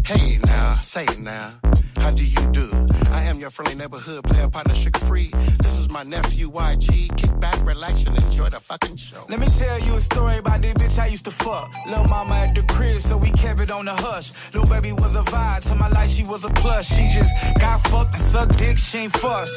[0.10, 1.93] Hey now, say it now.
[2.04, 2.68] How do you do?
[3.14, 5.30] I am your friendly neighborhood player partner, sugar free.
[5.64, 7.16] This is my nephew YG.
[7.16, 9.24] Kick back, relax, and enjoy the fucking show.
[9.30, 11.72] Let me tell you a story about this bitch I used to fuck.
[11.88, 14.34] Lil' mama at the crib, so we kept it on the hush.
[14.54, 16.94] Lil' baby was a vibe, to my life she was a plus.
[16.94, 17.32] She just
[17.62, 19.52] got fucked and sucked dick, she ain't fuss.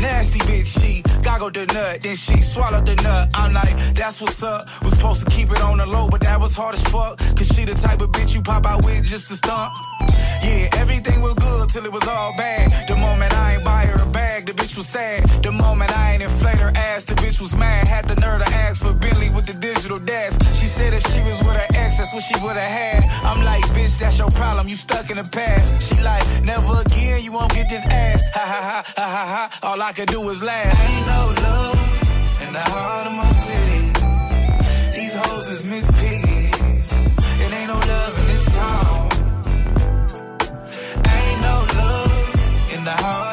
[0.00, 3.28] Nasty bitch, she goggled the nut, then she swallowed the nut.
[3.34, 4.64] I'm like, that's what's up.
[4.82, 7.18] Was supposed to keep it on the low, but that was hard as fuck.
[7.36, 9.70] Cause she the type of bitch you pop out with just to stump.
[10.42, 12.70] Yeah, everything was good till it was all bad.
[12.88, 15.24] The moment I ain't buy her a bag, the bitch was sad.
[15.42, 17.88] The moment I ain't inflate her ass, the bitch was mad.
[17.88, 20.34] Had the nerve to ask for Bentley with the digital dash.
[20.58, 23.04] She said if she was with her ex, that's what she would've had.
[23.24, 24.68] I'm like, bitch, that's your problem.
[24.68, 25.82] You stuck in the past.
[25.82, 28.22] She like, never again, you won't get this ass.
[28.34, 29.68] Ha ha ha ha ha ha.
[29.68, 30.74] All I could do was laugh.
[30.88, 31.78] Ain't no love
[32.46, 33.84] in the heart of my city.
[34.96, 36.90] These hoes is Miss Piggies.
[37.42, 38.89] It ain't no love in this town.
[42.80, 43.29] In the heart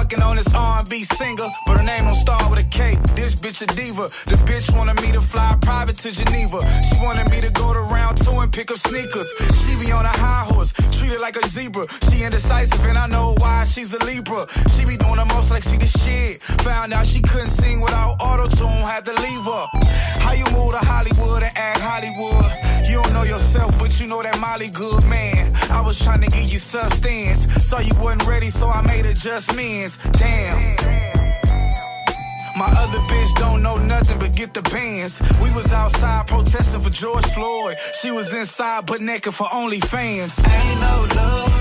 [0.00, 2.96] Fucking on this R&B singer, but her name don't start with a K.
[3.12, 4.08] This bitch a diva.
[4.32, 6.64] The bitch wanted me to fly private to Geneva.
[6.88, 9.28] She wanted me to go to round two and pick up sneakers.
[9.60, 11.84] She be on a high horse, treated like a zebra.
[12.08, 14.48] She indecisive and I know why she's a Libra.
[14.72, 16.40] She be doing the most like she the shit.
[16.64, 19.64] Found out she couldn't sing without auto tune, had to leave her.
[20.24, 22.48] How you move to Hollywood and act Hollywood?
[22.88, 25.52] You don't know yourself, but you know that Molly good man.
[25.70, 27.52] I was trying to give you substance.
[27.68, 29.89] Saw you wasn't ready, so I made it just adjustments.
[30.12, 30.76] Damn.
[32.56, 35.20] My other bitch don't know nothing but get the bands.
[35.42, 37.76] We was outside protesting for George Floyd.
[38.00, 40.32] She was inside but naked for OnlyFans.
[40.44, 41.52] Ain't no love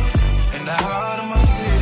[0.59, 1.78] in the heart of my city.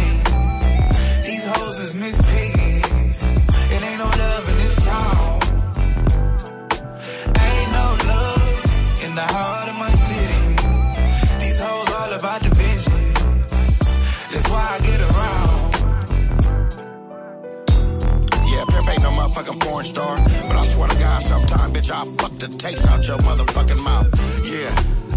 [19.37, 20.17] Motherfucking porn star.
[20.49, 24.09] But I swear to God, sometime, bitch, I'll fuck the taste out your motherfucking mouth.
[24.45, 24.73] Yeah.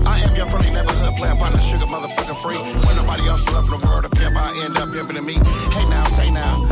[0.07, 2.57] I am your friendly neighborhood player, partner, sugar motherfucking free.
[2.57, 5.35] When nobody else left in the world to pimp, I end up pimping to me.
[5.73, 6.67] Hey now, say now.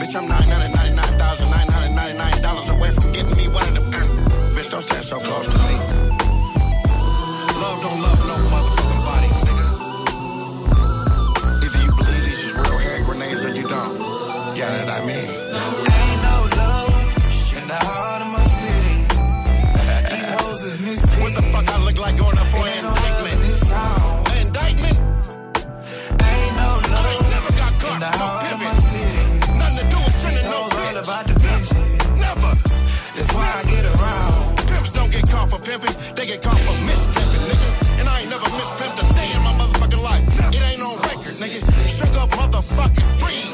[0.00, 3.84] Bitch, I'm $999,999 away from getting me one of them.
[3.92, 3.96] uh,
[4.56, 5.74] Bitch, don't stand so close to me.
[7.60, 9.66] Love don't love no motherfucking body, nigga.
[11.64, 13.94] Either you believe these is real hand grenades or you don't.
[14.56, 14.99] Yeah, that I
[35.70, 38.00] pimping, they get caught for mispimping, nigga.
[38.00, 40.24] And I ain't never mispimped a day in my motherfucking life.
[40.50, 41.60] It ain't on record, nigga.
[41.86, 43.46] Shook up motherfucking free.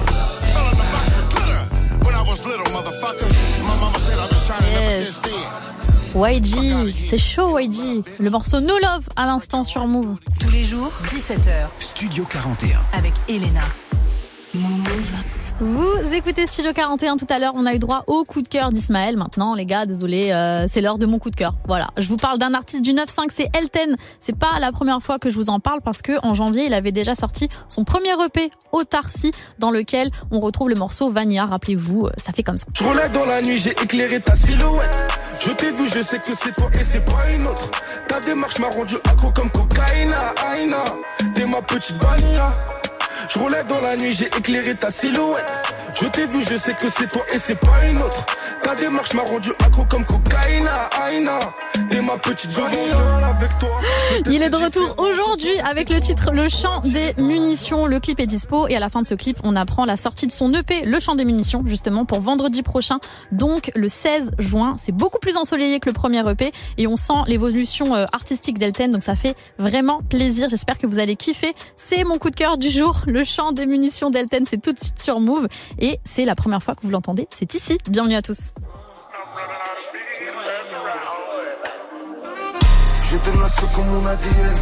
[0.53, 1.63] Fell in a box of glitter
[2.05, 3.29] when I was little, motherfucker.
[3.69, 4.93] My mama said I've been shining yes.
[4.93, 5.67] ever since then.
[6.15, 8.03] YG, c'est chaud YG.
[8.19, 10.19] Le morceau No Love à l'instant sur Move.
[10.41, 11.69] Tous les jours, 17h.
[11.79, 12.81] Studio 41.
[12.95, 13.61] Avec Elena.
[14.55, 15.13] Move.
[15.59, 18.73] Vous écoutez Studio 41 tout à l'heure, on a eu droit au coup de cœur
[18.73, 19.17] d'Ismaël.
[19.17, 21.55] Maintenant, les gars, désolé, euh, c'est l'heure de mon coup de cœur.
[21.67, 23.97] Voilà, je vous parle d'un artiste du 9-5, c'est Elten.
[24.21, 26.75] C'est pas la première fois que je vous en parle parce que en janvier, il
[26.75, 31.47] avait déjà sorti son premier EP, Autarcie, dans lequel on retrouve le morceau Vanilla.
[31.47, 32.67] Rappelez-vous, euh, ça fait comme ça.
[32.75, 34.99] Je dans la nuit, j'ai éclairé ta silhouette.
[35.39, 37.71] Je t'ai vu, je sais que c'est toi et c'est pas une autre.
[38.09, 40.85] Ta démarche m'a rendu accro comme cocaïna, aïna.
[41.33, 42.53] T'es ma petite vanilla.
[43.29, 45.53] Je roulais dans la nuit, j'ai éclairé ta silhouette.
[46.01, 48.25] Je t'ai vu, je sais que c'est toi et c'est pas une autre.
[48.67, 51.39] Ta démarche m'a rendu accro comme cocaïna, aïna.
[51.89, 53.81] T'es ma petite vanilla avec toi.
[54.29, 57.87] Il est de retour aujourd'hui avec le titre Le chant des munitions.
[57.87, 60.27] Le clip est dispo et à la fin de ce clip, on apprend la sortie
[60.27, 62.99] de son EP, Le chant des munitions, justement pour vendredi prochain,
[63.31, 64.75] donc le 16 juin.
[64.79, 68.91] C'est beaucoup plus ensoleillé que le premier EP et on sent l'évolution euh, artistique d'Elten,
[68.91, 70.49] donc ça fait vraiment plaisir.
[70.49, 71.55] J'espère que vous allez kiffer.
[71.77, 74.45] C'est mon coup de cœur du jour, Le chant des munitions d'Elten.
[74.45, 75.47] C'est tout de suite sur Move
[75.79, 77.29] et c'est la première fois que vous l'entendez.
[77.31, 77.79] C'est ici.
[77.89, 78.56] Bienvenue à tous.
[83.01, 84.57] Je te nasse comme mon ADN.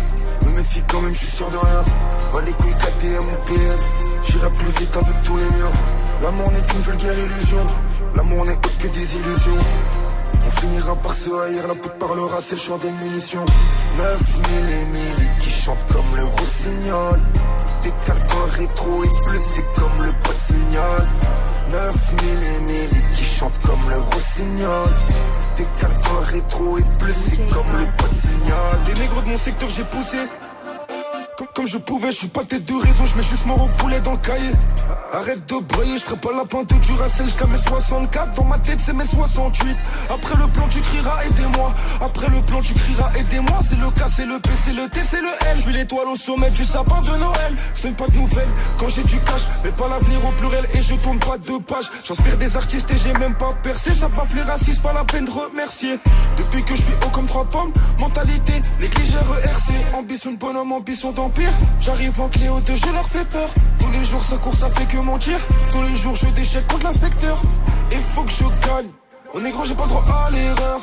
[0.45, 1.85] Me méfie quand même, je suis sûr de rien.
[2.33, 3.79] Pas les couilles KTM ou PN.
[4.25, 5.73] J'irai plus vite avec tous les miens.
[6.23, 7.65] L'amour n'est qu'une vulgaire illusion.
[8.17, 9.65] L'amour n'est autre que des illusions.
[10.47, 13.45] On finira par se haïr, la pute parlera, c'est le chant des munitions.
[13.97, 17.21] 9000 et 1000 qui chantent comme le rossignol.
[18.45, 21.09] Le rétro est bleu, c'est comme le pas de signal.
[21.71, 24.89] 9000 et 1000 qui chantent comme le rossignol.
[25.57, 28.79] Décale le rétro est bleu, c'est comme le pas de signal.
[28.87, 30.19] Les négros de mon secteur, j'ai poussé.
[31.37, 34.13] Comme, je pouvais, je suis pas tête de réseau, je mets juste mon poulet dans
[34.13, 34.51] le cahier.
[35.13, 38.35] Arrête de brailler, je ferai pas la pointe du racel jusqu'à mes 64.
[38.35, 39.77] Dans ma tête, c'est mes 68.
[40.11, 41.75] Après le plan, tu crieras aidez-moi.
[42.01, 43.59] Après le plan, tu crieras aidez-moi.
[43.69, 45.59] C'est le K, c'est le P, c'est le T, c'est le L.
[45.65, 47.57] Je l'étoile au sommet du sapin de Noël.
[47.75, 50.67] Je donne pas de nouvelles quand j'ai du cash, mais pas l'avenir au pluriel.
[50.75, 51.91] Et je tourne pas de page.
[52.05, 53.93] J'inspire des artistes et j'ai même pas percé.
[53.93, 55.99] Ça baffe les racistes, pas la peine de remercier.
[56.39, 59.95] Depuis que je suis haut comme trois pommes, mentalité, négligée RERC.
[59.95, 61.13] Ambition de bonhomme, ambition
[61.81, 63.49] J'arrive en Cléo 2, je leur fais peur.
[63.79, 65.39] Tous les jours, ça court, ça fait que mentir.
[65.73, 67.41] Tous les jours, je déchète contre l'inspecteur.
[67.91, 68.91] Et faut que je gagne.
[69.33, 70.81] Au négro, j'ai pas droit à l'erreur.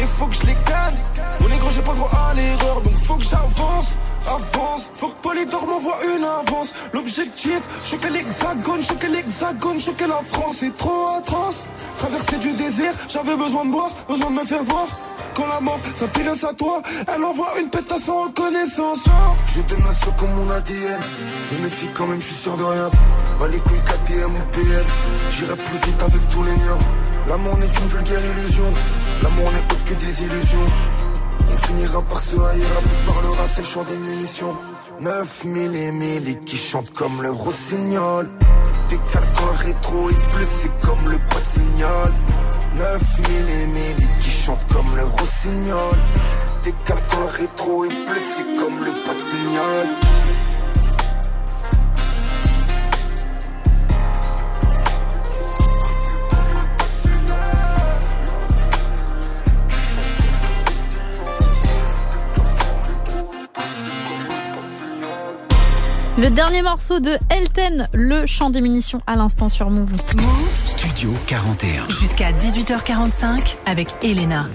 [0.00, 0.96] Et faut que je les gagne.
[1.44, 2.80] Au négro, j'ai pas droit à l'erreur.
[2.80, 3.88] Donc faut que j'avance,
[4.26, 4.92] avance.
[4.94, 6.70] Faut que Polydor m'envoie une avance.
[6.94, 10.56] L'objectif, choquer l'hexagone, choquer l'hexagone, choquer la France.
[10.60, 11.66] C'est trop atroce.
[11.98, 14.86] Traverser du désert, j'avais besoin de boire, besoin de me faire voir.
[15.34, 19.04] Quand la mort s'intéresse à toi, elle envoie une pétasse sans reconnaissance.
[19.54, 21.00] Je te nasse comme mon ADN.
[21.52, 22.90] Mais méfie quand même, je suis sûr de rien.
[23.38, 24.84] Pas les couilles KTM ou PN.
[25.30, 26.78] J'irai plus vite avec tous les miens.
[27.28, 28.70] L'amour n'est qu'une vulgaire illusion.
[29.22, 30.66] L'amour n'est autre que des illusions.
[31.50, 34.54] On finira par se haïr, la pute parlera, c'est le chant des munitions.
[35.00, 38.28] 9000 et 1000 qui chantent comme le rossignol.
[38.88, 42.12] Décale quand le rétro est bleu, c'est comme le pas de signal.
[42.76, 45.96] 9000 et 1000 qui chantent comme le rossignol.
[46.62, 49.86] Décale quand le rétro est bleu, c'est comme le pas de signal.
[66.20, 69.90] Le dernier morceau de Elten, le chant des munitions à l'instant sur Move.
[70.66, 71.88] Studio 41.
[71.88, 74.46] Jusqu'à 18h45 avec Elena.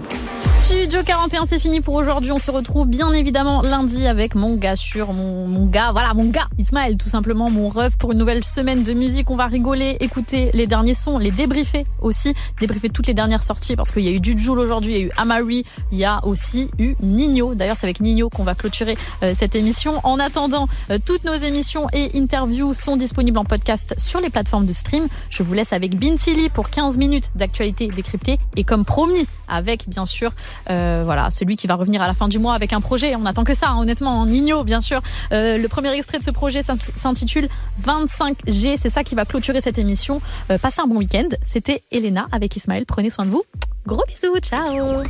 [0.66, 2.32] Studio 41, c'est fini pour aujourd'hui.
[2.32, 6.26] On se retrouve bien évidemment lundi avec mon gars sur mon, mon gars, voilà mon
[6.26, 9.30] gars, Ismaël, tout simplement mon ref pour une nouvelle semaine de musique.
[9.30, 13.76] On va rigoler, écouter les derniers sons, les débriefer aussi, débriefer toutes les dernières sorties
[13.76, 16.04] parce qu'il y a eu du Joule aujourd'hui, il y a eu Amari, il y
[16.04, 17.54] a aussi eu Nino.
[17.54, 20.02] D'ailleurs, c'est avec Nino qu'on va clôturer euh, cette émission.
[20.04, 24.66] En attendant, euh, toutes nos émissions et interviews sont disponibles en podcast sur les plateformes
[24.66, 25.06] de stream.
[25.30, 30.08] Je vous laisse avec Bintili pour 15 minutes d'actualité décryptée et comme promis, avec bien
[30.08, 30.32] sûr
[30.70, 33.16] euh, voilà, celui qui va revenir à la fin du mois avec un projet.
[33.16, 34.20] On attend que ça, hein, honnêtement.
[34.20, 35.02] En Nino, bien sûr.
[35.32, 37.48] Euh, le premier extrait de ce projet s'intitule
[37.84, 38.78] 25G.
[38.78, 40.20] C'est ça qui va clôturer cette émission.
[40.52, 41.28] Euh, passez un bon week-end.
[41.46, 42.86] C'était Elena avec Ismaël.
[42.86, 43.44] Prenez soin de vous.
[43.86, 44.40] Gros bisous.
[44.40, 45.04] Ciao.